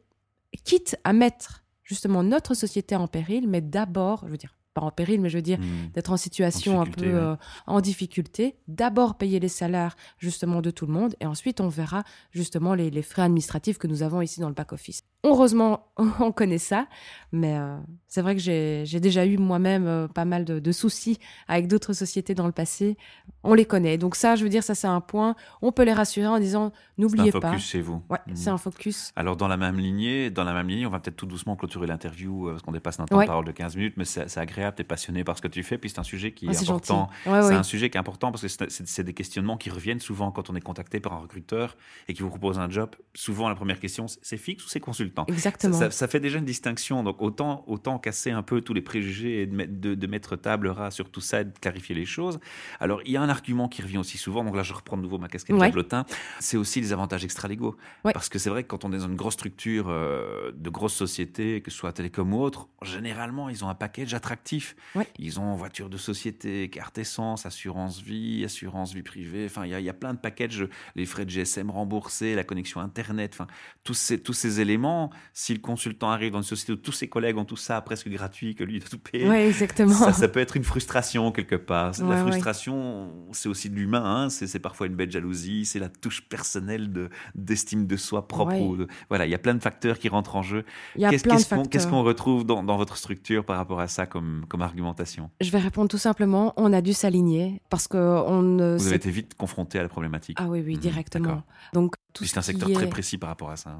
quitte 0.63 0.97
à 1.03 1.13
mettre 1.13 1.63
justement 1.81 2.21
notre 2.21 2.53
société 2.53 2.95
en 2.95 3.07
péril, 3.07 3.47
mais 3.47 3.59
d'abord, 3.59 4.21
je 4.25 4.29
veux 4.29 4.37
dire, 4.37 4.55
pas 4.73 4.81
en 4.81 4.91
péril, 4.91 5.21
mais 5.21 5.29
je 5.29 5.37
veux 5.37 5.41
dire, 5.43 5.59
Mhm. 5.59 5.91
d'être 5.93 6.11
en 6.11 6.17
situation 6.17 6.81
un 6.81 6.85
peu 6.85 7.05
ouais. 7.05 7.13
euh, 7.13 7.35
en 7.67 7.79
difficulté, 7.81 8.55
d'abord 8.67 9.15
payer 9.17 9.39
les 9.39 9.47
salaires 9.47 9.95
justement 10.17 10.61
de 10.61 10.71
tout 10.71 10.85
le 10.85 10.93
monde, 10.93 11.15
et 11.19 11.25
ensuite 11.25 11.61
on 11.61 11.67
verra 11.69 12.03
justement 12.31 12.73
les, 12.73 12.89
les 12.89 13.01
frais 13.03 13.21
administratifs 13.23 13.77
que 13.77 13.87
nous 13.87 14.03
avons 14.03 14.21
ici 14.21 14.39
dans 14.39 14.47
le 14.49 14.55
back-office. 14.55 15.03
Heureusement, 15.23 15.87
on 16.19 16.31
connaît 16.31 16.57
ça, 16.57 16.87
mais 17.31 17.55
euh, 17.57 17.77
c'est 18.07 18.21
vrai 18.21 18.35
que 18.35 18.41
j'ai 18.41 18.99
déjà 18.99 19.25
eu 19.25 19.37
moi-même 19.37 19.85
euh, 19.87 20.07
pas 20.07 20.25
mal 20.25 20.43
de, 20.43 20.59
de 20.59 20.71
soucis 20.71 21.17
avec 21.47 21.67
d'autres 21.67 21.93
sociétés 21.93 22.33
dans 22.35 22.45
le 22.47 22.51
passé. 22.51 22.97
On 23.43 23.53
les 23.53 23.65
connaît. 23.65 23.97
Donc 23.97 24.15
ça, 24.15 24.35
je 24.35 24.43
veux 24.43 24.49
dire, 24.49 24.63
ça 24.63 24.75
c'est 24.75 24.87
un 24.87 25.01
point. 25.01 25.35
On 25.61 25.71
peut 25.71 25.83
les 25.83 25.93
rassurer 25.93 26.27
en 26.27 26.39
disant, 26.39 26.71
C'est 26.73 26.75
un 26.75 27.05
n'oubliez 27.05 27.31
focus 27.31 27.49
pas. 27.51 27.57
chez 27.57 27.81
vous. 27.81 28.01
Ouais, 28.09 28.19
Mhm. 28.27 28.35
c'est 28.35 28.49
un 28.49 28.57
focus. 28.57 29.11
Alors, 29.15 29.37
dans 29.37 29.47
la 29.47 29.57
même 29.57 29.77
lignée, 29.77 30.29
dans 30.29 30.43
la 30.43 30.53
même 30.53 30.67
lignée, 30.67 30.85
on 30.85 30.89
va 30.89 30.99
peut-être 30.99 31.15
tout 31.17 31.25
doucement 31.25 31.55
clôturer 31.55 31.87
l'interview 31.87 32.47
parce 32.49 32.61
qu'on 32.61 32.71
dépasse 32.71 32.99
notre 32.99 33.11
temps 33.11 33.17
Ouais. 33.17 33.25
de 33.25 33.29
parole 33.29 33.45
de 33.45 33.51
15 33.51 33.75
minutes, 33.75 33.93
mais 33.97 34.05
c'est 34.05 34.37
agréable 34.37 34.62
agréable, 34.63 34.75
tu 34.77 34.81
es 34.81 34.85
passionné 34.85 35.23
par 35.23 35.37
ce 35.37 35.41
que 35.41 35.47
tu 35.47 35.63
fais, 35.63 35.77
puis 35.77 35.89
c'est 35.89 35.99
un 35.99 36.03
sujet 36.03 36.31
qui 36.31 36.45
est 36.47 36.69
important. 36.69 37.09
Ouais, 37.25 37.41
c'est 37.43 37.53
un 37.53 37.63
sujet 37.63 37.89
qui 37.89 37.97
est 37.97 37.99
important 37.99 38.31
parce 38.31 38.41
que 38.41 38.47
c'est- 38.69 39.03
des 39.03 39.13
questionnements 39.13 39.57
qui 39.57 39.69
reviennent 39.69 39.99
souvent 39.99 40.31
quand 40.31 40.49
on 40.49 40.55
est 40.55 40.61
contacté 40.61 40.99
par 41.01 41.13
un 41.13 41.19
recruteur 41.19 41.75
et 42.07 42.13
qui 42.13 42.21
vous 42.21 42.29
propose 42.29 42.57
un 42.59 42.69
job. 42.69 42.91
Souvent, 43.13 43.49
la 43.49 43.55
première 43.55 43.79
question, 43.79 44.05
c'est 44.21 44.37
fixe 44.37 44.65
ou 44.65 44.69
c'est 44.69 44.79
consultant? 44.79 45.25
Exactement. 45.27 45.77
ça- 45.77 45.91
ça 45.91 46.07
fait 46.07 46.19
déjà 46.21 46.37
une 46.39 46.45
distinction. 46.45 47.03
Donc, 47.03 47.21
autant, 47.21 47.63
autant 47.67 47.99
casser 47.99 48.31
un 48.31 48.43
peu 48.43 48.61
tous 48.61 48.73
les 48.73 48.81
préjugés 48.81 49.41
et 49.41 49.45
de, 49.45 49.55
mettre- 49.55 49.79
de- 49.79 49.95
de 49.95 50.07
mettre 50.07 50.35
table 50.37 50.67
ras 50.69 50.91
sur 50.91 51.09
tout 51.09 51.19
ça 51.21 51.41
et 51.41 51.45
de 51.45 51.51
clarifier 51.59 51.95
les 51.95 52.05
choses. 52.05 52.39
Alors, 52.79 53.01
il 53.05 53.11
y 53.11 53.17
a 53.17 53.21
un 53.21 53.29
argument 53.29 53.67
qui 53.67 53.81
revient 53.81 53.97
aussi 53.97 54.17
souvent. 54.17 54.43
Donc 54.43 54.55
là, 54.55 54.63
je 54.63 54.73
reprends 54.73 54.95
de 54.97 55.01
nouveau 55.01 55.17
ma 55.17 55.27
casquette 55.27 55.55
Ouais. 55.55 55.67
diablotin. 55.67 56.05
C'est 56.39 56.55
aussi 56.57 56.79
les 56.79 56.93
avantages 56.93 57.23
extra-légaux. 57.25 57.75
Ouais. 58.05 58.13
Parce 58.13 58.29
que 58.29 58.39
c'est 58.39 58.49
vrai 58.49 58.63
que 58.63 58.67
quand 58.69 58.85
on 58.85 58.93
est 58.93 58.97
dans 58.99 59.07
une 59.07 59.15
grosse 59.15 59.33
structure 59.33 59.87
euh, 59.89 60.51
de 60.55 60.69
grosses 60.69 60.93
sociétés, 60.95 61.61
que 61.61 61.71
ce 61.71 61.77
soit 61.77 61.91
télécom 61.93 62.33
ou 62.33 62.41
autre, 62.41 62.67
généralement, 62.81 63.49
ils 63.49 63.63
ont 63.65 63.69
un 63.69 63.75
package 63.75 64.13
attractif. 64.13 64.52
Ouais. 64.95 65.07
Ils 65.19 65.39
ont 65.39 65.55
voiture 65.55 65.89
de 65.89 65.97
société, 65.97 66.69
carte 66.69 66.97
essence, 66.97 67.45
assurance 67.45 68.01
vie, 68.01 68.43
assurance 68.45 68.93
vie 68.93 69.03
privée. 69.03 69.45
Enfin, 69.45 69.65
il 69.65 69.71
y, 69.71 69.73
a- 69.73 69.79
il 69.79 69.85
y 69.85 69.89
a 69.89 69.93
plein 69.93 70.13
de 70.13 70.19
packages, 70.19 70.67
les 70.95 71.05
frais 71.05 71.25
de 71.25 71.29
GSM 71.29 71.69
remboursés, 71.69 72.35
la 72.35 72.43
connexion 72.43 72.79
Internet. 72.81 73.31
Enfin, 73.33 73.47
tous 73.83 73.93
ces, 73.93 74.19
tous 74.21 74.33
ces 74.33 74.59
éléments, 74.61 75.09
si 75.33 75.53
le 75.53 75.59
consultant 75.59 76.09
arrive 76.11 76.31
dans 76.33 76.39
une 76.39 76.43
société 76.43 76.73
où 76.73 76.77
tous 76.77 76.91
ses 76.91 77.07
collègues 77.07 77.37
ont 77.37 77.45
tout 77.45 77.55
ça 77.55 77.79
presque 77.81 78.09
gratuit, 78.09 78.55
que 78.55 78.63
lui 78.63 78.79
doit 78.79 78.89
tout 78.89 78.99
payer, 78.99 79.27
Ouais, 79.27 79.47
exactement. 79.47 79.93
ça, 79.93 80.13
ça 80.13 80.27
peut 80.27 80.39
être 80.39 80.57
une 80.57 80.63
frustration 80.63 81.31
quelque 81.31 81.55
part. 81.55 81.93
Ouais, 81.99 82.09
la 82.09 82.17
frustration, 82.17 83.11
c'est 83.31 83.49
aussi 83.49 83.69
de 83.69 83.75
l'humain. 83.75 84.03
hein. 84.25 84.29
C'est 84.29 84.59
parfois 84.59 84.87
une 84.87 84.95
belle 84.95 85.11
jalousie, 85.11 85.65
c'est 85.65 85.79
la 85.79 85.89
touche 85.89 86.21
personnelle 86.27 86.91
de- 86.91 87.09
d'estime 87.35 87.87
de, 87.87 87.97
soi 87.97 88.27
propre. 88.27 88.53
Ouais. 88.53 88.59
ou 88.61 88.77
de- 88.77 88.87
voilà, 89.09 89.25
il 89.25 89.29
y 89.31 89.35
a 89.35 89.39
plein 89.39 89.53
de 89.55 89.61
facteurs 89.61 89.97
qui 89.99 90.09
rentrent 90.09 90.35
en 90.35 90.41
jeu. 90.41 90.65
Il 90.97 91.05
qu'on 91.53 91.63
qu'est-ce 91.65 91.87
qu'on 91.87 92.03
retrouve 92.03 92.45
dans, 92.45 92.63
dans 92.63 92.77
votre 92.77 92.97
structure 92.97 93.45
par 93.45 93.57
rapport 93.57 93.79
à 93.79 93.87
ça 93.87 94.05
comme, 94.05 94.42
comme 94.47 94.61
argumentation 94.61 95.29
Je 95.41 95.49
vais 95.51 95.59
répondre 95.59 95.89
tout 95.89 95.97
simplement, 95.97 96.53
on 96.57 96.71
a 96.73 96.81
dû 96.81 96.93
s'aligner 96.93 97.61
parce 97.69 97.87
que 97.87 97.97
on 97.97 98.41
ne 98.41 98.77
Vous 98.77 98.87
avez 98.87 98.95
été 98.97 99.09
vite 99.11 99.33
confronté 99.35 99.79
à 99.79 99.83
la 99.83 99.89
problématique. 99.89 100.37
Ah 100.39 100.47
oui, 100.47 100.61
oui, 100.65 100.73
Mhm, 100.75 100.79
directement. 100.79 101.43
Donc 101.73 101.95
tout 102.13 102.23
Puis 102.23 102.27
ce 102.27 102.33
c'est 102.33 102.39
un 102.39 102.43
secteur 102.43 102.71
très 102.71 102.89
précis 102.89 103.17
par 103.17 103.29
rapport 103.29 103.49
à 103.49 103.57
ça. 103.57 103.71
hein. 103.71 103.79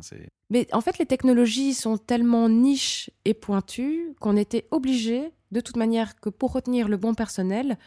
Mais 0.49 0.67
en 0.73 0.81
fait, 0.81 0.97
les 0.99 1.05
technologies 1.05 1.73
sont 1.73 1.97
tellement 1.97 2.49
niches 2.49 3.09
et 3.25 3.33
pointues 3.33 4.13
qu'on 4.19 4.37
était 4.37 4.67
obligé, 4.71 5.31
de 5.51 5.59
toute 5.61 5.77
manière, 5.77 6.19
que 6.19 6.29
pour 6.29 6.51
retenir 6.53 6.87
le 6.89 6.97
bon 6.97 7.13
personnel, 7.13 7.77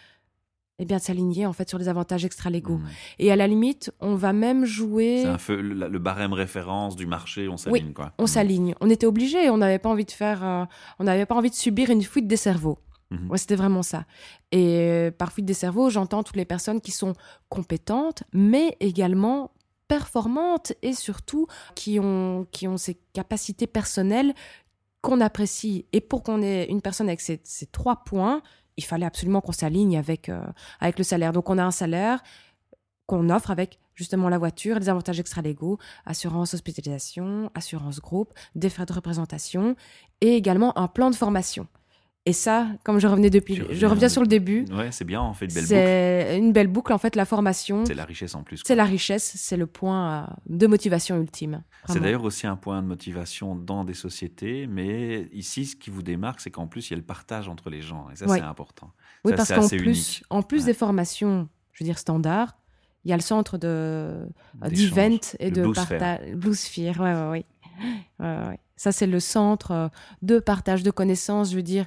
eh 0.78 0.84
bien, 0.84 0.98
de 0.98 1.02
s'aligner 1.02 1.46
en 1.46 1.52
fait 1.52 1.68
sur 1.68 1.78
les 1.78 1.88
avantages 1.88 2.24
extra-légaux. 2.24 2.76
Mhm. 2.78 2.88
Et 3.18 3.32
à 3.32 3.36
la 3.36 3.46
limite, 3.46 3.92
on 4.00 4.14
va 4.14 4.32
même 4.32 4.64
jouer. 4.64 5.20
C'est 5.22 5.28
un 5.28 5.38
peu 5.38 5.60
le, 5.60 5.88
le 5.88 5.98
barème 5.98 6.32
référence 6.34 6.96
du 6.96 7.06
marché, 7.06 7.48
on 7.48 7.56
s'aligne 7.56 7.92
quoi. 7.92 8.12
On 8.18 8.22
Mhm. 8.24 8.28
s'aligne. 8.28 8.74
On 8.80 8.90
était 8.90 9.06
obligé. 9.06 9.48
On 9.50 9.56
n'avait 9.58 9.78
pas 9.78 9.88
envie 9.88 10.04
de 10.04 10.10
faire. 10.10 10.44
euh, 10.44 10.64
on 10.98 11.04
n'avait 11.04 11.26
pas 11.26 11.34
envie 11.34 11.50
de 11.50 11.54
subir 11.54 11.90
une 11.90 12.02
fuite 12.02 12.26
des 12.26 12.36
cerveaux. 12.36 12.78
Mhm. 13.10 13.30
Ouais, 13.30 13.38
c'était 13.38 13.56
vraiment 13.56 13.82
ça. 13.82 14.04
Et 14.52 14.78
euh, 14.80 15.10
par 15.10 15.32
fuite 15.32 15.46
des 15.46 15.54
cerveaux, 15.54 15.88
j'entends 15.90 16.22
toutes 16.22 16.36
les 16.36 16.44
personnes 16.44 16.80
qui 16.80 16.90
sont 16.90 17.14
compétentes, 17.48 18.24
mais 18.32 18.76
également 18.80 19.52
performantes 19.88 20.72
et 20.82 20.92
surtout 20.92 21.46
qui 21.74 21.98
ont, 22.00 22.46
qui 22.50 22.66
ont 22.68 22.76
ces 22.76 22.98
capacités 23.12 23.66
personnelles 23.68 24.34
qu'on 25.00 25.20
apprécie. 25.20 25.86
Et 25.92 26.00
pour 26.00 26.22
qu'on 26.24 26.42
ait 26.42 26.64
une 26.64 26.82
personne 26.82 27.06
avec 27.06 27.20
ces, 27.20 27.40
ces 27.44 27.66
trois 27.66 28.02
points, 28.04 28.42
il 28.76 28.84
fallait 28.84 29.06
absolument 29.06 29.40
qu'on 29.40 29.52
s'aligne 29.52 29.96
avec, 29.96 30.28
euh, 30.28 30.40
avec 30.80 30.98
le 30.98 31.04
salaire. 31.04 31.32
Donc 31.32 31.50
on 31.50 31.58
a 31.58 31.64
un 31.64 31.70
salaire 31.70 32.22
qu'on 33.06 33.30
offre 33.30 33.50
avec 33.50 33.78
justement 33.94 34.28
la 34.28 34.38
voiture, 34.38 34.78
les 34.78 34.88
avantages 34.88 35.20
extra-légaux, 35.20 35.78
assurance 36.04 36.54
hospitalisation, 36.54 37.50
assurance 37.54 38.00
groupe, 38.00 38.34
des 38.54 38.68
frais 38.68 38.86
de 38.86 38.92
représentation 38.92 39.76
et 40.20 40.34
également 40.34 40.76
un 40.78 40.88
plan 40.88 41.10
de 41.10 41.14
formation. 41.14 41.66
Et 42.28 42.32
ça, 42.32 42.66
comme 42.84 42.98
je 42.98 43.06
revenais 43.06 43.30
depuis, 43.30 43.54
je 43.70 43.86
reviens- 43.86 44.08
sur 44.08 44.20
le 44.20 44.26
début, 44.26 44.64
Ouais, 44.72 44.90
c'est 44.90 45.04
bien, 45.04 45.22
on 45.22 45.32
fait 45.32 45.46
de 45.46 45.54
belles 45.54 45.62
boucles. 45.62 45.74
c'est 45.76 46.38
une 46.38 46.52
belle 46.52 46.66
boucle 46.66 46.92
en 46.92 46.98
fait. 46.98 47.14
La 47.14 47.24
formation, 47.24 47.84
C'est 47.86 47.94
la 47.94 48.04
richesse 48.04 48.34
en 48.34 48.42
plus. 48.42 48.62
c'est 48.66 48.74
la 48.74 48.84
richesse, 48.84 49.32
c'est 49.36 49.56
le 49.56 49.66
point 49.68 50.24
euh, 50.24 50.26
de 50.48 50.66
motivation 50.66 51.20
ultime. 51.20 51.62
C'est 51.88 52.00
d'ailleurs 52.00 52.24
aussi 52.24 52.48
un 52.48 52.56
point 52.56 52.82
de 52.82 52.88
motivation 52.88 53.54
dans 53.54 53.84
des 53.84 53.94
sociétés, 53.94 54.66
mais 54.66 55.28
ici, 55.32 55.66
ce 55.66 55.76
qui 55.76 55.88
vous 55.90 56.02
démarque, 56.02 56.40
c'est 56.40 56.50
qu'en 56.50 56.66
plus, 56.66 56.90
il 56.90 56.94
y 56.94 56.94
a 56.94 56.96
le 56.96 57.04
partage 57.04 57.48
entre 57.48 57.70
les 57.70 57.80
gens, 57.80 58.08
et 58.12 58.16
ça, 58.16 58.26
Ouais. 58.26 58.38
c'est 58.38 58.44
important. 58.44 58.90
Oui, 59.24 59.30
Ça, 59.30 59.36
parce 59.36 59.52
qu'en 59.52 59.68
plus, 59.68 59.84
unique. 59.84 60.24
en 60.28 60.42
plus 60.42 60.58
Ouais. 60.60 60.66
des 60.66 60.74
formations, 60.74 61.48
je 61.74 61.84
veux 61.84 61.86
dire 61.86 61.98
standards, 61.98 62.56
il 63.04 63.10
y 63.10 63.12
a 63.12 63.16
le 63.16 63.22
centre 63.22 63.56
de 63.56 63.68
euh, 63.68 64.26
d'event 64.68 65.16
et 65.38 65.52
de 65.52 65.62
Blue 65.62 65.74
Sphere. 65.74 65.98
partage, 66.00 66.34
Blue 66.34 66.54
Sphere, 66.56 66.98
ouais, 67.00 67.14
ouais, 67.14 67.28
ouais. 67.30 67.46
Ouais, 68.18 68.48
ouais. 68.48 68.58
Ça, 68.78 68.90
c'est 68.92 69.06
le 69.06 69.20
centre 69.20 69.70
euh, 69.70 69.88
de 70.22 70.38
partage 70.38 70.82
de 70.82 70.90
connaissances, 70.90 71.50
je 71.52 71.56
veux 71.56 71.62
dire, 71.62 71.86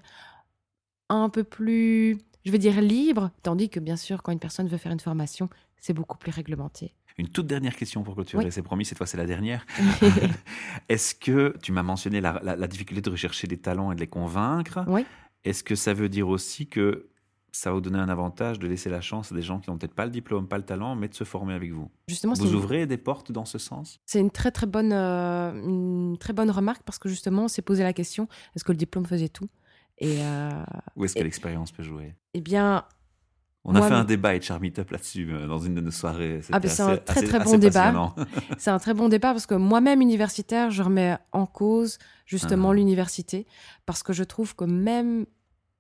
un 1.10 1.30
peu 1.30 1.44
plus, 1.44 2.18
je 2.46 2.52
veux 2.52 2.58
dire, 2.58 2.80
libre, 2.82 3.32
tandis 3.44 3.70
que 3.70 3.80
bien 3.80 3.96
sûr, 3.98 4.22
quand 4.24 4.32
une 4.32 4.40
personne 4.40 4.68
veut 4.68 4.78
faire 4.78 4.92
une 4.92 5.00
formation, 5.00 5.50
c'est 5.80 5.94
beaucoup 5.94 6.18
plus 6.18 6.32
réglementé. 6.32 6.94
Une 7.18 7.28
toute 7.28 7.48
dernière 7.48 7.76
question 7.76 8.04
pour 8.04 8.14
clôturer, 8.16 8.46
Oui. 8.46 8.52
c'est 8.52 8.62
promis, 8.62 8.86
cette 8.86 8.98
fois 8.98 9.08
c'est 9.08 9.18
la 9.18 9.26
dernière. 9.26 9.66
Est-ce 10.90 11.16
que, 11.16 11.56
tu 11.62 11.72
m'as 11.72 11.84
mentionné 11.84 12.22
la, 12.22 12.40
la- 12.44 12.56
la 12.56 12.68
difficulté 12.68 13.02
de 13.02 13.10
rechercher 13.10 13.48
des 13.48 13.58
talents 13.58 13.92
et 13.92 13.96
de 13.96 14.00
les 14.00 14.08
convaincre, 14.08 14.84
Oui. 14.88 15.06
est-ce 15.44 15.64
que 15.64 15.76
ça 15.76 15.94
veut 15.94 16.10
dire 16.10 16.28
aussi 16.30 16.68
que 16.68 17.08
ça 17.52 17.72
va 17.72 17.76
vous 17.76 17.82
donner 17.82 17.98
un 17.98 18.10
avantage 18.10 18.60
de 18.60 18.68
laisser 18.68 18.90
la 18.92 19.02
chance 19.02 19.32
à 19.32 19.36
des 19.36 19.42
gens 19.42 19.60
qui 19.60 19.70
n'ont 19.72 19.78
peut-être 19.78 19.96
pas 19.96 20.06
le 20.06 20.12
diplôme, 20.12 20.48
pas 20.48 20.58
le 20.58 20.64
talent, 20.64 20.96
mais 20.96 21.08
de 21.08 21.16
se 21.16 21.24
former 21.24 21.56
avec 21.56 21.72
vous? 21.72 21.90
Justement, 22.08 22.34
Vous 22.36 22.48
une- 22.48 22.56
ouvrez 22.56 22.86
des 22.86 22.98
portes 22.98 23.32
dans 23.32 23.46
ce 23.46 23.58
sens? 23.58 24.00
C'est 24.06 24.20
une 24.20 24.30
très 24.32 24.52
très 24.52 24.68
bonne 24.68 24.94
euh, 24.94 25.52
une 25.66 26.18
très 26.20 26.32
bonne 26.34 26.52
remarque 26.52 26.84
parce 26.84 27.00
que 27.00 27.10
justement 27.10 27.46
on 27.46 27.48
s'est 27.48 27.64
posé 27.64 27.82
la 27.84 27.92
question 27.94 28.28
est-ce 28.56 28.64
que 28.64 28.72
le 28.72 28.78
diplôme 28.78 29.06
faisait 29.08 29.30
tout? 29.30 29.50
Et 30.00 30.18
euh, 30.24 30.50
Ou 30.96 31.06
est-ce 31.06 31.14
que 31.16 31.20
Et- 31.20 31.24
l'expérience 31.24 31.72
peut 31.72 31.84
jouer? 31.84 32.16
Eh 32.34 32.42
bien 32.42 32.86
On 33.66 33.76
a 33.76 33.80
Moi, 33.80 33.88
fait 33.90 33.94
un 33.94 34.06
débat 34.06 34.30
avec 34.30 34.44
Charmy 34.44 34.72
Top 34.72 34.90
là-dessus 34.92 35.30
euh, 35.34 35.46
dans 35.48 35.60
une 35.60 35.76
de 35.76 35.82
nos 35.82 35.92
soirées. 35.92 36.40
Ah, 36.52 36.60
ben, 36.62 36.70
c'est 36.70 36.82
un 36.82 36.96
très, 36.98 37.20
assez- 37.20 37.28
très 37.28 37.40
bon 37.44 37.58
débat. 37.58 38.16
c'est 38.58 38.72
un 38.72 38.80
très 38.80 38.94
bon 38.94 39.10
débat 39.10 39.32
parce 39.34 39.46
que 39.46 39.56
moi-même 39.56 40.02
universitaire 40.02 40.72
je 40.72 40.82
remets 40.82 41.18
en 41.34 41.46
cause 41.46 41.98
justement 42.26 42.70
Ah. 42.70 42.74
l'université 42.74 43.46
parce 43.86 44.02
que 44.02 44.14
je 44.14 44.24
trouve 44.24 44.56
que 44.56 44.64
même 44.64 45.26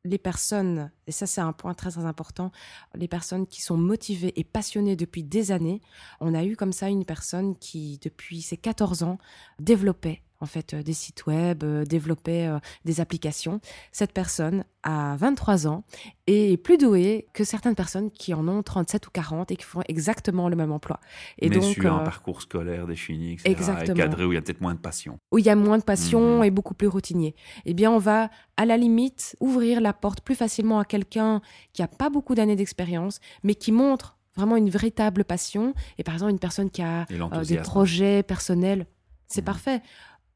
les 0.05 0.17
personnes, 0.17 0.91
et 1.07 1.11
ça 1.11 1.25
c'est 1.25 1.41
un 1.41 1.51
point 1.53 1.73
très 1.73 1.89
très 1.91 2.05
important, 2.05 2.51
les 2.95 3.07
personnes 3.07 3.47
qui 3.47 3.61
sont 3.61 3.75
motivées 3.77 4.33
et 4.39 4.43
passionnées 4.43 4.95
depuis 4.95 5.23
des 5.23 5.51
années, 5.51 5.81
on 6.19 6.33
a 6.33 6.43
eu 6.45 6.55
comme 6.57 6.71
ça 6.73 6.89
une 6.89 7.05
personne 7.05 7.55
qui 7.57 7.99
depuis 8.01 8.41
ses 8.41 8.55
14 8.57 9.03
ans 9.03 9.17
développait 9.59 10.21
en 10.41 10.45
fait 10.45 10.73
euh, 10.73 10.83
des 10.83 10.93
sites 10.93 11.25
web, 11.25 11.63
euh, 11.63 11.83
développait 11.85 12.47
euh, 12.47 12.59
des 12.85 13.01
applications. 13.01 13.59
Cette 13.91 14.13
personne 14.13 14.63
a 14.83 15.15
23 15.17 15.67
ans 15.67 15.83
et 16.27 16.53
est 16.53 16.57
plus 16.57 16.77
douée 16.77 17.27
que 17.33 17.43
certaines 17.43 17.75
personnes 17.75 18.09
qui 18.11 18.33
en 18.33 18.47
ont 18.47 18.63
37 18.63 19.07
ou 19.07 19.11
40 19.11 19.51
et 19.51 19.57
qui 19.57 19.65
font 19.65 19.81
exactement 19.89 20.47
le 20.47 20.55
même 20.55 20.71
emploi. 20.71 20.99
Et 21.39 21.49
mais 21.49 21.55
donc 21.55 21.63
sur 21.73 21.93
un 21.93 21.99
parcours 21.99 22.41
scolaire 22.41 22.87
défini, 22.87 23.33
etc. 23.33 23.49
Exactement. 23.49 23.95
Et 23.95 23.97
cadré 23.97 24.23
où 24.25 24.31
il 24.31 24.35
y 24.35 24.37
a 24.37 24.41
peut-être 24.41 24.61
moins 24.61 24.75
de 24.75 24.79
passion. 24.79 25.19
où 25.31 25.37
il 25.37 25.45
y 25.45 25.49
a 25.49 25.55
moins 25.55 25.77
de 25.77 25.83
passion 25.83 26.37
Mhm. 26.37 26.43
et 26.45 26.51
beaucoup 26.51 26.73
plus 26.73 26.87
routinier. 26.87 27.35
Eh 27.65 27.73
bien, 27.73 27.91
on 27.91 27.97
va 27.99 28.29
à 28.55 28.65
la 28.65 28.77
limite 28.77 29.35
ouvrir 29.41 29.81
la 29.81 29.91
porte 29.93 30.21
plus 30.21 30.35
facilement 30.35 30.79
à 30.79 30.85
quelqu'un 30.85 31.41
qui 31.73 31.81
a 31.83 31.87
pas 31.87 32.09
beaucoup 32.09 32.35
d'années 32.35 32.55
d'expérience, 32.55 33.19
mais 33.43 33.55
qui 33.55 33.71
montre 33.73 34.17
vraiment 34.37 34.55
une 34.55 34.69
véritable 34.69 35.25
passion. 35.25 35.73
Et 35.97 36.03
par 36.03 36.13
exemple, 36.13 36.31
une 36.31 36.39
personne 36.39 36.69
qui 36.69 36.81
a 36.81 37.05
euh, 37.11 37.43
des 37.43 37.57
projets 37.57 38.23
personnels, 38.23 38.85
c'est 39.27 39.41
Mhm. 39.41 39.45
parfait. 39.45 39.81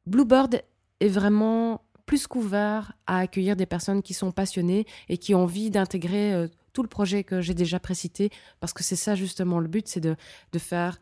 Bluebird 0.05 0.61
est 0.99 1.07
vraiment 1.07 1.81
plus 2.05 2.27
qu'ouvert 2.27 2.93
à 3.07 3.19
accueillir 3.19 3.55
des 3.55 3.65
personnes 3.65 4.01
qui 4.01 4.13
sont 4.13 4.31
passionnées 4.31 4.85
et 5.09 5.17
qui 5.17 5.33
ont 5.33 5.43
envie 5.43 5.69
d'intégrer 5.69 6.33
euh, 6.33 6.47
tout 6.73 6.81
le 6.83 6.89
projet 6.89 7.23
que 7.23 7.39
j'ai 7.41 7.53
déjà 7.53 7.79
précité, 7.79 8.29
parce 8.59 8.73
que 8.73 8.83
c'est 8.83 8.95
ça 8.97 9.15
justement 9.15 9.59
le 9.59 9.67
but, 9.67 9.87
c'est 9.87 9.99
de, 10.01 10.15
de 10.51 10.59
faire 10.59 10.99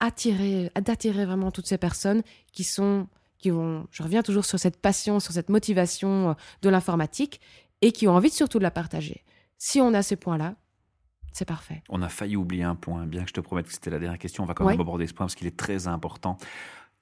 attirer, 0.00 0.70
d'attirer 0.82 1.24
vraiment 1.24 1.50
toutes 1.50 1.66
ces 1.66 1.78
personnes 1.78 2.22
qui 2.52 2.64
sont, 2.64 3.06
qui 3.38 3.50
vont, 3.50 3.86
je 3.90 4.02
reviens 4.02 4.22
toujours 4.22 4.44
sur 4.44 4.58
cette 4.58 4.76
passion, 4.80 5.20
sur 5.20 5.32
cette 5.32 5.48
motivation 5.48 6.30
euh, 6.30 6.34
de 6.62 6.68
l'informatique 6.68 7.40
et 7.82 7.92
qui 7.92 8.08
ont 8.08 8.14
envie 8.16 8.30
de 8.30 8.34
surtout 8.34 8.58
de 8.58 8.62
la 8.64 8.70
partager. 8.70 9.22
Si 9.58 9.80
on 9.80 9.94
a 9.94 10.02
ces 10.02 10.16
points-là, 10.16 10.56
c'est 11.32 11.44
parfait. 11.44 11.82
On 11.88 12.02
a 12.02 12.08
failli 12.08 12.36
oublier 12.36 12.64
un 12.64 12.74
point, 12.74 13.06
bien 13.06 13.22
que 13.22 13.28
je 13.28 13.34
te 13.34 13.40
promette 13.40 13.66
que 13.66 13.72
c'était 13.72 13.90
la 13.90 13.98
dernière 13.98 14.18
question, 14.18 14.42
on 14.42 14.46
va 14.46 14.54
quand 14.54 14.64
Ouais. 14.64 14.72
même 14.72 14.80
aborder 14.80 15.06
ce 15.06 15.14
point 15.14 15.26
parce 15.26 15.34
qu'il 15.34 15.46
est 15.46 15.56
très 15.56 15.86
important. 15.86 16.36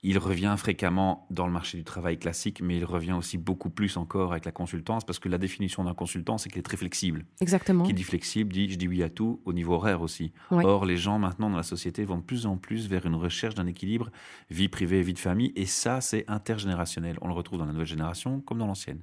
Il 0.02 0.16
revient 0.18 0.54
fréquemment 0.56 1.26
dans 1.30 1.46
le 1.46 1.52
marché 1.52 1.76
du 1.76 1.84
travail 1.84 2.18
classique, 2.18 2.62
mais 2.62 2.76
il 2.78 2.84
revient 2.86 3.12
aussi 3.12 3.36
beaucoup 3.36 3.68
plus 3.68 3.98
encore 3.98 4.32
avec 4.32 4.46
la 4.46 4.52
consultance, 4.52 5.04
parce 5.04 5.18
que 5.18 5.28
la 5.28 5.36
définition 5.36 5.84
d'un 5.84 5.92
consultant, 5.92 6.38
c'est 6.38 6.48
qu'il 6.48 6.58
est 6.58 6.62
très 6.62 6.78
flexible. 6.78 7.26
Exactement. 7.42 7.84
Qui 7.84 7.92
dit 7.92 8.02
flexible 8.02 8.52
dit 8.52 8.70
je 8.70 8.76
dis 8.76 8.88
oui 8.88 9.02
à 9.02 9.10
tout 9.10 9.42
au 9.44 9.52
niveau 9.52 9.74
horaire 9.74 10.00
aussi. 10.00 10.32
Ouais. 10.50 10.64
Or, 10.64 10.86
les 10.86 10.96
gens 10.96 11.18
maintenant 11.18 11.50
dans 11.50 11.56
la 11.58 11.62
société 11.62 12.04
vont 12.04 12.16
de 12.16 12.22
plus 12.22 12.46
en 12.46 12.56
plus 12.56 12.88
vers 12.88 13.04
une 13.04 13.14
recherche 13.14 13.54
d'un 13.54 13.66
équilibre 13.66 14.10
vie 14.48 14.68
privée, 14.68 15.02
vie 15.02 15.12
de 15.14 15.18
famille, 15.18 15.52
et 15.54 15.66
ça, 15.66 16.00
c'est 16.00 16.24
intergénérationnel. 16.28 17.18
On 17.20 17.28
le 17.28 17.34
retrouve 17.34 17.58
dans 17.58 17.66
la 17.66 17.72
nouvelle 17.72 17.86
génération 17.86 18.40
comme 18.40 18.58
dans 18.58 18.66
l'ancienne. 18.66 19.00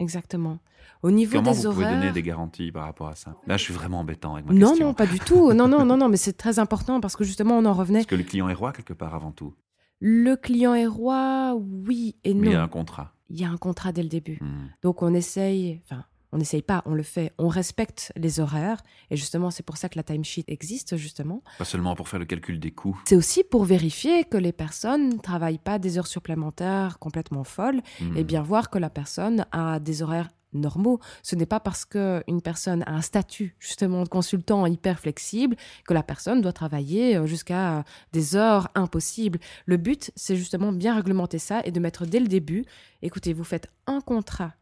Exactement. 0.00 0.60
Au 1.02 1.10
niveau 1.10 1.38
Comment 1.38 1.50
des 1.50 1.58
vous 1.66 1.72
pouvez 1.72 1.86
donner 1.86 2.12
des 2.12 2.22
garanties 2.22 2.70
par 2.70 2.84
rapport 2.84 3.08
à 3.08 3.16
ça? 3.16 3.34
Là, 3.48 3.56
je 3.56 3.64
suis 3.64 3.74
vraiment 3.74 3.98
embêtant 3.98 4.34
avec 4.34 4.46
ma 4.46 4.52
Non, 4.52 4.68
question. 4.68 4.86
non, 4.86 4.94
pas 4.94 5.06
du 5.06 5.18
tout. 5.18 5.52
Non, 5.52 5.66
non, 5.66 5.84
non, 5.84 5.96
non, 5.96 6.08
mais 6.08 6.16
c'est 6.16 6.34
très 6.34 6.60
important 6.60 7.00
parce 7.00 7.16
que 7.16 7.24
justement, 7.24 7.58
on 7.58 7.64
en 7.64 7.72
revenait. 7.72 7.98
Parce 8.00 8.06
que 8.06 8.14
le 8.14 8.22
client 8.22 8.48
est 8.48 8.54
roi 8.54 8.72
quelque 8.72 8.92
part 8.92 9.16
avant 9.16 9.32
tout. 9.32 9.54
Le 10.00 10.36
client 10.36 10.74
est 10.74 10.86
roi, 10.86 11.54
oui 11.56 12.16
et 12.24 12.34
Mais 12.34 12.48
il 12.48 12.52
y 12.52 12.54
a 12.54 12.58
un 12.60 12.62
non. 12.62 12.68
contrat. 12.68 13.14
Il 13.30 13.40
y 13.40 13.44
a 13.44 13.50
un 13.50 13.56
contrat 13.56 13.92
dès 13.92 14.02
le 14.02 14.08
début. 14.08 14.38
Hmm. 14.40 14.68
Donc, 14.82 15.02
on 15.02 15.12
essaye, 15.12 15.80
enfin, 15.84 16.04
on 16.32 16.38
n'essaye 16.38 16.62
pas, 16.62 16.82
on 16.86 16.94
le 16.94 17.02
fait, 17.02 17.32
on 17.38 17.48
respecte 17.48 18.12
les 18.16 18.38
horaires. 18.40 18.80
Et 19.10 19.16
justement, 19.16 19.50
c'est 19.50 19.62
pour 19.64 19.76
ça 19.76 19.88
que 19.88 19.98
la 19.98 20.02
timesheet 20.02 20.44
existe, 20.46 20.96
justement. 20.96 21.42
Pas 21.58 21.64
seulement 21.64 21.94
pour 21.96 22.08
faire 22.08 22.20
le 22.20 22.26
calcul 22.26 22.60
des 22.60 22.70
coûts. 22.70 22.98
C'est 23.06 23.16
aussi 23.16 23.42
pour 23.44 23.64
vérifier 23.64 24.24
que 24.24 24.36
les 24.38 24.52
personnes 24.52 25.08
ne 25.14 25.18
travaillent 25.18 25.58
pas 25.58 25.78
des 25.78 25.98
heures 25.98 26.06
supplémentaires 26.06 26.98
complètement 26.98 27.44
folles 27.44 27.82
Hmm. 28.00 28.16
et 28.16 28.24
bien 28.24 28.42
voir 28.42 28.70
que 28.70 28.78
la 28.78 28.90
personne 28.90 29.46
a 29.52 29.80
des 29.80 30.02
horaires 30.02 30.28
normaux. 30.52 31.00
Ce 31.22 31.36
n'est 31.36 31.46
pas 31.46 31.60
parce 31.60 31.84
qu'une 31.84 32.42
personne 32.42 32.82
a 32.86 32.92
un 32.92 33.02
statut 33.02 33.56
justement 33.58 34.02
de 34.02 34.08
consultant 34.08 34.66
hyper 34.66 34.98
flexible 35.00 35.56
que 35.86 35.94
la 35.94 36.02
personne 36.02 36.40
doit 36.40 36.52
travailler 36.52 37.16
euh, 37.16 37.26
jusqu'à 37.26 37.84
des 38.12 38.36
heures 38.36 38.68
impossibles. 38.74 39.38
Le 39.66 39.76
but, 39.76 40.10
c'est 40.16 40.36
justement 40.36 40.72
bien 40.72 40.94
réglementer 40.94 41.38
ça 41.38 41.60
et 41.64 41.70
de 41.70 41.80
mettre 41.80 42.06
dès 42.06 42.20
le 42.20 42.28
début, 42.28 42.64
écoutez, 43.02 43.32
vous 43.32 43.44
faites 43.44 43.68
un 43.86 44.00
contrat 44.00 44.52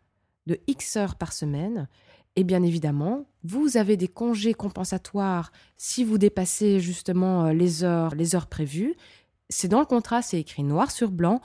de 0.46 0.59
X 0.66 0.96
heures 0.96 1.16
par 1.16 1.33
semaine. 1.33 1.88
Et 2.37 2.44
bien 2.44 2.62
évidemment, 2.62 3.25
vous 3.44 3.79
avez 3.79 3.96
des 3.96 4.09
congés 4.09 4.53
compensatoires 4.53 5.53
si 5.79 6.05
vous 6.05 6.18
dépassez 6.18 6.81
justement 6.81 7.46
euh, 7.46 7.53
les 7.53 7.83
heures, 7.83 8.14
les 8.14 8.35
heures 8.37 8.46
prévues. 8.46 8.94
C'est 9.49 9.68
dans 9.68 9.81
le 9.81 9.87
contrat, 9.87 10.20
c'est 10.20 10.38
écrit 10.38 10.62
noir 10.62 10.90
sur 10.90 11.11
blanc. 11.11 11.40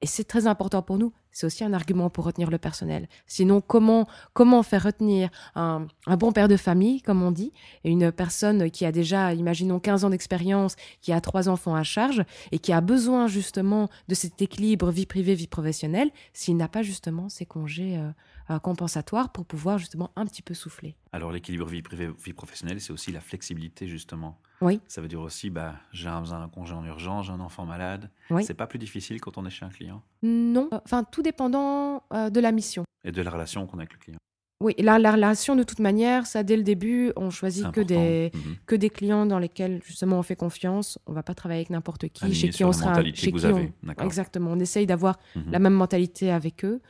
Et 0.00 0.06
c'est 0.06 0.24
très 0.24 0.46
important 0.46 0.80
pour 0.82 0.96
nous. 0.96 1.12
C'est 1.32 1.46
aussi 1.46 1.64
un 1.64 1.72
argument 1.72 2.10
pour 2.10 2.24
retenir 2.24 2.50
le 2.50 2.58
personnel. 2.58 3.08
Sinon, 3.26 3.60
comment, 3.60 4.06
comment 4.32 4.62
faire 4.62 4.82
retenir 4.82 5.30
un, 5.54 5.86
un 6.06 6.16
bon 6.16 6.32
père 6.32 6.48
de 6.48 6.56
famille, 6.56 7.02
comme 7.02 7.22
on 7.22 7.30
dit, 7.30 7.52
et 7.84 7.90
une 7.90 8.12
personne 8.12 8.70
qui 8.70 8.84
a 8.84 8.92
déjà, 8.92 9.32
imaginons, 9.34 9.80
15 9.80 10.04
ans 10.04 10.10
d'expérience, 10.10 10.76
qui 11.00 11.12
a 11.12 11.20
trois 11.20 11.48
enfants 11.48 11.74
à 11.74 11.82
charge, 11.82 12.24
et 12.52 12.58
qui 12.58 12.72
a 12.72 12.80
besoin 12.80 13.26
justement 13.26 13.88
de 14.08 14.14
cet 14.14 14.42
équilibre 14.42 14.90
vie 14.90 15.06
privée, 15.06 15.34
vie 15.34 15.46
professionnelle, 15.46 16.10
s'il 16.32 16.56
n'a 16.56 16.68
pas 16.68 16.82
justement 16.82 17.28
ces 17.28 17.46
congés 17.46 17.96
euh, 17.96 18.10
euh, 18.50 18.58
compensatoires 18.58 19.30
pour 19.32 19.44
pouvoir 19.46 19.78
justement 19.78 20.10
un 20.16 20.26
petit 20.26 20.42
peu 20.42 20.54
souffler. 20.54 20.96
Alors 21.12 21.30
l'équilibre 21.32 21.66
vie 21.66 21.82
privée, 21.82 22.10
vie 22.24 22.32
professionnelle, 22.32 22.80
c'est 22.80 22.92
aussi 22.92 23.12
la 23.12 23.20
flexibilité 23.20 23.86
justement. 23.86 24.38
Oui. 24.60 24.80
Ça 24.88 25.00
veut 25.00 25.08
dire 25.08 25.20
aussi, 25.20 25.48
bah, 25.50 25.74
j'ai 25.92 26.08
un 26.08 26.22
d'un 26.22 26.48
congé 26.48 26.74
en 26.74 26.84
urgence, 26.84 27.26
j'ai 27.26 27.32
un 27.32 27.40
enfant 27.40 27.64
malade. 27.64 28.10
Oui. 28.30 28.44
C'est 28.44 28.54
pas 28.54 28.66
plus 28.66 28.78
difficile 28.78 29.20
quand 29.20 29.38
on 29.38 29.46
est 29.46 29.50
chez 29.50 29.64
un 29.64 29.70
client? 29.70 30.02
Non, 30.22 30.68
enfin, 30.84 31.04
tout 31.04 31.22
dépendant 31.22 32.02
euh, 32.12 32.28
de 32.30 32.40
la 32.40 32.52
mission. 32.52 32.84
et 33.04 33.12
de 33.12 33.22
la 33.22 33.30
relation 33.30 33.66
qu'on 33.66 33.78
a 33.78 33.82
avec 33.82 33.92
le 33.94 33.98
client. 33.98 34.18
Oui, 34.62 34.74
la, 34.78 34.98
la 34.98 35.12
relation, 35.12 35.56
de 35.56 35.62
toute 35.62 35.78
manière, 35.78 36.26
ça, 36.26 36.42
dès 36.42 36.54
le 36.58 36.62
début, 36.62 37.12
on 37.16 37.30
choisit 37.30 37.70
que 37.72 37.80
des, 37.80 38.30
Mhm. 38.34 38.56
que 38.66 38.74
des 38.76 38.90
clients 38.90 39.24
dans 39.24 39.38
lesquels 39.38 39.80
justement 39.86 40.18
on 40.18 40.22
fait 40.22 40.36
confiance. 40.36 40.98
On 41.06 41.14
va 41.14 41.22
pas 41.22 41.32
travailler 41.34 41.60
avec 41.60 41.70
n'importe 41.70 42.08
qui, 42.08 42.22
Aligné 42.26 42.38
chez 42.38 42.48
qui 42.50 42.62
on 42.64 42.66
la 42.66 42.72
sera, 42.74 42.90
mentalité 42.90 43.18
chez 43.18 43.26
que 43.32 43.36
vous 43.36 43.40
qui 43.40 43.46
avez. 43.46 43.72
on- 43.98 44.04
exactement. 44.04 44.50
On 44.52 44.58
essaye 44.60 44.84
d'avoir 44.86 45.18
Mhm. 45.34 45.50
la 45.50 45.58
même 45.60 45.72
mentalité 45.72 46.30
avec 46.30 46.62
eux. 46.66 46.82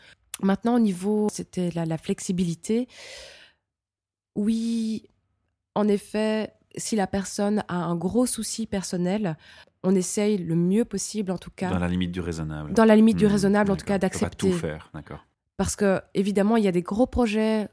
Maintenant, 0.42 0.76
au 0.76 0.81
niveau, 0.81 1.29
c'était 1.33 1.70
la, 1.74 1.85
la 1.87 1.98
flexibilité. 1.98 2.88
Oui, 4.37 5.05
en 5.74 5.88
effet, 5.88 6.53
si 6.76 6.96
la 6.96 7.07
personne 7.07 7.64
a 7.68 7.76
un 7.76 7.96
gros 7.96 8.26
souci 8.26 8.66
personnel, 8.66 9.37
on 9.83 9.94
essaye 9.94 10.38
le 10.38 10.55
mieux 10.55 10.85
possible, 10.85 11.33
en 11.33 11.38
tout 11.38 11.50
cas, 11.55 11.70
Dans 11.70 11.79
la 11.79 11.88
limite 11.88 12.12
du 12.12 12.20
raisonnable. 12.20 12.72
dans 12.72 12.85
la 12.85 12.96
limite 12.96 13.16
du 13.16 13.26
Mhm. 13.26 13.33
raisonnable, 13.33 13.72
en 13.72 13.76
tout 13.76 13.87
cas, 13.87 13.98
d'accepter. 13.98 14.37
tout 14.50 14.53
faire, 14.53 14.90
d'accord. 14.94 15.26
Parce 15.57 15.76
que, 15.76 16.00
évidemment, 16.14 16.57
il 16.57 16.64
y 16.64 16.68
a 16.68 16.72
des 16.72 16.83
gros 16.83 17.07
projets. 17.07 17.68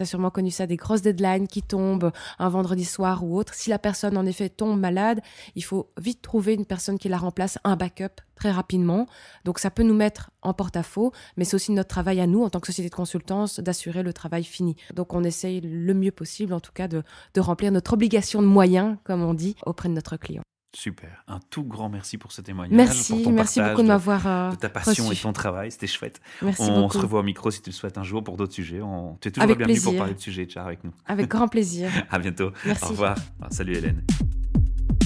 Tu 0.00 0.06
sûrement 0.06 0.30
connu 0.30 0.50
ça, 0.50 0.66
des 0.66 0.76
grosses 0.76 1.02
deadlines 1.02 1.46
qui 1.46 1.60
tombent 1.60 2.10
un 2.38 2.48
vendredi 2.48 2.86
soir 2.86 3.22
ou 3.22 3.36
autre. 3.36 3.52
Si 3.52 3.68
la 3.68 3.78
personne, 3.78 4.16
en 4.16 4.24
effet, 4.24 4.48
tombe 4.48 4.80
malade, 4.80 5.20
il 5.56 5.62
faut 5.62 5.90
vite 6.00 6.22
trouver 6.22 6.54
une 6.54 6.64
personne 6.64 6.98
qui 6.98 7.10
la 7.10 7.18
remplace, 7.18 7.58
un 7.64 7.76
backup 7.76 8.22
très 8.34 8.50
rapidement. 8.50 9.06
Donc, 9.44 9.58
ça 9.58 9.70
peut 9.70 9.82
nous 9.82 9.94
mettre 9.94 10.30
en 10.40 10.54
porte-à-faux, 10.54 11.12
mais 11.36 11.44
c'est 11.44 11.54
aussi 11.54 11.72
notre 11.72 11.90
travail 11.90 12.18
à 12.18 12.26
nous, 12.26 12.42
en 12.42 12.48
tant 12.48 12.60
que 12.60 12.66
société 12.66 12.88
de 12.88 12.94
consultance, 12.94 13.60
d'assurer 13.60 14.02
le 14.02 14.14
travail 14.14 14.44
fini. 14.44 14.74
Donc, 14.94 15.12
on 15.12 15.22
essaye 15.22 15.60
le 15.60 15.92
mieux 15.92 16.12
possible, 16.12 16.54
en 16.54 16.60
tout 16.60 16.72
cas, 16.72 16.88
de, 16.88 17.02
de 17.34 17.40
remplir 17.42 17.70
notre 17.70 17.92
obligation 17.92 18.40
de 18.40 18.46
moyens, 18.46 18.96
comme 19.04 19.22
on 19.22 19.34
dit, 19.34 19.54
auprès 19.66 19.90
de 19.90 19.94
notre 19.94 20.16
client. 20.16 20.42
Super. 20.72 21.24
Un 21.26 21.40
tout 21.50 21.64
grand 21.64 21.88
merci 21.88 22.16
pour 22.16 22.30
ce 22.30 22.42
témoignage. 22.42 22.76
Merci, 22.76 23.12
pour 23.14 23.22
ton 23.24 23.32
merci 23.32 23.58
partage 23.58 23.74
beaucoup 23.74 23.82
de 23.82 23.88
m'avoir 23.88 24.26
euh, 24.26 24.50
de 24.50 24.56
ta 24.56 24.68
passion 24.68 25.08
reçu. 25.08 25.20
et 25.20 25.22
ton 25.22 25.32
travail. 25.32 25.72
C'était 25.72 25.88
chouette. 25.88 26.20
Merci 26.42 26.62
on 26.62 26.82
beaucoup. 26.82 26.94
se 26.94 26.98
revoit 26.98 27.20
au 27.20 27.24
micro 27.24 27.50
si 27.50 27.60
tu 27.60 27.70
le 27.70 27.74
souhaites 27.74 27.98
un 27.98 28.04
jour 28.04 28.22
pour 28.22 28.36
d'autres 28.36 28.52
sujets. 28.54 28.80
On... 28.80 29.16
Tu 29.20 29.28
es 29.28 29.30
toujours 29.32 29.44
Avec 29.44 29.58
le 29.58 29.64
bienvenu 29.66 29.82
pour 29.84 29.96
parler 29.96 30.14
de 30.14 30.20
sujets, 30.20 30.48
Char, 30.48 30.66
avec 30.66 30.84
nous. 30.84 30.92
Avec 31.06 31.28
grand 31.28 31.48
plaisir. 31.48 31.90
À 32.10 32.18
bientôt. 32.18 32.52
Merci. 32.64 32.84
Au 32.84 32.88
revoir. 32.88 33.16
Ah, 33.42 33.48
Salut 33.50 33.76
Hélène. 33.76 34.02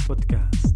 Podcast. 0.06 0.73